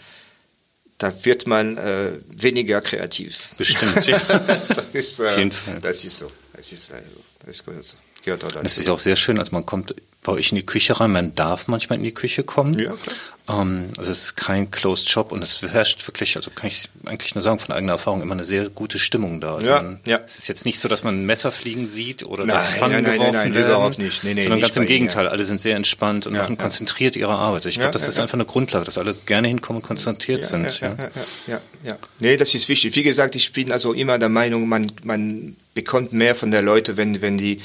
da 0.98 1.12
wird 1.24 1.46
man 1.46 1.76
äh, 1.78 2.12
weniger 2.28 2.80
kreativ. 2.80 3.54
Bestimmt. 3.56 4.06
Ja. 4.06 4.18
das 4.68 4.88
ist, 4.92 5.20
äh, 5.20 5.26
Auf 5.26 5.38
jeden 5.38 5.52
Fall. 5.52 5.80
Das 5.80 6.04
ist 6.04 6.16
so. 6.16 6.30
Das 6.56 6.72
ist 6.72 6.90
also. 6.90 7.31
Das 7.46 7.64
gehört 7.64 8.44
auch 8.44 8.48
dazu. 8.48 8.62
Das 8.62 8.78
ist 8.78 8.88
auch 8.88 8.98
sehr 8.98 9.16
schön, 9.16 9.38
also 9.38 9.52
man 9.52 9.66
kommt 9.66 9.94
bei 10.22 10.32
euch 10.32 10.52
in 10.52 10.56
die 10.56 10.66
Küche 10.66 11.00
rein, 11.00 11.10
man 11.10 11.34
darf 11.34 11.66
manchmal 11.66 11.98
in 11.98 12.04
die 12.04 12.14
Küche 12.14 12.44
kommen. 12.44 12.78
Ja, 12.78 12.92
klar. 12.92 13.16
Ähm, 13.48 13.88
also 13.98 14.12
es 14.12 14.20
ist 14.20 14.36
kein 14.36 14.70
Closed 14.70 15.10
Shop 15.10 15.32
und 15.32 15.42
es 15.42 15.60
herrscht 15.62 16.06
wirklich, 16.06 16.36
also 16.36 16.50
kann 16.54 16.68
ich 16.68 16.88
eigentlich 17.06 17.34
nur 17.34 17.42
sagen, 17.42 17.58
von 17.58 17.74
eigener 17.74 17.94
Erfahrung 17.94 18.22
immer 18.22 18.34
eine 18.34 18.44
sehr 18.44 18.68
gute 18.68 19.00
Stimmung 19.00 19.40
da. 19.40 19.56
Also 19.56 19.68
ja, 19.68 19.98
ja. 20.04 20.20
Es 20.24 20.38
ist 20.38 20.48
jetzt 20.48 20.64
nicht 20.64 20.78
so, 20.78 20.88
dass 20.88 21.02
man 21.02 21.20
ein 21.20 21.26
Messer 21.26 21.50
fliegen 21.50 21.88
sieht 21.88 22.24
oder 22.24 22.46
nein, 22.46 22.56
dass 22.56 22.70
Pfannen 22.70 23.02
nein, 23.02 23.14
geworfen 23.14 23.32
nein, 23.32 23.48
nein, 23.48 23.54
werden, 23.54 23.66
überhaupt 23.66 23.98
nicht. 23.98 24.22
Nee, 24.22 24.34
nee, 24.34 24.42
sondern 24.42 24.58
nicht 24.60 24.68
ganz 24.68 24.76
im 24.76 24.86
Gegenteil, 24.86 25.26
alle 25.26 25.42
sind 25.42 25.60
sehr 25.60 25.74
entspannt 25.74 26.28
und 26.28 26.36
ja, 26.36 26.42
machen 26.42 26.56
konzentriert 26.56 27.16
ihre 27.16 27.32
Arbeit. 27.32 27.66
Ich 27.66 27.76
glaube, 27.76 27.90
das 27.90 28.06
ist 28.06 28.20
einfach 28.20 28.34
eine 28.34 28.44
Grundlage, 28.44 28.84
dass 28.84 28.96
alle 28.96 29.14
gerne 29.14 29.48
hinkommen 29.48 29.82
und 29.82 29.86
konzentriert 29.86 30.44
sind. 30.44 30.80
Ja, 30.80 30.88
ja, 30.88 30.96
ja, 30.98 31.10
ja, 31.48 31.60
ja. 31.82 31.98
Nee, 32.20 32.36
das 32.36 32.54
ist 32.54 32.68
wichtig. 32.68 32.94
Wie 32.94 33.02
gesagt, 33.02 33.34
ich 33.34 33.52
bin 33.52 33.72
also 33.72 33.92
immer 33.92 34.20
der 34.20 34.28
Meinung, 34.28 34.68
man, 34.68 34.92
man 35.02 35.56
bekommt 35.74 36.12
mehr 36.12 36.34
von 36.34 36.50
der 36.50 36.62
Leute, 36.62 36.96
wenn, 36.96 37.22
wenn 37.22 37.38
die 37.38 37.60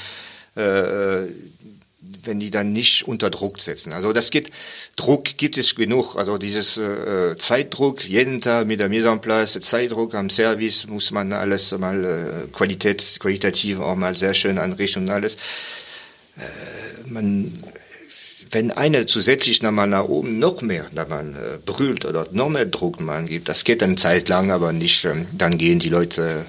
äh, 0.56 1.28
wenn 2.24 2.40
die 2.40 2.52
dann 2.52 2.74
nicht 2.74 3.08
unter 3.08 3.30
Druck 3.30 3.60
setzen. 3.60 3.94
Also 3.94 4.14
das 4.14 4.32
geht, 4.32 4.52
Druck 4.96 5.38
gibt 5.38 5.58
es 5.58 5.76
genug. 5.76 6.16
Also 6.16 6.38
dieses 6.38 6.78
äh, 6.78 7.36
Zeitdruck, 7.38 8.04
jeden 8.06 8.42
Tag 8.42 8.68
mit 8.68 8.80
der 8.80 8.90
Mise 8.90 9.10
en 9.10 9.22
place, 9.22 9.60
Zeitdruck 9.62 10.14
am 10.14 10.30
Service 10.30 10.88
muss 10.88 11.12
man 11.12 11.34
alles 11.34 11.78
mal 11.78 12.06
äh, 12.06 12.52
Qualität, 12.54 13.18
qualitativ 13.20 13.80
auch 13.80 13.96
mal 13.96 14.16
sehr 14.16 14.34
schön 14.34 14.58
anrichten 14.58 15.04
und 15.04 15.10
alles. 15.10 15.36
Äh, 16.38 17.10
man, 17.10 17.52
wenn 18.52 18.72
einer 18.72 19.08
zusätzlich 19.08 19.62
nochmal 19.62 19.88
nach 19.88 20.06
oben 20.06 20.40
noch 20.40 20.62
mehr 20.62 20.86
da 20.94 21.06
man 21.06 21.36
äh, 21.36 21.58
brüllt 21.66 22.06
oder 22.06 22.28
noch 22.32 22.50
mehr 22.50 22.66
Druck 22.66 23.00
man 23.00 23.26
gibt, 23.26 23.50
das 23.50 23.64
geht 23.64 23.82
eine 23.82 23.96
Zeit 23.96 24.30
lang, 24.30 24.52
aber 24.52 24.72
nicht, 24.72 25.04
ähm, 25.06 25.28
dann 25.34 25.58
gehen 25.58 25.80
die 25.80 25.90
Leute 25.90 26.46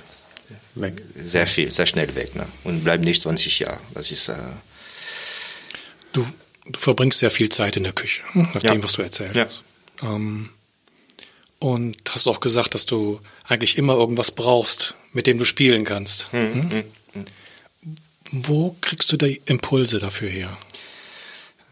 weg. 0.75 1.03
sehr 1.25 1.47
viel, 1.47 1.71
sehr 1.71 1.87
schnell 1.87 2.15
weg. 2.15 2.35
Ne? 2.35 2.47
Und 2.65 2.85
bleiben 2.85 3.05
nicht 3.05 3.23
20 3.23 3.61
Jahre. 3.61 3.81
Das 3.95 4.11
ist. 4.11 4.29
Äh 4.29 4.35
du, 6.13 6.27
du 6.67 6.79
verbringst 6.79 7.19
sehr 7.19 7.31
viel 7.31 7.49
Zeit 7.49 7.77
in 7.77 7.85
der 7.85 7.93
Küche, 7.93 8.23
hm, 8.33 8.49
nach 8.55 8.63
ja. 8.63 8.73
dem, 8.73 8.83
was 8.83 8.93
du 8.93 9.03
erzählt 9.03 9.35
ja. 9.35 9.45
hast. 9.45 9.63
Ähm, 10.03 10.51
und 11.59 11.97
hast 12.09 12.27
auch 12.29 12.41
gesagt, 12.41 12.75
dass 12.75 12.87
du 12.87 13.21
eigentlich 13.45 13.79
immer 13.79 13.95
irgendwas 13.95 14.31
brauchst, 14.31 14.95
mit 15.13 15.27
dem 15.27 15.39
du 15.39 15.45
spielen 15.45 15.85
kannst. 15.85 16.31
Hm, 16.33 16.55
hm? 16.55 16.71
hm, 16.71 16.85
hm. 17.13 17.25
Wo 18.31 18.77
kriegst 18.81 19.11
du 19.11 19.17
die 19.17 19.41
Impulse 19.47 19.99
dafür 19.99 20.29
her? 20.29 20.57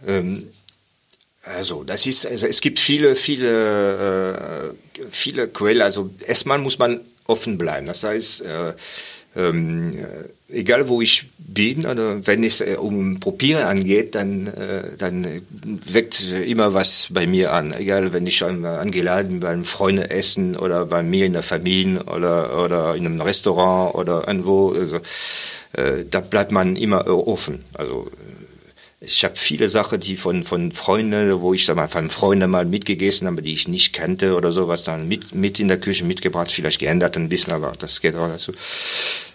Ähm, 0.07 0.49
also 1.43 1.85
das 1.85 2.07
ist, 2.07 2.27
also 2.27 2.47
es 2.47 2.61
gibt 2.61 2.81
viele, 2.81 3.15
viele, 3.15 4.75
äh, 4.99 5.05
viele 5.11 5.49
Quellen. 5.49 5.83
Also 5.83 6.11
erstmal 6.27 6.59
muss 6.59 6.79
man 6.79 7.01
offen 7.27 7.59
bleiben. 7.59 7.87
Das 7.87 8.05
heißt, 8.05 8.43
äh, 8.43 8.73
ähm, 9.37 9.93
äh, 9.99 10.59
egal 10.59 10.89
wo 10.89 11.03
ich 11.03 11.27
bin 11.39 11.87
oder 11.87 12.27
wenn 12.27 12.43
es 12.43 12.61
äh, 12.61 12.77
um 12.79 13.21
Probieren 13.21 13.65
angeht, 13.65 14.15
dann, 14.15 14.47
äh, 14.47 14.97
dann 14.97 15.43
weckt 15.93 16.33
immer 16.33 16.73
was 16.73 17.09
bei 17.11 17.27
mir 17.27 17.53
an. 17.53 17.73
Egal, 17.73 18.13
wenn 18.13 18.27
ich 18.27 18.43
angeladen 18.43 19.31
bin 19.31 19.41
beim 19.41 19.65
Freunde 19.65 20.11
essen 20.11 20.57
oder 20.57 20.87
bei 20.87 21.03
mir 21.03 21.27
in 21.27 21.35
der 21.35 21.43
Familie 21.43 22.03
oder, 22.05 22.65
oder 22.65 22.95
in 22.95 23.07
einem 23.07 23.21
Restaurant 23.21 23.95
oder 23.95 24.27
irgendwo, 24.27 24.73
also, 24.73 24.97
äh, 25.73 26.05
da 26.11 26.21
bleibt 26.21 26.53
man 26.53 26.77
immer 26.77 27.07
offen. 27.07 27.65
Also 27.75 28.11
ich 29.01 29.25
habe 29.25 29.37
viele 29.37 29.69
Sachen, 29.69 30.01
die 30.01 30.17
von, 30.17 30.43
von 30.43 30.73
Freunden, 30.73 31.41
wo 31.41 31.53
ich 31.53 31.67
sag 31.67 31.77
mal, 31.77 31.89
von 31.89 32.09
Freunden 32.09 32.51
mal 32.51 32.65
mitgegessen 32.65 33.27
habe, 33.27 33.43
die 33.43 33.53
ich 33.53 33.69
nicht 33.69 33.93
kannte 33.93 34.35
oder 34.35 34.53
sowas, 34.53 34.85
dann 34.85 35.07
mit, 35.07 35.35
mit 35.35 35.61
in 35.61 35.69
der 35.69 35.79
Küche 35.79 36.05
mitgebracht, 36.05 36.51
vielleicht 36.51 36.81
geändert 36.81 37.17
ein 37.17 37.29
bisschen, 37.29 37.53
aber 37.53 37.73
das 37.79 38.01
geht 38.01 38.15
auch 38.15 38.29
dazu. 38.29 38.53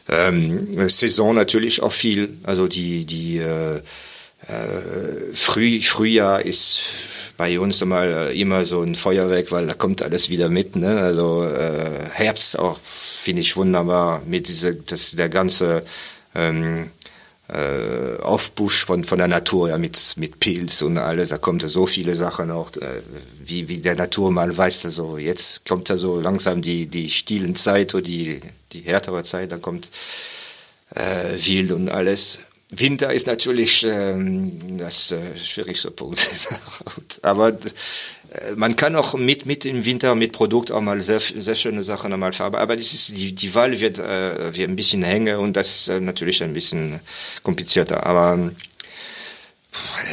Ähm, 0.09 0.89
Saison 0.89 1.35
natürlich 1.35 1.81
auch 1.81 1.91
viel, 1.91 2.37
also 2.43 2.67
die, 2.67 3.05
die 3.05 3.37
äh, 3.37 3.77
äh, 4.47 5.33
Früh, 5.33 5.81
Frühjahr 5.81 6.43
ist 6.43 6.79
bei 7.37 7.59
uns 7.59 7.81
einmal 7.81 8.31
immer 8.35 8.65
so 8.65 8.81
ein 8.81 8.95
Feuerwerk, 8.95 9.51
weil 9.51 9.67
da 9.67 9.73
kommt 9.73 10.01
alles 10.01 10.29
wieder 10.29 10.49
mit. 10.49 10.75
Ne? 10.75 10.99
Also 10.99 11.43
äh, 11.43 12.09
Herbst 12.11 12.57
auch 12.57 12.79
finde 12.79 13.41
ich 13.41 13.55
wunderbar 13.55 14.23
mit 14.25 14.47
diese, 14.47 14.75
das 14.75 15.11
der 15.11 15.29
ganze 15.29 15.83
ähm, 16.33 16.89
äh, 17.51 18.21
Aufbusch 18.21 18.85
von, 18.85 19.03
von 19.03 19.17
der 19.17 19.27
Natur, 19.27 19.69
ja, 19.69 19.77
mit, 19.77 20.13
mit 20.17 20.39
Pilz 20.39 20.81
und 20.81 20.97
alles, 20.97 21.29
da 21.29 21.37
kommt 21.37 21.63
so 21.63 21.85
viele 21.85 22.15
Sachen 22.15 22.49
auch, 22.49 22.75
äh, 22.77 23.01
wie, 23.43 23.67
wie 23.67 23.79
der 23.79 23.95
Natur 23.95 24.31
mal 24.31 24.55
weiß, 24.55 24.85
also 24.85 25.17
jetzt 25.17 25.65
kommt 25.67 25.89
da 25.89 25.97
so 25.97 26.21
langsam 26.21 26.61
die, 26.61 26.87
die 26.87 27.09
stillen 27.09 27.55
Zeit 27.55 27.93
oder 27.93 28.03
die, 28.03 28.39
die 28.71 28.81
härtere 28.81 29.23
Zeit, 29.23 29.51
da 29.51 29.57
kommt 29.57 29.91
äh, 30.95 31.35
Wild 31.45 31.71
und 31.71 31.89
alles. 31.89 32.39
Winter 32.69 33.11
ist 33.11 33.27
natürlich 33.27 33.83
ähm, 33.83 34.77
das 34.77 35.11
äh, 35.11 35.37
schwierigste 35.37 35.91
Punkt. 35.91 36.25
Aber 37.21 37.51
man 38.55 38.77
kann 38.77 38.95
auch 38.95 39.15
mit, 39.15 39.45
mit 39.45 39.65
im 39.65 39.85
Winter 39.85 40.15
mit 40.15 40.31
Produkt 40.31 40.71
auch 40.71 40.79
mal 40.81 41.01
sehr, 41.01 41.19
sehr 41.19 41.55
schöne 41.55 41.83
Sachen 41.83 42.13
einmal 42.13 42.31
verarbeiten. 42.31 42.63
Aber 42.63 42.75
das 42.77 42.93
ist, 42.93 43.17
die, 43.17 43.33
die 43.33 43.53
Wahl 43.53 43.77
wird, 43.79 43.99
äh, 43.99 44.55
wird 44.55 44.69
ein 44.69 44.75
bisschen 44.75 45.03
hängen 45.03 45.37
und 45.37 45.53
das 45.57 45.81
ist 45.81 45.87
äh, 45.89 45.99
natürlich 45.99 46.41
ein 46.41 46.53
bisschen 46.53 47.01
komplizierter. 47.43 48.05
Aber 48.05 48.51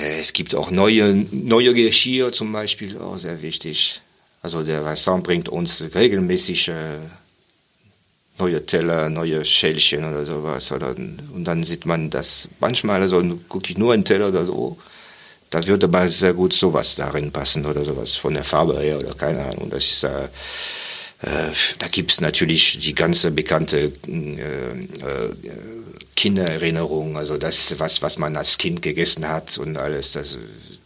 äh, 0.03 0.19
es 0.19 0.33
gibt 0.33 0.55
auch 0.57 0.71
neue, 0.71 1.14
neue 1.31 1.75
Geschirr 1.75 2.33
zum 2.33 2.53
Beispiel, 2.53 2.99
auch 2.99 3.19
sehr 3.19 3.41
wichtig. 3.41 4.01
Also 4.43 4.64
der 4.64 4.85
Vincent 4.85 5.23
bringt 5.23 5.49
uns 5.49 5.85
regelmäßig 5.95 6.69
äh, 6.69 6.99
neue 8.39 8.66
Teller, 8.66 9.09
neue 9.11 9.45
Schälchen 9.45 10.05
oder 10.05 10.27
sowas. 10.27 10.73
Oder, 10.73 10.91
und 10.97 11.45
dann 11.45 11.62
sieht 11.62 11.87
man 11.87 12.11
das 12.11 12.49
manchmal, 12.59 13.01
also 13.03 13.23
gucke 13.49 13.71
ich 13.71 13.79
nur 13.79 13.93
einen 13.93 14.05
Teller 14.05 14.29
oder 14.29 14.45
so, 14.45 14.77
da 15.51 15.66
würde 15.66 15.88
mal 15.88 16.09
sehr 16.09 16.34
gut 16.34 16.53
sowas 16.53 16.94
darin 16.94 17.32
passen 17.32 17.64
oder 17.64 17.84
sowas 17.84 18.16
von 18.16 18.34
der 18.34 18.44
Farbe 18.44 18.78
her 18.80 18.99
oder 18.99 19.14
keine 19.14 19.44
Ahnung. 19.44 19.70
Das 19.70 19.90
ist 19.90 20.03
da. 20.03 20.28
Äh, 21.20 21.51
da 21.78 21.88
gibt's 21.88 22.20
natürlich 22.20 22.78
die 22.78 22.94
ganze 22.94 23.32
bekannte 23.32 23.92
äh, 24.07 24.40
äh, 24.40 25.34
Kindererinnerung, 26.14 27.16
also 27.16 27.38
das, 27.38 27.74
was, 27.78 28.03
was 28.03 28.18
man 28.18 28.36
als 28.36 28.59
Kind 28.59 28.82
gegessen 28.82 29.28
hat 29.28 29.59
und 29.59 29.76
alles, 29.78 30.12
das, 30.12 30.38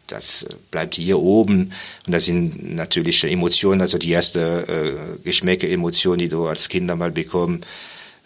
das 0.07 0.47
bleibt 0.71 0.95
hier 0.95 1.19
oben. 1.19 1.73
Und 2.07 2.13
das 2.13 2.27
sind 2.27 2.75
natürlich 2.75 3.25
Emotionen, 3.25 3.83
also 3.83 3.99
die 3.99 4.11
erste 4.11 4.41
äh, 5.21 5.23
Geschmäcke, 5.25 5.69
Emotionen, 5.69 6.19
die 6.19 6.29
du 6.29 6.47
als 6.47 6.69
Kind 6.69 6.91
einmal 6.91 7.11
bekommst. 7.11 7.67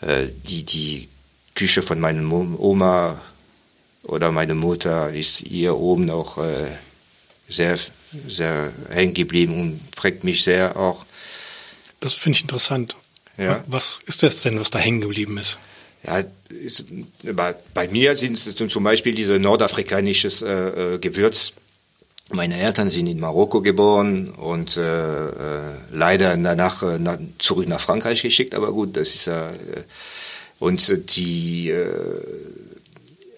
Äh, 0.00 0.26
die, 0.48 0.64
die 0.64 1.08
Küche 1.54 1.82
von 1.82 1.98
meiner 1.98 2.22
Oma 2.60 3.20
oder 4.06 4.30
meine 4.30 4.54
Mutter 4.54 5.12
ist 5.12 5.38
hier 5.38 5.76
oben 5.76 6.10
auch 6.10 6.38
äh, 6.38 6.66
sehr, 7.48 7.76
sehr 8.28 8.72
hängen 8.90 9.14
geblieben 9.14 9.60
und 9.60 9.90
prägt 9.92 10.24
mich 10.24 10.42
sehr 10.42 10.76
auch. 10.76 11.04
Das 12.00 12.14
finde 12.14 12.36
ich 12.36 12.42
interessant. 12.42 12.96
Ja. 13.36 13.62
Was 13.66 14.00
ist 14.06 14.22
das 14.22 14.42
denn, 14.42 14.58
was 14.58 14.70
da 14.70 14.78
hängen 14.78 15.00
geblieben 15.00 15.36
ist? 15.38 15.58
Ja, 16.04 16.22
ist, 16.48 16.84
bei, 17.34 17.54
bei, 17.74 17.88
mir 17.88 18.14
sind 18.14 18.36
es 18.36 18.54
zum 18.54 18.84
Beispiel 18.84 19.14
diese 19.14 19.38
nordafrikanisches 19.38 20.42
äh, 20.42 20.94
äh, 20.94 20.98
Gewürz. 20.98 21.52
Meine 22.32 22.58
Eltern 22.58 22.90
sind 22.90 23.08
in 23.08 23.20
Marokko 23.20 23.60
geboren 23.60 24.30
und 24.30 24.76
äh, 24.76 25.28
äh, 25.28 25.60
leider 25.90 26.36
danach 26.36 26.82
äh, 26.82 26.98
nach, 26.98 27.18
zurück 27.38 27.68
nach 27.68 27.80
Frankreich 27.80 28.22
geschickt, 28.22 28.54
aber 28.54 28.72
gut, 28.72 28.96
das 28.96 29.14
ist 29.14 29.26
ja. 29.26 29.50
Äh, 29.50 29.82
und 30.58 31.16
die 31.16 31.70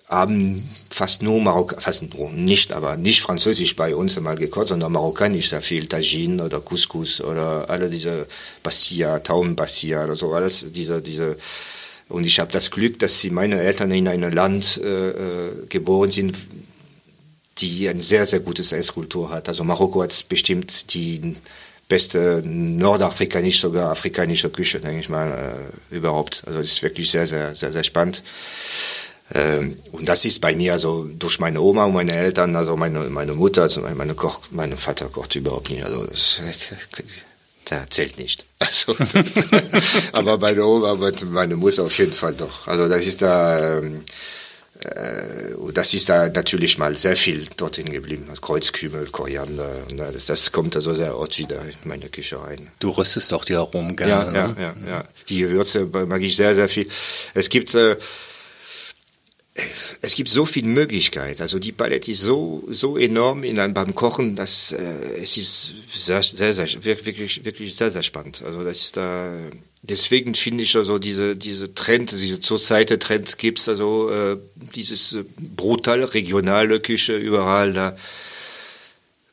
haben 0.08 0.68
fast 0.90 1.22
nur 1.22 1.40
Marokk 1.40 1.80
fast 1.80 2.02
nicht, 2.32 2.72
aber 2.72 2.96
nicht 2.96 3.20
französisch 3.20 3.76
bei 3.76 3.94
uns 3.94 4.16
einmal 4.16 4.36
gekocht, 4.36 4.68
sondern 4.68 4.92
marokkanisch, 4.92 5.50
da 5.50 5.60
viel 5.60 5.86
Tagine 5.86 6.44
oder 6.44 6.60
Couscous 6.60 7.20
oder 7.20 7.68
alle 7.68 7.90
diese 7.90 8.26
Bastia, 8.62 9.18
Taubenbastia 9.18 10.04
oder 10.04 10.16
so, 10.16 10.32
alles 10.32 10.66
diese, 10.72 11.02
diese, 11.02 11.36
und 12.08 12.24
ich 12.24 12.40
habe 12.40 12.50
das 12.50 12.70
Glück, 12.70 12.98
dass 12.98 13.20
sie 13.20 13.28
meine 13.28 13.60
Eltern 13.60 13.90
in 13.90 14.08
einem 14.08 14.32
Land 14.32 14.80
äh, 14.82 15.10
äh, 15.10 15.66
geboren 15.68 16.10
sind, 16.10 16.36
die 17.58 17.88
ein 17.88 18.00
sehr, 18.00 18.24
sehr 18.24 18.40
gutes 18.40 18.72
Esskultur 18.72 19.30
hat. 19.30 19.48
Also 19.48 19.62
Marokko 19.62 20.02
hat 20.02 20.28
bestimmt 20.28 20.94
die 20.94 21.36
beste 21.86 22.42
nordafrikanische, 22.44 23.60
sogar 23.60 23.90
afrikanische 23.90 24.48
Küche, 24.48 24.80
denke 24.80 25.00
ich 25.00 25.08
mal, 25.08 25.60
äh, 25.90 25.94
überhaupt. 25.94 26.44
Also 26.46 26.60
das 26.60 26.68
ist 26.68 26.82
wirklich 26.82 27.10
sehr, 27.10 27.26
sehr, 27.26 27.54
sehr, 27.54 27.72
sehr 27.72 27.84
spannend. 27.84 28.22
Ähm, 29.34 29.78
und 29.92 30.08
das 30.08 30.24
ist 30.24 30.40
bei 30.40 30.54
mir 30.54 30.72
also 30.72 31.04
durch 31.04 31.38
meine 31.38 31.60
Oma 31.60 31.84
und 31.84 31.94
meine 31.94 32.14
Eltern, 32.14 32.56
also 32.56 32.76
meine, 32.76 33.00
meine 33.10 33.34
Mutter, 33.34 33.62
also 33.62 33.80
meine 33.82 34.14
Koch, 34.14 34.40
mein 34.50 34.76
Vater 34.76 35.08
kocht 35.08 35.36
überhaupt 35.36 35.70
nicht. 35.70 35.84
Also 35.84 36.06
das, 36.06 36.40
der 37.70 37.90
zählt 37.90 38.18
nicht. 38.18 38.44
Also, 38.60 38.96
aber 40.12 40.38
meine 40.38 40.64
Oma, 40.64 40.98
meine 41.26 41.56
Mutter 41.56 41.84
auf 41.84 41.96
jeden 41.98 42.12
Fall 42.12 42.34
doch. 42.34 42.66
Also 42.66 42.88
das 42.88 43.06
ist 43.06 43.22
da, 43.22 43.78
ähm, 43.78 44.04
äh, 44.82 45.72
das 45.72 45.94
ist 45.94 46.08
da 46.08 46.28
natürlich 46.28 46.78
mal 46.78 46.96
sehr 46.96 47.16
viel 47.16 47.46
dorthin 47.56 47.90
geblieben. 47.90 48.28
Kreuzkümmel, 48.40 49.06
Koriander, 49.10 49.70
und 49.90 49.98
das, 49.98 50.26
das 50.26 50.50
kommt 50.50 50.74
also 50.74 50.94
sehr 50.94 51.16
oft 51.16 51.38
wieder 51.38 51.62
in 51.62 51.74
meine 51.84 52.08
Küche 52.08 52.40
rein. 52.42 52.68
Du 52.80 52.90
röstest 52.90 53.32
auch 53.32 53.44
die 53.44 53.54
Aromen 53.54 53.94
gerne. 53.94 54.12
Ja, 54.12 54.48
ne? 54.48 54.56
ja, 54.58 54.62
ja, 54.62 54.74
ja. 54.88 55.04
Die 55.28 55.40
Gewürze 55.40 55.84
mag 55.84 56.22
ich 56.22 56.34
sehr, 56.34 56.54
sehr 56.54 56.68
viel. 56.68 56.88
Es 57.34 57.48
gibt 57.48 57.74
äh, 57.74 57.96
es 60.02 60.14
gibt 60.14 60.28
so 60.28 60.44
viel 60.44 60.64
Möglichkeit. 60.64 61.40
Also 61.40 61.58
die 61.58 61.72
Palette 61.72 62.10
ist 62.10 62.20
so 62.20 62.64
so 62.70 62.96
enorm 62.96 63.44
in 63.44 63.58
einem, 63.58 63.74
beim 63.74 63.94
Kochen, 63.94 64.36
dass 64.36 64.72
äh, 64.72 65.22
es 65.22 65.36
ist 65.36 65.74
sehr, 65.92 66.22
sehr, 66.22 66.54
sehr 66.54 66.84
wirklich 66.84 67.44
wirklich 67.44 67.74
sehr 67.74 67.90
sehr 67.90 68.02
spannend. 68.02 68.42
Also 68.44 68.64
das 68.64 68.78
ist 68.78 68.96
da 68.96 69.32
deswegen 69.82 70.34
finde 70.34 70.64
ich 70.64 70.76
also 70.76 70.98
diese 70.98 71.36
diese 71.36 71.74
Trend, 71.74 72.12
diese 72.12 72.40
zurzeit 72.40 72.88
Trend 73.00 73.38
gibt's 73.38 73.68
also 73.68 74.10
äh, 74.10 74.36
dieses 74.74 75.18
brutal 75.36 76.04
regionale 76.04 76.80
Küche 76.80 77.16
überall 77.16 77.72
da 77.72 77.96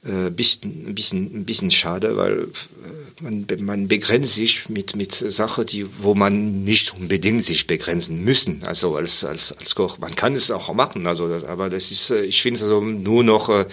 äh, 0.06 0.30
bisschen, 0.30 0.88
ein 0.88 0.96
bisschen, 0.96 1.36
ein 1.36 1.46
bisschen 1.46 1.72
schade, 1.72 2.16
weil 2.16 2.40
äh, 2.44 3.24
man, 3.24 3.48
man 3.60 3.88
begrenzt 3.88 4.36
sich 4.36 4.70
mit, 4.70 4.96
mit 4.96 5.14
Sachen, 5.14 5.66
die, 5.66 5.86
wo 6.00 6.14
man 6.14 6.64
nicht 6.64 6.94
unbedingt 6.94 7.44
sich 7.44 7.66
begrenzen 7.66 8.24
müssen. 8.24 8.64
Also 8.64 8.96
als, 8.96 9.26
als, 9.26 9.52
als 9.54 9.74
Koch. 9.74 9.98
Man 9.98 10.16
kann 10.16 10.36
es 10.36 10.52
auch 10.52 10.74
machen, 10.74 11.08
also, 11.08 11.42
aber 11.48 11.70
das 11.70 11.92
ist, 11.92 12.12
äh, 12.12 12.22
ich 12.24 12.42
finde 12.42 12.58
es 12.58 12.64
also 12.64 12.82
nur 12.82 13.24
noch, 13.24 13.50
äh, 13.50 13.66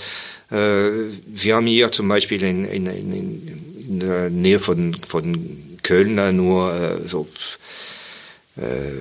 wir 0.50 1.54
haben 1.54 1.66
hier 1.66 1.92
zum 1.92 2.08
Beispiel 2.08 2.42
in, 2.42 2.64
in, 2.64 2.86
in, 2.86 3.84
in 3.88 4.00
der 4.00 4.30
Nähe 4.30 4.58
von, 4.58 4.94
von 5.06 5.78
Köln 5.82 6.36
nur 6.36 6.72
äh, 6.74 7.08
so, 7.08 7.28
äh, 8.56 8.92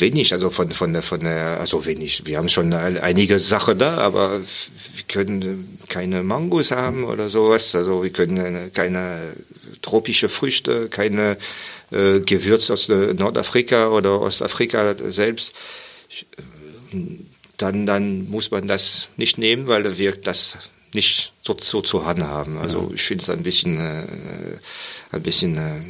wenig, 0.00 0.32
also 0.32 0.50
von, 0.50 0.70
von 0.70 0.92
der, 0.92 1.02
von 1.02 1.20
der, 1.20 1.60
also 1.60 1.84
wenig. 1.86 2.22
Wir 2.26 2.38
haben 2.38 2.48
schon 2.48 2.72
einige 2.72 3.38
Sachen 3.38 3.78
da, 3.78 3.98
aber 3.98 4.40
wir 4.40 5.04
können 5.08 5.78
keine 5.88 6.22
Mangos 6.22 6.70
haben 6.70 7.04
oder 7.04 7.30
sowas. 7.30 7.74
Also 7.74 8.02
wir 8.02 8.10
können 8.10 8.72
keine 8.72 9.34
tropische 9.82 10.28
Früchte, 10.28 10.88
keine 10.88 11.36
äh, 11.90 12.20
Gewürz 12.20 12.70
aus 12.70 12.88
äh, 12.88 13.14
Nordafrika 13.14 13.88
oder 13.88 14.20
Ostafrika 14.20 14.94
selbst, 15.08 15.54
dann, 17.56 17.86
dann 17.86 18.28
muss 18.30 18.50
man 18.50 18.66
das 18.66 19.08
nicht 19.16 19.38
nehmen, 19.38 19.66
weil 19.66 19.98
wirkt 19.98 20.26
das 20.26 20.58
nicht 20.94 21.32
so, 21.42 21.56
so 21.58 21.82
zu 21.82 22.06
handhaben. 22.06 22.58
Also 22.58 22.90
ich 22.94 23.02
finde 23.02 23.22
es 23.22 23.30
ein 23.30 23.42
bisschen, 23.42 23.78
äh, 23.78 24.06
ein 25.12 25.22
bisschen 25.22 25.56
äh, 25.56 25.80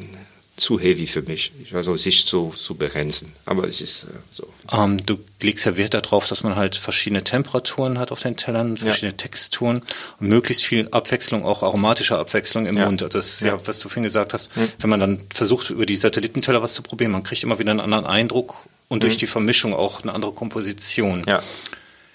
zu 0.60 0.78
heavy 0.78 1.06
für 1.06 1.22
mich, 1.22 1.52
also 1.72 1.96
sich 1.96 2.26
zu, 2.26 2.54
zu 2.56 2.74
begrenzen. 2.74 3.32
Aber 3.46 3.66
es 3.66 3.80
ist 3.80 4.04
äh, 4.04 4.08
so. 4.32 4.46
Ähm, 4.70 5.04
du 5.04 5.18
legst 5.40 5.66
ja 5.66 5.76
Wert 5.76 5.94
darauf, 5.94 6.28
dass 6.28 6.42
man 6.42 6.56
halt 6.56 6.76
verschiedene 6.76 7.24
Temperaturen 7.24 7.98
hat 7.98 8.12
auf 8.12 8.22
den 8.22 8.36
Tellern, 8.36 8.76
verschiedene 8.76 9.12
ja. 9.12 9.16
Texturen 9.16 9.82
und 10.20 10.28
möglichst 10.28 10.62
viel 10.64 10.88
Abwechslung, 10.90 11.44
auch 11.44 11.62
aromatische 11.62 12.18
Abwechslung 12.18 12.66
im 12.66 12.76
ja. 12.76 12.86
Mund. 12.86 13.02
Das 13.10 13.26
ist 13.26 13.40
ja. 13.40 13.54
ja, 13.54 13.60
was 13.64 13.78
du 13.80 13.88
vorhin 13.88 14.04
gesagt 14.04 14.34
hast, 14.34 14.56
mhm. 14.56 14.68
wenn 14.78 14.90
man 14.90 15.00
dann 15.00 15.20
versucht, 15.32 15.70
über 15.70 15.86
die 15.86 15.96
Satellitenteller 15.96 16.62
was 16.62 16.74
zu 16.74 16.82
probieren, 16.82 17.12
man 17.12 17.22
kriegt 17.22 17.42
immer 17.42 17.58
wieder 17.58 17.70
einen 17.70 17.80
anderen 17.80 18.06
Eindruck 18.06 18.56
und 18.88 18.98
mhm. 18.98 19.00
durch 19.00 19.16
die 19.16 19.26
Vermischung 19.26 19.74
auch 19.74 20.02
eine 20.02 20.14
andere 20.14 20.32
Komposition. 20.32 21.24
Ja. 21.26 21.42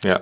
Ja. 0.04 0.22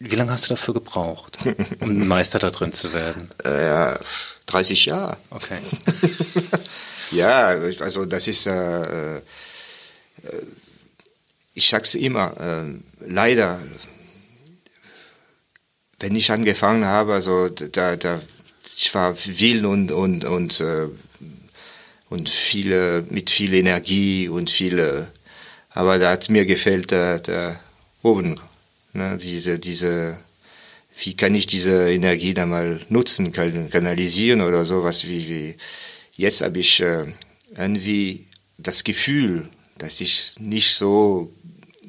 Wie 0.00 0.16
lange 0.16 0.32
hast 0.32 0.46
du 0.46 0.48
dafür 0.50 0.74
gebraucht, 0.74 1.38
um 1.80 2.08
Meister 2.08 2.38
da 2.38 2.50
drin 2.50 2.72
zu 2.72 2.94
werden? 2.94 3.30
Äh, 3.44 3.66
ja, 3.66 3.98
30 4.46 4.86
Jahre. 4.86 5.18
Okay. 5.30 5.58
ja, 7.12 7.48
also 7.80 8.04
das 8.04 8.28
ist, 8.28 8.46
äh, 8.46 9.16
äh, 9.16 9.22
ich 11.54 11.68
sag's 11.68 11.94
immer, 11.94 12.34
äh, 12.40 13.08
leider, 13.08 13.60
wenn 15.98 16.16
ich 16.16 16.30
angefangen 16.30 16.84
habe, 16.84 17.14
also 17.14 17.48
da, 17.48 17.96
da 17.96 18.20
ich 18.76 18.94
war 18.94 19.14
wild 19.26 19.64
und 19.64 19.92
und 19.92 20.24
und 20.24 20.60
äh, 20.60 20.88
und 22.08 22.28
viele 22.28 23.04
mit 23.10 23.30
viel 23.30 23.54
Energie 23.54 24.28
und 24.28 24.50
viele, 24.50 25.08
aber 25.70 25.98
da 25.98 26.10
hat 26.10 26.30
mir 26.30 26.46
gefällt 26.46 26.90
der, 26.90 27.18
der 27.18 27.60
oben 28.02 28.36
Ne, 28.92 29.18
diese, 29.22 29.58
diese, 29.58 30.18
wie 30.98 31.14
kann 31.14 31.34
ich 31.34 31.46
diese 31.46 31.90
Energie 31.90 32.34
da 32.34 32.44
mal 32.44 32.80
nutzen, 32.88 33.32
kanalisieren 33.32 34.40
oder 34.40 34.64
sowas 34.64 35.06
wie, 35.06 35.28
wie. 35.28 35.56
Jetzt 36.20 36.42
habe 36.42 36.58
ich 36.58 36.80
äh, 36.80 37.06
irgendwie 37.56 38.26
das 38.58 38.84
Gefühl, 38.84 39.48
dass 39.78 40.02
ich 40.02 40.34
nicht 40.38 40.74
so 40.74 41.32
äh, 41.82 41.86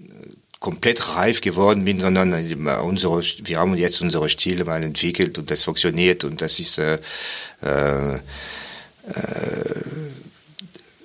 komplett 0.61 1.15
reif 1.17 1.41
geworden 1.41 1.83
bin, 1.83 1.99
sondern 1.99 2.31
unsere, 2.81 3.21
wir 3.21 3.59
haben 3.59 3.75
jetzt 3.75 3.99
unsere 3.99 4.29
Stile 4.29 4.63
mal 4.63 4.81
entwickelt 4.81 5.37
und 5.37 5.51
das 5.51 5.65
funktioniert 5.65 6.23
und 6.23 6.41
das 6.41 6.61
ist 6.61 6.77
äh, 6.77 6.97
äh, 7.61 8.15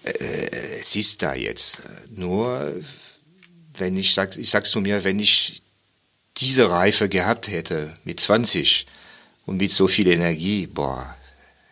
äh, 0.05 0.79
es 0.79 0.95
ist 0.95 1.21
da 1.21 1.35
jetzt. 1.35 1.81
Nur 2.15 2.75
wenn 3.77 3.97
ich 3.97 4.15
sag, 4.15 4.37
ich 4.37 4.51
sag's 4.51 4.71
zu 4.71 4.81
mir, 4.81 5.03
wenn 5.03 5.19
ich 5.19 5.63
diese 6.37 6.71
Reife 6.71 7.09
gehabt 7.09 7.49
hätte 7.49 7.93
mit 8.05 8.21
20 8.21 8.87
und 9.47 9.57
mit 9.57 9.73
so 9.73 9.89
viel 9.89 10.07
Energie, 10.07 10.69
boah, 10.69 11.13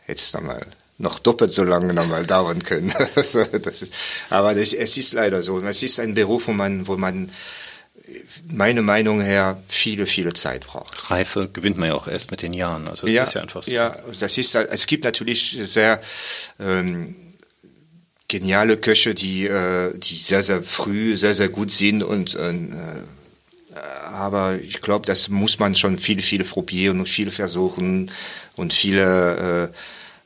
hätte 0.07 0.19
es 0.19 0.33
dann 0.33 0.47
mal 0.47 0.67
noch 0.99 1.19
doppelt 1.19 1.53
so 1.53 1.65
lange 1.65 1.93
noch 1.93 2.07
mal 2.07 2.25
dauern 2.25 2.63
können. 2.63 2.93
das 3.15 3.35
ist, 3.35 3.93
aber 4.31 4.55
das, 4.55 4.73
es 4.73 4.97
ist 4.97 5.13
leider 5.13 5.43
so. 5.43 5.61
Es 5.61 5.83
ist 5.83 5.99
ein 6.01 6.15
Beruf, 6.15 6.49
wo 6.49 6.53
man, 6.53 6.87
wo 6.87 6.97
man 6.97 7.31
meine 8.47 8.83
Meinung 8.83 9.21
her 9.21 9.61
viele, 9.67 10.07
viele 10.07 10.33
Zeit 10.35 10.67
braucht. 10.67 11.11
Reife 11.11 11.49
gewinnt 11.53 11.79
man 11.79 11.89
ja 11.89 11.95
auch 11.95 12.07
erst 12.07 12.31
mit 12.31 12.43
den 12.43 12.53
Jahren. 12.53 12.87
Also 12.87 13.07
das 13.07 13.15
ja, 13.15 13.23
ist 13.23 13.35
ja 13.35 13.41
einfach 13.41 13.63
so. 13.63 13.73
Ja, 13.73 13.97
das 14.21 14.39
ist, 14.39 14.55
es 14.55 14.87
gibt 14.87 15.05
natürlich 15.05 15.59
sehr 15.63 16.01
ähm, 16.61 17.17
geniale 18.29 18.77
Köche, 18.77 19.15
die, 19.15 19.47
äh, 19.47 19.97
die 19.99 20.17
sehr, 20.17 20.43
sehr 20.43 20.63
früh 20.63 21.17
sehr, 21.17 21.35
sehr 21.35 21.49
gut 21.49 21.71
sind 21.71 22.03
und 22.03 22.35
äh, 22.35 22.53
aber 24.13 24.61
ich 24.63 24.81
glaube, 24.81 25.07
das 25.07 25.29
muss 25.29 25.59
man 25.59 25.75
schon 25.75 25.99
viel, 25.99 26.23
viel 26.23 26.45
probieren 26.45 27.01
und 27.01 27.09
viel 27.09 27.33
versuchen 27.33 28.13
und 28.55 28.73
viele 28.73 29.73
äh, 29.73 29.77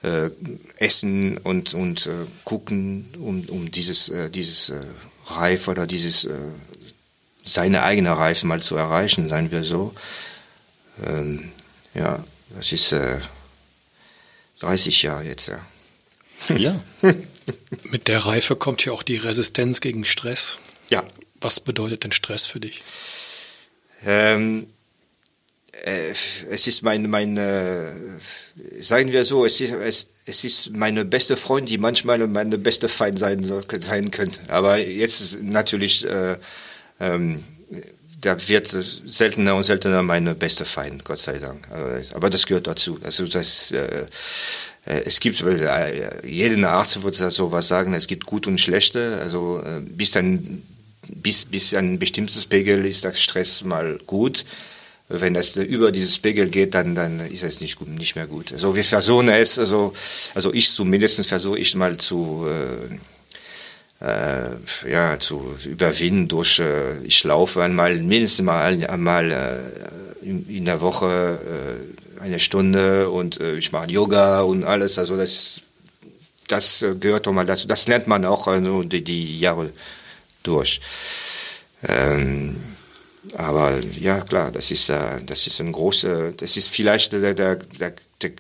äh, 0.03 0.31
essen 0.77 1.39
und, 1.39 1.75
und 1.75 2.07
äh, 2.07 2.27
gucken, 2.45 3.07
um, 3.19 3.45
um 3.49 3.71
dieses, 3.71 4.09
äh, 4.09 4.31
dieses 4.31 4.71
äh, 4.71 4.81
Reif 5.27 5.69
oder 5.69 5.87
dieses 5.87 6.25
äh, 6.25 6.35
seine 7.45 7.83
eigene 7.83 8.17
Reife 8.17 8.47
mal 8.47 8.61
zu 8.61 8.77
erreichen, 8.77 9.29
seien 9.29 9.51
wir 9.51 9.65
so. 9.65 9.95
Ähm, 11.05 11.53
ja, 11.95 12.25
das 12.55 12.73
ist 12.73 12.93
äh, 12.93 13.19
30 14.61 15.03
Jahre 15.03 15.25
jetzt, 15.25 15.49
ja. 15.49 15.61
Ja. 16.57 16.81
Mit 17.85 18.09
der 18.09 18.21
Reife 18.27 18.57
kommt 18.57 18.85
ja 18.85 18.93
auch 18.93 19.03
die 19.03 19.17
Resistenz 19.17 19.81
gegen 19.81 20.05
Stress. 20.05 20.59
Ja. 20.91 21.03
Was 21.41 21.61
bedeutet 21.61 22.05
denn 22.05 22.13
Stress 22.13 22.47
für 22.47 22.61
dich? 22.61 22.81
Ähm, 24.05 24.65
äh, 24.65 24.78
es 25.85 26.67
ist 26.67 26.83
mein, 26.83 27.09
mein 27.09 27.37
äh, 27.37 27.93
sagen 28.81 29.13
wir 29.13 29.25
so, 29.25 29.45
es 29.45 29.61
ist, 29.61 29.73
es, 29.73 30.07
es 30.27 30.45
ist 30.45 30.77
meine 30.77 31.05
beste 31.05 31.37
Freund, 31.37 31.69
die 31.69 31.79
manchmal 31.79 32.27
meine 32.27 32.59
beste 32.59 32.89
Feind 32.89 33.19
sein, 33.19 33.43
sein 33.45 34.11
könnte. 34.11 34.41
Aber 34.49 34.79
jetzt 34.79 35.43
natürlich, 35.43 36.05
äh, 36.05 36.37
ähm, 37.01 37.45
da 38.21 38.37
wird 38.49 38.67
seltener 38.67 39.55
und 39.55 39.63
seltener 39.63 40.03
meine 40.03 40.35
beste 40.35 40.65
Feind, 40.65 41.05
Gott 41.05 41.21
sei 41.21 41.39
Dank. 41.39 41.69
Aber 42.15 42.31
das 42.31 42.47
gehört 42.47 42.67
dazu. 42.67 42.99
Also 43.05 43.27
das, 43.27 43.71
äh, 43.73 44.07
äh 44.87 45.03
es 45.05 45.21
gibt, 45.21 45.41
äh, 45.43 46.27
jede 46.27 46.69
Arzt 46.69 47.03
würde 47.03 47.31
so 47.31 47.53
was 47.53 47.69
sagen, 47.69 47.95
es 47.95 48.07
gibt 48.07 48.27
gut 48.27 48.47
und 48.47 48.59
schlechte. 48.59 49.19
Also 49.23 49.63
äh, 49.65 49.81
bis 49.81 50.11
dann 50.13 50.63
bis, 51.09 51.45
bis 51.45 51.75
ein 51.75 51.99
bestimmtes 51.99 52.47
Pegel 52.47 52.85
ist 52.85 53.05
der 53.05 53.15
Stress 53.15 53.65
mal 53.65 53.99
gut. 54.07 54.45
Wenn 55.11 55.37
es 55.37 55.57
über 55.57 55.91
dieses 55.91 56.19
Pegel 56.19 56.49
geht, 56.49 56.75
dann, 56.75 56.95
dann 56.95 57.21
ist 57.21 57.43
es 57.43 57.61
nicht, 57.63 57.79
gut, 57.79 57.89
nicht 57.89 58.15
mehr 58.15 58.27
gut. 58.27 58.53
Also 58.53 58.77
wir 58.77 58.85
versuchen 58.85 59.31
es, 59.31 59.59
also, 59.59 59.95
also 60.35 60.53
ich 60.53 60.71
zumindest 60.71 61.25
versuche 61.27 61.59
ich 61.59 61.75
mal 61.75 61.97
zu, 61.97 62.47
äh, 62.47 64.05
äh, 64.05 64.91
ja, 64.91 65.19
zu 65.19 65.57
überwinden 65.65 66.29
durch, 66.29 66.59
äh, 66.59 66.99
ich 67.05 67.25
laufe 67.25 67.63
einmal, 67.63 67.97
mindestens 67.97 68.45
mal 68.45 68.85
einmal 68.87 69.31
äh, 69.33 70.27
in, 70.27 70.47
in 70.49 70.67
der 70.67 70.83
Woche 70.83 71.39
äh, 72.19 72.21
eine 72.21 72.39
Stunde 72.39 73.09
und 73.09 73.41
äh, 73.41 73.57
ich 73.57 73.73
mache 73.73 73.91
Yoga 73.91 74.43
und 74.43 74.65
alles. 74.65 74.99
Also 74.99 75.17
das, 75.17 75.63
das 76.49 76.85
gehört 77.01 77.27
doch 77.27 77.33
mal 77.33 77.47
dazu. 77.47 77.67
Das 77.67 77.89
lernt 77.89 78.09
man 78.09 78.27
auch 78.27 78.47
also 78.47 78.83
die, 78.83 79.03
die 79.03 79.39
Jahre 79.39 79.71
durch. 80.43 80.83
Ähm, 81.87 82.57
aber 83.37 83.81
ja, 83.99 84.21
klar, 84.21 84.53
das 84.53 84.71
ist, 84.71 84.89
äh, 84.89 85.21
das 85.25 85.47
ist 85.47 85.61
ein 85.61 85.73
großer, 85.73 86.33
das 86.33 86.57
ist 86.57 86.69
vielleicht 86.69 87.13
der, 87.13 87.35
der, 87.35 87.57
der, 87.57 87.93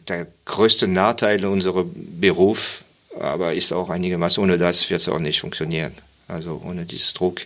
der 0.08 0.26
größte 0.44 0.86
Nachteil 0.86 1.44
unserer 1.44 1.84
Beruf, 1.84 2.84
aber 3.18 3.54
ist 3.54 3.72
auch 3.72 3.90
einigermaßen, 3.90 4.42
ohne 4.42 4.58
das 4.58 4.88
wird 4.90 5.00
es 5.00 5.08
auch 5.08 5.18
nicht 5.18 5.40
funktionieren. 5.40 5.92
Also 6.28 6.62
ohne 6.64 6.84
dieses 6.84 7.14
Druck 7.14 7.42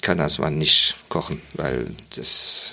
kann 0.00 0.18
das 0.18 0.38
man 0.38 0.58
nicht 0.58 0.96
kochen, 1.08 1.40
weil 1.54 1.86
das, 2.16 2.72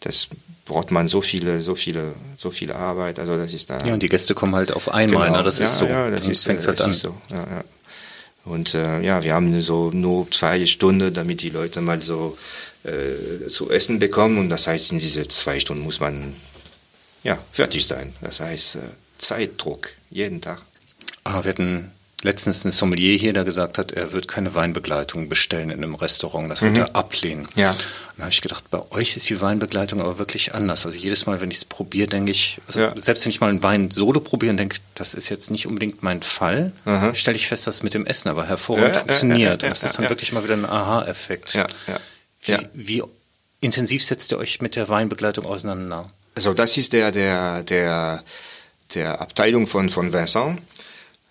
das 0.00 0.28
braucht 0.64 0.90
man 0.90 1.08
so 1.08 1.20
viele, 1.20 1.60
so 1.60 1.74
viele, 1.74 2.14
so 2.36 2.50
viele 2.50 2.76
Arbeit. 2.76 3.18
Also 3.18 3.36
das 3.36 3.52
ist 3.52 3.70
da. 3.70 3.78
Ja, 3.84 3.94
und 3.94 4.02
die 4.02 4.08
Gäste 4.08 4.34
kommen 4.34 4.54
halt 4.54 4.72
auf 4.72 4.92
einmal, 4.92 5.26
genau. 5.28 5.38
ne? 5.38 5.44
das 5.44 5.58
ja, 5.58 5.64
ist 5.64 5.78
so. 5.78 5.86
Ja, 5.86 6.10
das, 6.10 6.26
ist, 6.26 6.46
halt 6.46 6.66
das 6.66 6.80
an. 6.80 6.90
ist 6.90 7.00
so. 7.00 7.14
Ja, 7.30 7.36
ja. 7.36 7.64
Und 8.46 8.74
äh, 8.74 9.00
ja, 9.02 9.22
wir 9.24 9.34
haben 9.34 9.60
so 9.60 9.90
nur 9.90 10.30
zwei 10.30 10.64
Stunden, 10.66 11.12
damit 11.12 11.42
die 11.42 11.50
Leute 11.50 11.80
mal 11.80 12.00
so 12.00 12.38
äh, 12.84 13.48
zu 13.48 13.70
essen 13.70 13.98
bekommen. 13.98 14.38
Und 14.38 14.48
das 14.50 14.68
heißt, 14.68 14.92
in 14.92 15.00
diese 15.00 15.26
zwei 15.26 15.58
Stunden 15.58 15.82
muss 15.82 15.98
man 15.98 16.34
ja 17.24 17.36
fertig 17.52 17.86
sein. 17.86 18.12
Das 18.20 18.38
heißt 18.38 18.76
äh, 18.76 18.80
Zeitdruck 19.18 19.90
jeden 20.10 20.40
Tag. 20.40 20.62
Ah, 21.24 21.42
wir 21.42 21.50
hatten 21.50 21.90
letztens 22.26 22.64
ein 22.64 22.72
Sommelier 22.72 23.16
hier, 23.16 23.32
der 23.32 23.44
gesagt 23.44 23.78
hat, 23.78 23.92
er 23.92 24.12
wird 24.12 24.28
keine 24.28 24.54
Weinbegleitung 24.54 25.28
bestellen 25.28 25.70
in 25.70 25.82
einem 25.82 25.94
Restaurant. 25.94 26.50
Das 26.50 26.60
wird 26.60 26.72
mhm. 26.72 26.80
er 26.80 26.96
ablehnen. 26.96 27.48
Ja. 27.54 27.74
Dann 28.16 28.24
habe 28.24 28.32
ich 28.32 28.42
gedacht, 28.42 28.64
bei 28.70 28.80
euch 28.90 29.16
ist 29.16 29.28
die 29.30 29.40
Weinbegleitung 29.40 30.00
aber 30.00 30.18
wirklich 30.18 30.54
anders. 30.54 30.84
Also 30.84 30.98
jedes 30.98 31.26
Mal, 31.26 31.40
wenn 31.40 31.50
ich 31.50 31.58
es 31.58 31.64
probiere, 31.64 32.08
denke 32.08 32.32
ich, 32.32 32.60
also 32.66 32.80
ja. 32.80 32.92
selbst 32.96 33.24
wenn 33.24 33.30
ich 33.30 33.40
mal 33.40 33.48
einen 33.48 33.62
Wein 33.62 33.90
solo 33.90 34.20
probiere 34.20 34.50
und 34.50 34.56
denke, 34.56 34.78
das 34.94 35.14
ist 35.14 35.28
jetzt 35.28 35.50
nicht 35.50 35.66
unbedingt 35.66 36.02
mein 36.02 36.22
Fall, 36.22 36.72
stelle 37.14 37.36
ich 37.36 37.46
fest, 37.46 37.66
dass 37.66 37.76
es 37.76 37.82
mit 37.82 37.94
dem 37.94 38.04
Essen 38.04 38.28
aber 38.28 38.46
hervorragend 38.46 38.94
ja, 38.94 39.00
funktioniert. 39.00 39.62
und 39.62 39.70
das 39.70 39.84
ist 39.84 39.98
dann 39.98 40.08
wirklich 40.08 40.32
mal 40.32 40.44
wieder 40.44 40.54
ein 40.54 40.66
Aha-Effekt. 40.66 41.58
Wie, 42.42 42.58
wie 42.74 43.02
intensiv 43.60 44.04
setzt 44.04 44.32
ihr 44.32 44.38
euch 44.38 44.60
mit 44.60 44.76
der 44.76 44.88
Weinbegleitung 44.88 45.46
auseinander? 45.46 46.06
Also 46.34 46.54
das 46.54 46.76
ist 46.76 46.92
der, 46.92 47.12
der, 47.12 47.62
der, 47.62 48.22
der 48.94 49.20
Abteilung 49.20 49.66
von, 49.66 49.90
von 49.90 50.12
Vincent. 50.12 50.60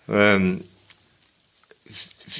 Ähm, 0.08 0.64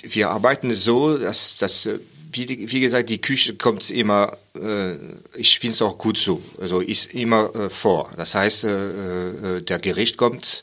wir 0.03 0.31
arbeiten 0.31 0.73
so, 0.75 1.17
dass, 1.17 1.57
dass 1.59 1.89
wie, 2.33 2.71
wie 2.71 2.81
gesagt, 2.81 3.09
die 3.09 3.21
Küche 3.21 3.55
kommt 3.55 3.91
immer, 3.91 4.37
äh, 4.55 4.93
ich 5.35 5.59
finde 5.59 5.75
es 5.75 5.83
auch 5.83 5.99
gut 5.99 6.19
so, 6.19 6.43
also 6.61 6.81
ist 6.81 7.15
immer 7.15 7.55
äh, 7.55 7.71
vor. 7.71 8.11
Das 8.17 8.35
heißt, 8.35 8.65
äh, 8.65 9.59
äh, 9.59 9.63
der 9.63 9.79
Gericht 9.79 10.17
kommt 10.17 10.63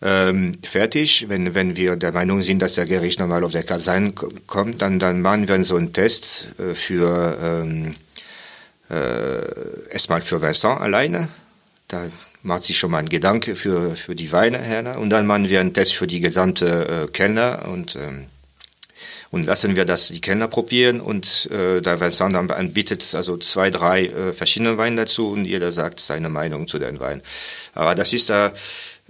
ähm, 0.00 0.54
fertig. 0.62 1.26
Wenn, 1.28 1.54
wenn 1.54 1.76
wir 1.76 1.96
der 1.96 2.12
Meinung 2.12 2.42
sind, 2.42 2.60
dass 2.60 2.74
der 2.74 2.86
Gericht 2.86 3.18
nochmal 3.18 3.44
auf 3.44 3.52
der 3.52 3.64
Kaserne 3.64 4.12
kommt, 4.46 4.82
dann, 4.82 4.98
dann 4.98 5.20
machen 5.20 5.48
wir 5.48 5.64
so 5.64 5.76
einen 5.76 5.92
Test 5.92 6.48
äh, 6.58 6.74
für 6.74 7.38
ähm, 7.42 7.94
äh, 8.90 9.90
erstmal 9.90 10.22
für 10.22 10.40
Vincent 10.40 10.80
alleine. 10.80 11.28
Da 11.88 12.06
macht 12.42 12.64
sich 12.64 12.78
schon 12.78 12.90
mal 12.90 12.98
ein 12.98 13.08
Gedanke 13.08 13.56
für, 13.56 13.96
für 13.96 14.14
die 14.14 14.32
Weine 14.32 14.62
her. 14.62 14.98
Und 14.98 15.10
dann 15.10 15.26
machen 15.26 15.48
wir 15.48 15.60
einen 15.60 15.74
Test 15.74 15.94
für 15.94 16.06
die 16.06 16.20
gesamte 16.20 17.06
äh, 17.06 17.06
Kellner 17.08 17.68
und 17.68 17.96
ähm, 17.96 18.26
und 19.30 19.44
lassen 19.44 19.76
wir 19.76 19.84
das 19.84 20.08
die 20.08 20.20
Kellner 20.20 20.48
probieren 20.48 21.00
und 21.00 21.50
äh, 21.50 21.82
da 21.82 22.00
Vincent 22.00 22.34
dann 22.34 22.50
anbietet 22.50 23.14
also 23.14 23.36
zwei, 23.36 23.70
drei 23.70 24.06
äh, 24.06 24.32
verschiedene 24.32 24.78
Weine 24.78 24.96
dazu 24.96 25.28
und 25.28 25.44
jeder 25.44 25.70
sagt 25.70 26.00
seine 26.00 26.30
Meinung 26.30 26.66
zu 26.66 26.78
den 26.78 26.98
Weinen. 26.98 27.22
Aber 27.74 27.94
das 27.94 28.14
ist 28.14 28.30
da 28.30 28.52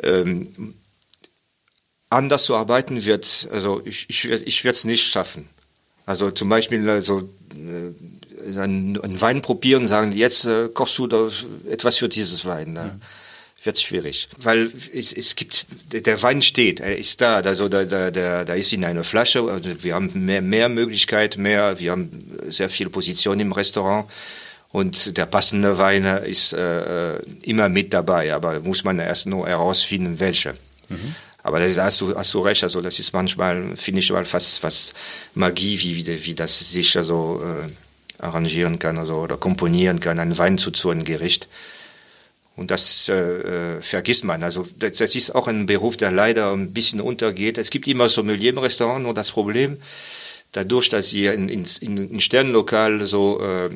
ähm, 0.02 0.74
anders 2.10 2.44
zu 2.44 2.56
arbeiten 2.56 3.04
wird, 3.04 3.48
also 3.52 3.80
ich, 3.84 4.06
ich, 4.08 4.24
ich 4.24 4.64
werde 4.64 4.76
es 4.76 4.84
nicht 4.84 5.06
schaffen. 5.06 5.48
Also 6.06 6.30
zum 6.30 6.48
Beispiel 6.48 6.88
also, 6.88 7.28
äh, 7.52 8.27
einen, 8.56 9.00
einen 9.00 9.20
Wein 9.20 9.42
probieren 9.42 9.82
und 9.82 9.88
sagen, 9.88 10.12
jetzt 10.12 10.46
äh, 10.46 10.68
kochst 10.72 10.98
du 10.98 11.06
das, 11.06 11.46
etwas 11.68 11.98
für 11.98 12.08
dieses 12.08 12.46
Wein. 12.46 12.72
Ne? 12.72 12.92
Mhm 12.94 13.00
wird 13.64 13.80
schwierig, 13.80 14.28
weil 14.38 14.70
es, 14.94 15.12
es 15.12 15.34
gibt 15.34 15.66
der 15.92 16.22
Wein 16.22 16.42
steht, 16.42 16.80
er 16.80 16.96
ist 16.96 17.20
da, 17.20 17.40
also 17.40 17.68
da, 17.68 17.84
da, 17.84 18.10
da, 18.10 18.44
da 18.44 18.54
ist 18.54 18.72
in 18.72 18.84
einer 18.84 19.02
Flasche. 19.02 19.42
Also 19.50 19.82
wir 19.82 19.94
haben 19.94 20.10
mehr, 20.24 20.40
mehr 20.40 20.68
Möglichkeit, 20.68 21.38
mehr, 21.38 21.78
wir 21.80 21.90
haben 21.90 22.38
sehr 22.48 22.70
viele 22.70 22.90
Positionen 22.90 23.40
im 23.40 23.52
Restaurant 23.52 24.08
und 24.70 25.16
der 25.16 25.26
passende 25.26 25.76
Wein 25.76 26.04
ist 26.04 26.52
äh, 26.52 27.16
immer 27.42 27.68
mit 27.68 27.92
dabei, 27.92 28.32
aber 28.32 28.60
muss 28.60 28.84
man 28.84 28.98
erst 29.00 29.26
nur 29.26 29.48
herausfinden, 29.48 30.20
welche. 30.20 30.54
Mhm. 30.88 31.14
Aber 31.42 31.58
da 31.58 31.84
hast 31.84 32.00
du, 32.00 32.14
hast 32.14 32.34
du 32.34 32.40
recht, 32.40 32.62
also 32.62 32.80
das 32.80 32.98
ist 32.98 33.12
manchmal, 33.12 33.76
finde 33.76 34.00
ich 34.00 34.12
mal 34.12 34.24
fast, 34.24 34.60
fast 34.60 34.94
Magie, 35.34 35.80
wie, 35.80 36.06
wie, 36.06 36.26
wie 36.26 36.34
das 36.34 36.70
sich 36.70 36.96
also 36.96 37.42
äh, 37.42 37.70
arrangieren 38.18 38.78
kann 38.78 38.98
also, 38.98 39.14
oder 39.14 39.36
komponieren 39.36 40.00
kann, 40.00 40.18
einen 40.18 40.36
Wein 40.38 40.58
zu 40.58 40.70
zu 40.70 40.90
einem 40.90 41.04
Gericht. 41.04 41.48
Und 42.56 42.72
das 42.72 43.08
äh, 43.08 43.14
äh, 43.14 43.80
vergisst 43.80 44.24
man. 44.24 44.42
Also 44.42 44.66
das, 44.78 44.94
das, 44.94 45.14
ist 45.14 45.32
auch 45.32 45.46
ein 45.46 45.66
Beruf, 45.66 45.96
der 45.96 46.10
leider 46.10 46.52
ein 46.52 46.72
bisschen 46.72 47.00
untergeht. 47.00 47.56
Es 47.56 47.70
gibt 47.70 47.86
immer 47.86 48.08
Sommelier 48.08 48.50
im 48.50 48.58
Restaurant, 48.58 49.04
nur 49.04 49.14
das 49.14 49.30
Problem, 49.30 49.76
dadurch, 50.50 50.88
dass 50.88 51.12
ihr 51.12 51.34
in, 51.34 51.48
in, 51.48 51.66
in 51.80 52.20
Sternlokal 52.20 53.04
so 53.04 53.40
äh, 53.40 53.70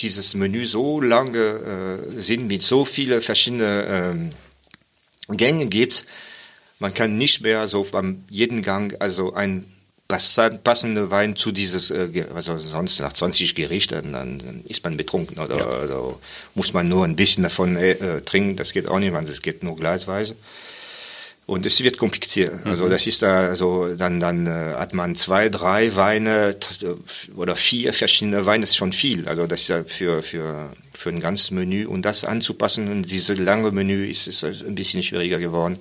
dieses 0.00 0.34
Menü 0.34 0.64
so 0.64 1.00
lange 1.00 1.38
äh, 1.38 2.20
sind, 2.20 2.48
mit 2.48 2.62
so 2.62 2.84
viele 2.84 3.20
verschiedene 3.20 4.30
äh, 5.30 5.34
Gänge 5.36 5.66
gibt, 5.66 6.04
man 6.80 6.92
kann 6.92 7.16
nicht 7.16 7.40
mehr 7.42 7.68
so 7.68 7.86
beim 7.90 8.24
jeden 8.28 8.62
Gang 8.62 9.00
also 9.00 9.32
ein 9.34 9.64
passende 10.08 11.10
Wein 11.10 11.34
zu 11.34 11.50
dieses, 11.50 11.90
äh, 11.90 12.26
also 12.34 12.58
sonst 12.58 13.00
nach 13.00 13.12
20 13.12 13.54
Gerichten, 13.54 14.12
dann 14.12 14.62
ist 14.68 14.84
man 14.84 14.96
betrunken 14.96 15.38
oder, 15.38 15.56
ja. 15.56 15.66
oder 15.66 16.14
muss 16.54 16.72
man 16.72 16.88
nur 16.88 17.04
ein 17.04 17.16
bisschen 17.16 17.42
davon 17.42 17.76
äh, 17.76 17.92
äh, 17.92 18.20
trinken. 18.20 18.56
Das 18.56 18.72
geht 18.72 18.88
auch 18.88 18.98
nicht, 18.98 19.12
weil 19.12 19.24
das 19.24 19.40
geht 19.40 19.62
nur 19.62 19.76
gleisweise. 19.76 20.36
Und 21.46 21.66
es 21.66 21.82
wird 21.82 21.98
kompliziert. 21.98 22.64
Mhm. 22.64 22.70
Also 22.70 22.88
das 22.88 23.06
ist 23.06 23.22
da, 23.22 23.48
also 23.48 23.94
dann 23.94 24.18
dann 24.18 24.46
äh, 24.46 24.74
hat 24.76 24.94
man 24.94 25.14
zwei, 25.14 25.48
drei 25.50 25.94
Weine 25.94 26.56
oder 27.36 27.54
vier 27.54 27.92
verschiedene 27.92 28.46
Weine, 28.46 28.62
das 28.62 28.70
ist 28.70 28.76
schon 28.76 28.92
viel. 28.94 29.28
Also 29.28 29.46
das 29.46 29.62
ist 29.62 29.68
ja 29.68 29.84
für 29.84 30.22
für 30.22 30.72
für 30.94 31.10
ein 31.10 31.20
ganzes 31.20 31.50
Menü 31.50 31.86
und 31.86 32.02
das 32.02 32.24
anzupassen 32.24 32.90
und 32.90 33.10
diese 33.10 33.34
lange 33.34 33.70
Menü 33.72 34.08
ist, 34.08 34.26
ist 34.26 34.44
ein 34.44 34.74
bisschen 34.74 35.02
schwieriger 35.02 35.38
geworden 35.38 35.78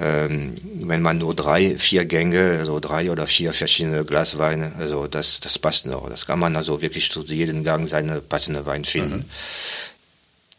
wenn 0.00 1.02
man 1.02 1.18
nur 1.18 1.34
drei, 1.34 1.76
vier 1.76 2.04
Gänge, 2.04 2.58
also 2.58 2.78
drei 2.78 3.10
oder 3.10 3.26
vier 3.26 3.52
verschiedene 3.52 4.04
Glasweine, 4.04 4.72
also 4.78 5.08
das, 5.08 5.40
das 5.40 5.58
passt 5.58 5.86
noch. 5.86 6.08
Das 6.08 6.24
kann 6.24 6.38
man 6.38 6.54
also 6.54 6.80
wirklich 6.80 7.10
zu 7.10 7.24
jedem 7.24 7.64
Gang 7.64 7.88
seine 7.88 8.20
passende 8.20 8.64
Wein 8.64 8.84
finden. 8.84 9.16
Mhm. 9.16 9.24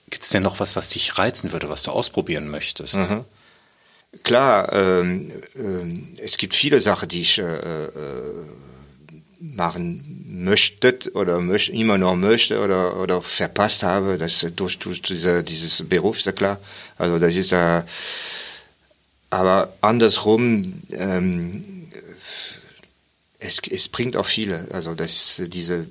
Gibt 0.10 0.24
es 0.24 0.30
denn 0.30 0.44
noch 0.44 0.60
was, 0.60 0.76
was 0.76 0.90
dich 0.90 1.18
reizen 1.18 1.52
würde, 1.52 1.70
was 1.70 1.84
du 1.84 1.92
ausprobieren 1.92 2.50
möchtest? 2.50 2.96
Mhm. 2.96 3.24
Klar, 4.24 4.74
ähm, 4.74 5.32
äh, 5.56 6.22
es 6.22 6.38
gibt 6.38 6.56
viele 6.56 6.82
Sachen, 6.82 7.08
die 7.08 7.22
ich 7.22 7.38
äh, 7.38 7.44
äh, 7.44 7.90
machen 9.40 10.26
möchte 10.28 10.98
oder 11.14 11.40
möchte, 11.40 11.72
immer 11.72 11.98
noch 11.98 12.16
möchte 12.16 12.60
oder, 12.60 13.00
oder 13.00 13.22
verpasst 13.22 13.84
habe. 13.84 14.18
Das 14.18 14.46
durch, 14.56 14.80
durch 14.80 15.02
diese, 15.02 15.44
dieses 15.44 15.88
Beruf 15.88 16.18
ist 16.18 16.26
ja 16.26 16.32
klar. 16.32 16.60
Also 16.98 17.20
das 17.20 17.36
ist 17.36 17.52
ja 17.52 17.86
aber 19.30 19.74
andersrum, 19.82 20.82
ähm, 20.92 21.88
es, 23.40 23.62
es 23.70 23.88
bringt 23.88 24.18
auch 24.18 24.26
viele. 24.26 24.68
Also 24.72 24.96
dass 24.96 25.42
diese, 25.48 25.86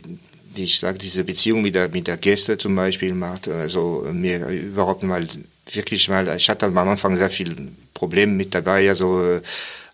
wie 0.55 0.65
ich 0.65 0.79
sage, 0.79 0.99
diese 0.99 1.25
Beziehung 1.25 1.63
mit 1.63 1.75
der, 1.75 1.89
mit 1.89 2.07
der 2.07 2.17
Gäste 2.17 2.59
zum 2.59 2.75
Beispiel 2.77 3.15
macht, 3.15 3.49
also 3.49 4.07
mir 4.13 4.47
überhaupt 4.49 5.03
mal 5.03 5.27
wirklich 5.73 6.09
mal, 6.09 6.35
ich 6.37 6.49
hatte 6.49 6.67
am 6.67 6.79
Anfang 6.79 7.17
sehr 7.17 7.31
viel 7.31 7.55
Probleme 7.95 8.33
mit 8.33 8.55
dabei, 8.55 8.89
also, 8.89 9.41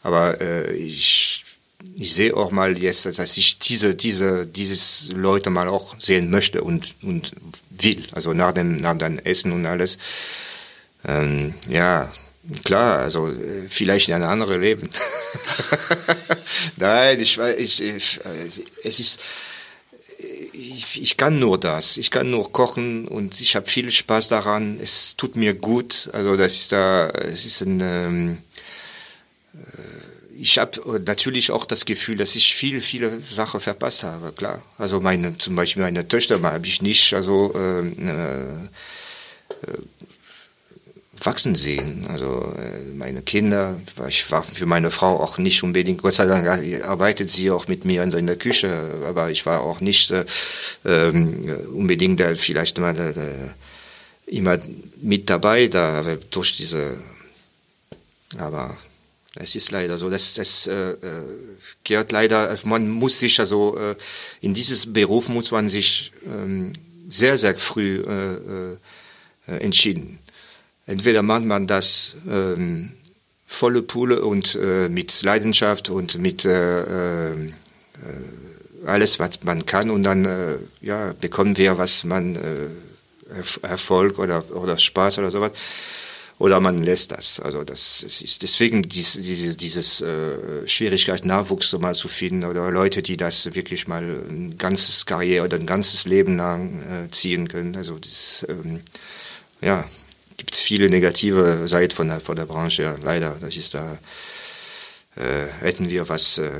aber 0.02 0.40
äh, 0.40 0.72
ich, 0.76 1.44
ich 1.96 2.14
sehe 2.14 2.36
auch 2.36 2.50
mal 2.50 2.78
jetzt, 2.78 3.06
dass 3.06 3.36
ich 3.36 3.58
diese, 3.58 3.94
diese, 3.94 4.46
dieses 4.46 5.10
Leute 5.12 5.50
mal 5.50 5.68
auch 5.68 5.98
sehen 5.98 6.30
möchte 6.30 6.62
und, 6.62 6.94
und 7.02 7.32
will, 7.70 8.04
also 8.12 8.32
nach 8.32 8.52
dem, 8.52 8.80
nach 8.80 8.96
dem 8.96 9.18
Essen 9.18 9.52
und 9.52 9.66
alles. 9.66 9.98
Ähm, 11.06 11.54
ja, 11.68 12.10
Klar, 12.64 12.98
also 12.98 13.28
äh, 13.28 13.68
vielleicht 13.68 14.08
in 14.08 14.14
ein 14.14 14.22
anderes 14.22 14.58
Leben. 14.58 14.90
Nein, 16.76 17.20
ich 17.20 17.38
weiß, 17.38 17.58
ich, 17.58 17.82
ich, 17.82 18.20
es 18.82 19.00
ist, 19.00 19.20
ich, 20.52 21.02
ich 21.02 21.16
kann 21.16 21.38
nur 21.38 21.58
das. 21.58 21.96
Ich 21.96 22.10
kann 22.10 22.30
nur 22.30 22.52
kochen 22.52 23.08
und 23.08 23.40
ich 23.40 23.56
habe 23.56 23.66
viel 23.66 23.90
Spaß 23.90 24.28
daran. 24.28 24.78
Es 24.82 25.16
tut 25.16 25.36
mir 25.36 25.54
gut. 25.54 26.10
Also 26.12 26.36
das 26.36 26.54
ist 26.54 26.72
da, 26.72 27.08
es 27.10 27.46
ist 27.46 27.62
ein, 27.62 27.80
ähm, 27.80 28.38
äh, 29.54 30.38
ich 30.38 30.58
habe 30.58 31.00
natürlich 31.04 31.50
auch 31.50 31.64
das 31.64 31.84
Gefühl, 31.84 32.16
dass 32.16 32.36
ich 32.36 32.54
viel, 32.54 32.80
viele 32.80 33.20
Sachen 33.20 33.60
verpasst 33.60 34.02
habe. 34.02 34.32
Klar. 34.32 34.60
Also 34.76 35.00
meine, 35.00 35.38
zum 35.38 35.56
Beispiel 35.56 35.82
meine 35.82 36.06
Töchter 36.06 36.42
habe 36.42 36.66
ich 36.66 36.82
nicht, 36.82 37.14
also 37.14 37.54
ähm, 37.54 37.96
äh, 38.06 38.42
äh, 39.66 39.78
wachsen 41.24 41.54
sehen. 41.54 42.06
Also 42.08 42.54
äh, 42.58 42.94
meine 42.94 43.22
Kinder, 43.22 43.80
ich 44.08 44.30
war 44.30 44.42
für 44.42 44.66
meine 44.66 44.90
Frau 44.90 45.20
auch 45.20 45.38
nicht 45.38 45.62
unbedingt, 45.62 46.02
Gott 46.02 46.14
sei 46.14 46.26
Dank 46.26 46.46
arbeitet 46.84 47.30
sie 47.30 47.50
auch 47.50 47.68
mit 47.68 47.84
mir 47.84 48.02
in 48.02 48.26
der 48.26 48.36
Küche, 48.36 49.02
aber 49.06 49.30
ich 49.30 49.46
war 49.46 49.60
auch 49.60 49.80
nicht 49.80 50.10
äh, 50.10 50.24
ähm, 50.84 51.50
unbedingt 51.72 52.20
da 52.20 52.34
vielleicht 52.34 52.78
mal 52.78 52.96
äh, 52.98 54.32
immer 54.36 54.58
mit 55.00 55.30
dabei, 55.30 55.68
da 55.68 56.02
durch 56.30 56.56
diese, 56.56 56.96
aber 58.38 58.76
es 59.36 59.54
ist 59.54 59.70
leider 59.70 59.98
so, 59.98 60.10
das, 60.10 60.34
das 60.34 60.66
äh, 60.66 60.90
äh, 60.90 60.96
gehört 61.82 62.12
leider, 62.12 62.56
man 62.64 62.88
muss 62.88 63.18
sich 63.18 63.40
also, 63.40 63.76
äh, 63.76 63.96
in 64.40 64.54
dieses 64.54 64.92
Beruf 64.92 65.28
muss 65.28 65.50
man 65.50 65.68
sich 65.68 66.12
ähm, 66.26 66.72
sehr, 67.08 67.36
sehr 67.36 67.56
früh 67.56 68.00
äh, 68.00 69.52
äh, 69.52 69.58
entschieden 69.58 70.18
entweder 70.86 71.22
macht 71.22 71.44
man 71.44 71.66
das 71.66 72.16
ähm, 72.28 72.92
volle 73.46 73.82
Pulle 73.82 74.24
und 74.24 74.56
äh, 74.56 74.88
mit 74.88 75.22
Leidenschaft 75.22 75.90
und 75.90 76.18
mit 76.18 76.44
äh, 76.44 77.32
äh, 77.32 77.50
alles, 78.86 79.18
was 79.18 79.42
man 79.44 79.64
kann 79.66 79.90
und 79.90 80.02
dann 80.02 80.24
äh, 80.24 80.56
ja, 80.80 81.14
bekommen 81.20 81.56
wir, 81.56 81.78
was 81.78 82.04
man 82.04 82.36
äh, 82.36 82.68
Erfolg 83.62 84.18
oder, 84.18 84.44
oder 84.54 84.78
Spaß 84.78 85.18
oder 85.18 85.30
sowas. 85.30 85.52
Oder 86.38 86.58
man 86.58 86.82
lässt 86.82 87.12
das. 87.12 87.38
Also 87.38 87.62
das 87.62 88.02
ist 88.02 88.42
deswegen 88.42 88.82
dies, 88.82 89.12
diese, 89.12 89.56
dieses 89.56 90.00
äh, 90.00 90.66
Schwierigkeit, 90.66 91.24
Nachwuchs 91.24 91.72
mal 91.78 91.94
zu 91.94 92.08
finden 92.08 92.44
oder 92.44 92.70
Leute, 92.72 93.02
die 93.02 93.16
das 93.16 93.54
wirklich 93.54 93.86
mal 93.86 94.02
ein 94.02 94.58
ganzes 94.58 95.06
Karriere 95.06 95.44
oder 95.44 95.56
ein 95.56 95.66
ganzes 95.66 96.06
Leben 96.06 96.36
lang 96.36 97.06
äh, 97.06 97.10
ziehen 97.12 97.46
können. 97.46 97.76
Also 97.76 97.98
das, 98.00 98.44
ähm, 98.48 98.80
ja, 99.60 99.88
gibt 100.36 100.54
es 100.54 100.60
viele 100.60 100.88
negative 100.88 101.68
Seiten 101.68 101.94
von 101.94 102.08
der, 102.08 102.20
von 102.20 102.36
der 102.36 102.46
Branche, 102.46 102.96
leider. 103.02 103.36
Das 103.40 103.56
ist 103.56 103.74
da, 103.74 103.98
äh, 105.16 105.46
hätten 105.60 105.90
wir 105.90 106.08
was, 106.08 106.38
äh, 106.38 106.50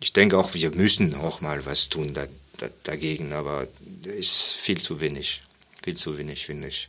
ich 0.00 0.12
denke 0.12 0.38
auch, 0.38 0.54
wir 0.54 0.70
müssen 0.70 1.14
auch 1.14 1.40
mal 1.40 1.64
was 1.66 1.88
tun 1.88 2.14
da, 2.14 2.26
da, 2.58 2.68
dagegen, 2.82 3.32
aber 3.32 3.66
ist 4.04 4.52
viel 4.52 4.80
zu 4.80 5.00
wenig. 5.00 5.42
Viel 5.82 5.96
zu 5.96 6.18
wenig, 6.18 6.46
finde 6.46 6.68
ich. 6.68 6.88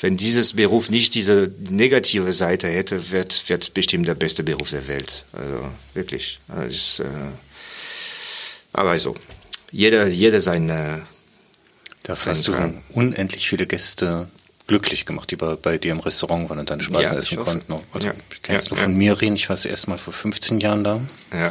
Wenn 0.00 0.16
dieses 0.16 0.54
Beruf 0.54 0.88
nicht 0.88 1.14
diese 1.14 1.52
negative 1.58 2.32
Seite 2.32 2.68
hätte, 2.68 3.10
wird, 3.10 3.48
wird 3.48 3.74
bestimmt 3.74 4.08
der 4.08 4.14
beste 4.14 4.42
Beruf 4.42 4.70
der 4.70 4.88
Welt. 4.88 5.26
Also 5.32 5.70
wirklich. 5.94 6.38
Also, 6.48 7.04
äh, 7.04 7.06
aber 8.72 8.98
so, 8.98 9.14
jeder, 9.70 10.08
jeder 10.08 10.40
seine. 10.40 11.06
Dafür 12.02 12.32
hast 12.32 12.48
du 12.48 12.54
unendlich 12.94 13.46
viele 13.46 13.66
Gäste 13.66 14.30
glücklich 14.70 15.04
gemacht, 15.04 15.30
die 15.30 15.36
bei, 15.36 15.56
bei 15.56 15.78
dir 15.78 15.90
im 15.92 16.00
Restaurant 16.00 16.48
waren 16.48 16.60
und 16.60 16.70
deine 16.70 16.82
Speisen 16.82 17.12
Ja, 17.12 17.18
essen 17.18 17.38
ich 17.38 17.44
konnten. 17.44 17.74
Also, 17.92 18.08
Ja. 18.08 18.14
kannst 18.42 18.66
Ja, 18.66 18.76
du 18.76 18.80
von 18.80 18.92
ja. 18.92 18.96
mir 18.98 19.20
reden? 19.20 19.34
Ich 19.36 19.48
war 19.48 19.56
das 19.56 19.64
erste 19.64 19.90
Mal 19.90 19.98
vor 19.98 20.12
15 20.12 20.60
Jahren 20.60 20.84
da. 20.84 21.00
Ja. 21.32 21.50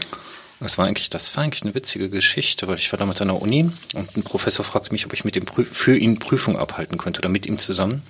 Das 0.62 0.78
war 0.78 0.86
eigentlich, 0.88 1.10
das 1.10 1.36
war 1.38 1.44
eigentlich 1.44 1.62
eine 1.64 1.74
witzige 1.76 2.10
Geschichte, 2.10 2.68
weil 2.68 2.76
ich 2.78 2.92
war 2.92 3.00
damals 3.00 3.22
an 3.22 3.30
der 3.30 3.42
Uni 3.42 3.70
und 3.94 4.18
ein 4.18 4.24
Professor 4.24 4.66
fragte 4.66 4.92
mich, 4.92 5.06
ob 5.06 5.14
ich 5.14 5.24
mit 5.24 5.36
ihm 5.38 5.46
für 5.72 5.96
ihn 5.98 6.20
Prüfung 6.20 6.58
abhalten 6.58 6.98
könnte 6.98 7.20
oder 7.20 7.30
mit 7.30 7.46
ihm 7.46 7.58
zusammen. 7.58 8.02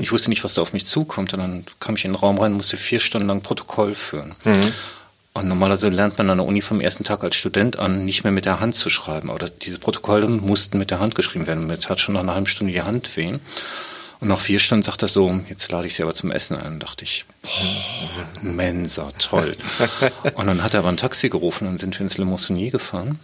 Ich 0.00 0.10
wusste 0.12 0.30
nicht, 0.30 0.42
was 0.44 0.54
da 0.54 0.62
auf 0.62 0.72
mich 0.72 0.86
zukommt 0.86 1.34
und 1.34 1.40
dann 1.40 1.66
kam 1.80 1.96
ich 1.96 2.04
in 2.06 2.12
den 2.12 2.16
Raum 2.18 2.38
rein, 2.38 2.52
musste 2.52 2.76
vier 2.78 3.00
Stunden 3.00 3.28
lang 3.28 3.42
Protokoll 3.42 3.94
führen. 3.94 4.34
Und 5.34 5.46
normalerweise 5.48 5.90
lernt 5.90 6.16
man 6.16 6.30
an 6.30 6.38
der 6.38 6.46
Uni 6.46 6.62
vom 6.62 6.80
ersten 6.80 7.04
Tag 7.04 7.22
als 7.22 7.36
Student 7.36 7.78
an, 7.78 8.06
nicht 8.06 8.24
mehr 8.24 8.32
mit 8.32 8.46
der 8.46 8.58
Hand 8.58 8.74
zu 8.74 8.88
schreiben. 8.88 9.30
Aber 9.30 9.46
diese 9.50 9.78
Protokolle 9.78 10.26
mussten 10.28 10.78
mit 10.78 10.90
der 10.90 11.00
Hand 11.00 11.14
geschrieben 11.14 11.46
werden. 11.46 11.66
Mir 11.66 11.78
tat 11.78 12.00
schon 12.00 12.14
nach 12.14 12.22
einer 12.22 12.32
halben 12.34 12.46
Stunde 12.46 12.72
die 12.72 12.82
Hand 12.82 13.14
weh. 13.18 13.34
Und 14.20 14.28
nach 14.28 14.40
vier 14.40 14.58
Stunden 14.58 14.82
sagt 14.82 15.02
er 15.02 15.08
so, 15.08 15.40
jetzt 15.48 15.70
lade 15.70 15.86
ich 15.86 15.94
sie 15.94 16.02
aber 16.02 16.14
zum 16.14 16.32
Essen 16.32 16.56
ein. 16.58 16.80
dachte 16.80 17.04
ich, 17.04 17.24
boah, 17.42 18.42
Mensa, 18.42 19.10
toll. 19.18 19.56
Und 20.34 20.46
dann 20.46 20.62
hat 20.62 20.74
er 20.74 20.80
aber 20.80 20.88
ein 20.88 20.96
Taxi 20.96 21.28
gerufen, 21.28 21.66
dann 21.66 21.78
sind 21.78 21.98
wir 21.98 22.00
ins 22.00 22.18
Le 22.18 22.24
Monsonnier 22.24 22.70
gefahren. 22.70 23.20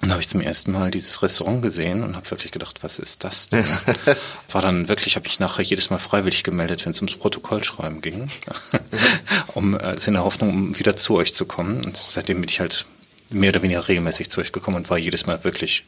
Und 0.00 0.08
dann 0.08 0.12
habe 0.12 0.22
ich 0.22 0.28
zum 0.28 0.40
ersten 0.40 0.72
Mal 0.72 0.90
dieses 0.90 1.22
Restaurant 1.22 1.60
gesehen 1.60 2.02
und 2.02 2.16
habe 2.16 2.30
wirklich 2.30 2.52
gedacht, 2.52 2.82
was 2.82 2.98
ist 2.98 3.22
das 3.22 3.48
denn? 3.48 3.64
War 4.52 4.62
dann 4.62 4.88
wirklich, 4.88 5.16
habe 5.16 5.26
ich 5.26 5.40
nachher 5.40 5.62
jedes 5.62 5.90
Mal 5.90 5.98
freiwillig 5.98 6.42
gemeldet, 6.42 6.84
wenn 6.84 6.92
es 6.92 7.00
ums 7.00 7.16
Protokollschreiben 7.16 8.00
ging, 8.00 8.28
um 9.54 9.74
also 9.76 10.08
in 10.08 10.14
der 10.14 10.24
Hoffnung, 10.24 10.50
um 10.50 10.78
wieder 10.78 10.96
zu 10.96 11.16
euch 11.16 11.34
zu 11.34 11.44
kommen. 11.44 11.84
Und 11.84 11.98
seitdem 11.98 12.40
bin 12.40 12.48
ich 12.48 12.60
halt 12.60 12.86
mehr 13.28 13.50
oder 13.50 13.62
weniger 13.62 13.88
regelmäßig 13.88 14.30
zu 14.30 14.40
euch 14.40 14.52
gekommen 14.52 14.78
und 14.78 14.90
war 14.90 14.98
jedes 14.98 15.26
Mal 15.26 15.44
wirklich 15.44 15.84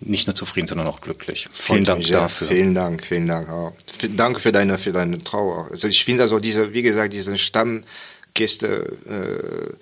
nicht 0.00 0.26
nur 0.26 0.34
zufrieden, 0.34 0.66
sondern 0.66 0.86
auch 0.86 1.00
glücklich. 1.00 1.48
Vielen 1.52 1.84
Dank 1.84 2.04
sehr. 2.04 2.20
dafür. 2.20 2.48
Vielen 2.48 2.74
Dank, 2.74 3.04
vielen 3.04 3.26
Dank. 3.26 3.48
Auch. 3.48 3.72
Danke 4.16 4.40
für 4.40 4.52
deine, 4.52 4.78
für 4.78 4.92
deine 4.92 5.22
Trauer. 5.22 5.68
Also 5.70 5.88
ich 5.88 6.04
finde 6.04 6.22
also 6.22 6.38
diese, 6.38 6.72
wie 6.72 6.82
gesagt, 6.82 7.12
diese 7.12 7.36
Stammgäste, 7.36 8.96
äh, 9.08 9.74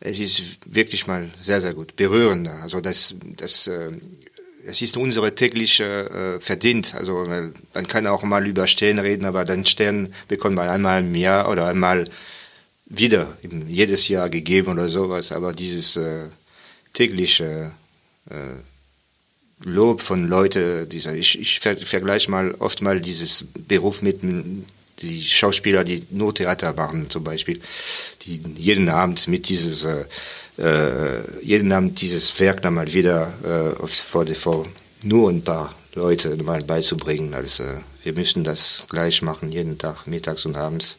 es 0.00 0.18
ist 0.18 0.58
wirklich 0.66 1.06
mal 1.06 1.30
sehr, 1.40 1.60
sehr 1.60 1.74
gut, 1.74 1.96
berührender. 1.96 2.54
Also 2.62 2.80
das, 2.80 3.14
das, 3.36 3.66
äh, 3.66 3.90
es 4.66 4.80
ist 4.80 4.96
unsere 4.96 5.34
tägliche 5.34 6.36
äh, 6.36 6.40
Verdient. 6.40 6.94
Also 6.94 7.26
man 7.74 7.88
kann 7.88 8.06
auch 8.06 8.22
mal 8.22 8.46
über 8.46 8.66
Stern 8.66 8.98
reden, 8.98 9.26
aber 9.26 9.44
den 9.44 9.66
Stern 9.66 10.14
bekommt 10.28 10.56
man 10.56 10.68
einmal 10.68 11.02
im 11.02 11.14
Jahr 11.14 11.50
oder 11.50 11.66
einmal 11.66 12.08
wieder, 12.86 13.36
jedes 13.68 14.08
Jahr 14.08 14.30
gegeben 14.30 14.72
oder 14.72 14.88
sowas. 14.88 15.32
Aber 15.32 15.52
dieses 15.52 15.96
äh, 15.96 16.24
tägliche 16.92 17.72
äh, 18.30 18.34
Lob 19.64 20.02
von 20.02 20.28
Leuten, 20.28 20.88
dieser, 20.88 21.14
ich, 21.14 21.40
ich 21.40 21.60
ver, 21.60 21.76
vergleiche 21.76 22.30
mal 22.30 22.54
oft 22.58 22.82
mal 22.82 23.00
dieses 23.00 23.46
Beruf 23.66 24.02
mit 24.02 24.20
die 25.00 25.22
Schauspieler, 25.22 25.84
die 25.84 26.06
nur 26.10 26.34
Theater 26.34 26.72
machen 26.72 27.10
zum 27.10 27.24
Beispiel, 27.24 27.60
die 28.22 28.40
jeden 28.56 28.88
Abend 28.88 29.26
mit 29.26 29.48
dieses, 29.48 29.84
äh, 29.84 30.04
äh, 30.58 31.22
jeden 31.42 31.72
Abend 31.72 32.00
dieses 32.00 32.38
Werk 32.40 32.62
dann 32.62 32.74
mal 32.74 32.92
wieder 32.92 33.74
äh, 33.82 33.86
vor, 33.86 34.26
vor 34.26 34.66
nur 35.02 35.30
ein 35.30 35.42
paar 35.42 35.74
Leute 35.94 36.36
mal 36.42 36.62
beizubringen. 36.62 37.34
Also 37.34 37.64
wir 38.02 38.12
müssen 38.12 38.44
das 38.44 38.86
gleich 38.88 39.22
machen, 39.22 39.50
jeden 39.50 39.78
Tag, 39.78 40.06
mittags 40.06 40.46
und 40.46 40.56
abends. 40.56 40.98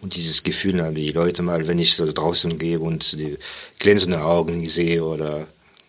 Und 0.00 0.16
dieses 0.16 0.42
Gefühl, 0.42 0.92
die 0.94 1.12
Leute 1.12 1.42
mal, 1.42 1.68
wenn 1.68 1.78
ich 1.78 1.94
so 1.94 2.10
draußen 2.10 2.58
gehe 2.58 2.80
und 2.80 3.12
die 3.12 3.38
glänzenden 3.78 4.20
Augen 4.20 4.68
sehe 4.68 5.04
oder 5.04 5.46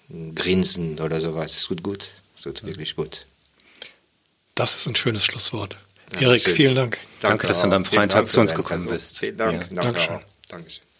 Grinsen 0.10 1.00
oder 1.00 1.22
sowas, 1.22 1.54
es 1.54 1.64
tut 1.64 1.84
gut. 1.84 2.10
Es 2.36 2.44
tut 2.44 2.66
wirklich 2.66 2.96
gut. 2.96 3.26
Das 4.56 4.76
ist 4.76 4.88
ein 4.88 4.96
schönes 4.96 5.24
Schlusswort. 5.24 5.78
Ja, 6.20 6.30
Erik, 6.30 6.48
vielen 6.48 6.76
Dank. 6.76 7.00
Danke, 7.22 7.48
dass 7.48 7.60
du 7.60 7.66
an 7.66 7.72
deinem 7.72 7.86
freien 7.86 8.10
Tag 8.10 8.30
zu 8.30 8.40
uns 8.40 8.54
gekommen 8.54 8.88
bist. 8.88 9.20
Vielen 9.20 9.38
Dank. 9.38 9.54
Ja. 9.54 9.68
Danke 9.68 9.82
Dankeschön. 9.82 10.20
Dankeschön. 10.50 10.93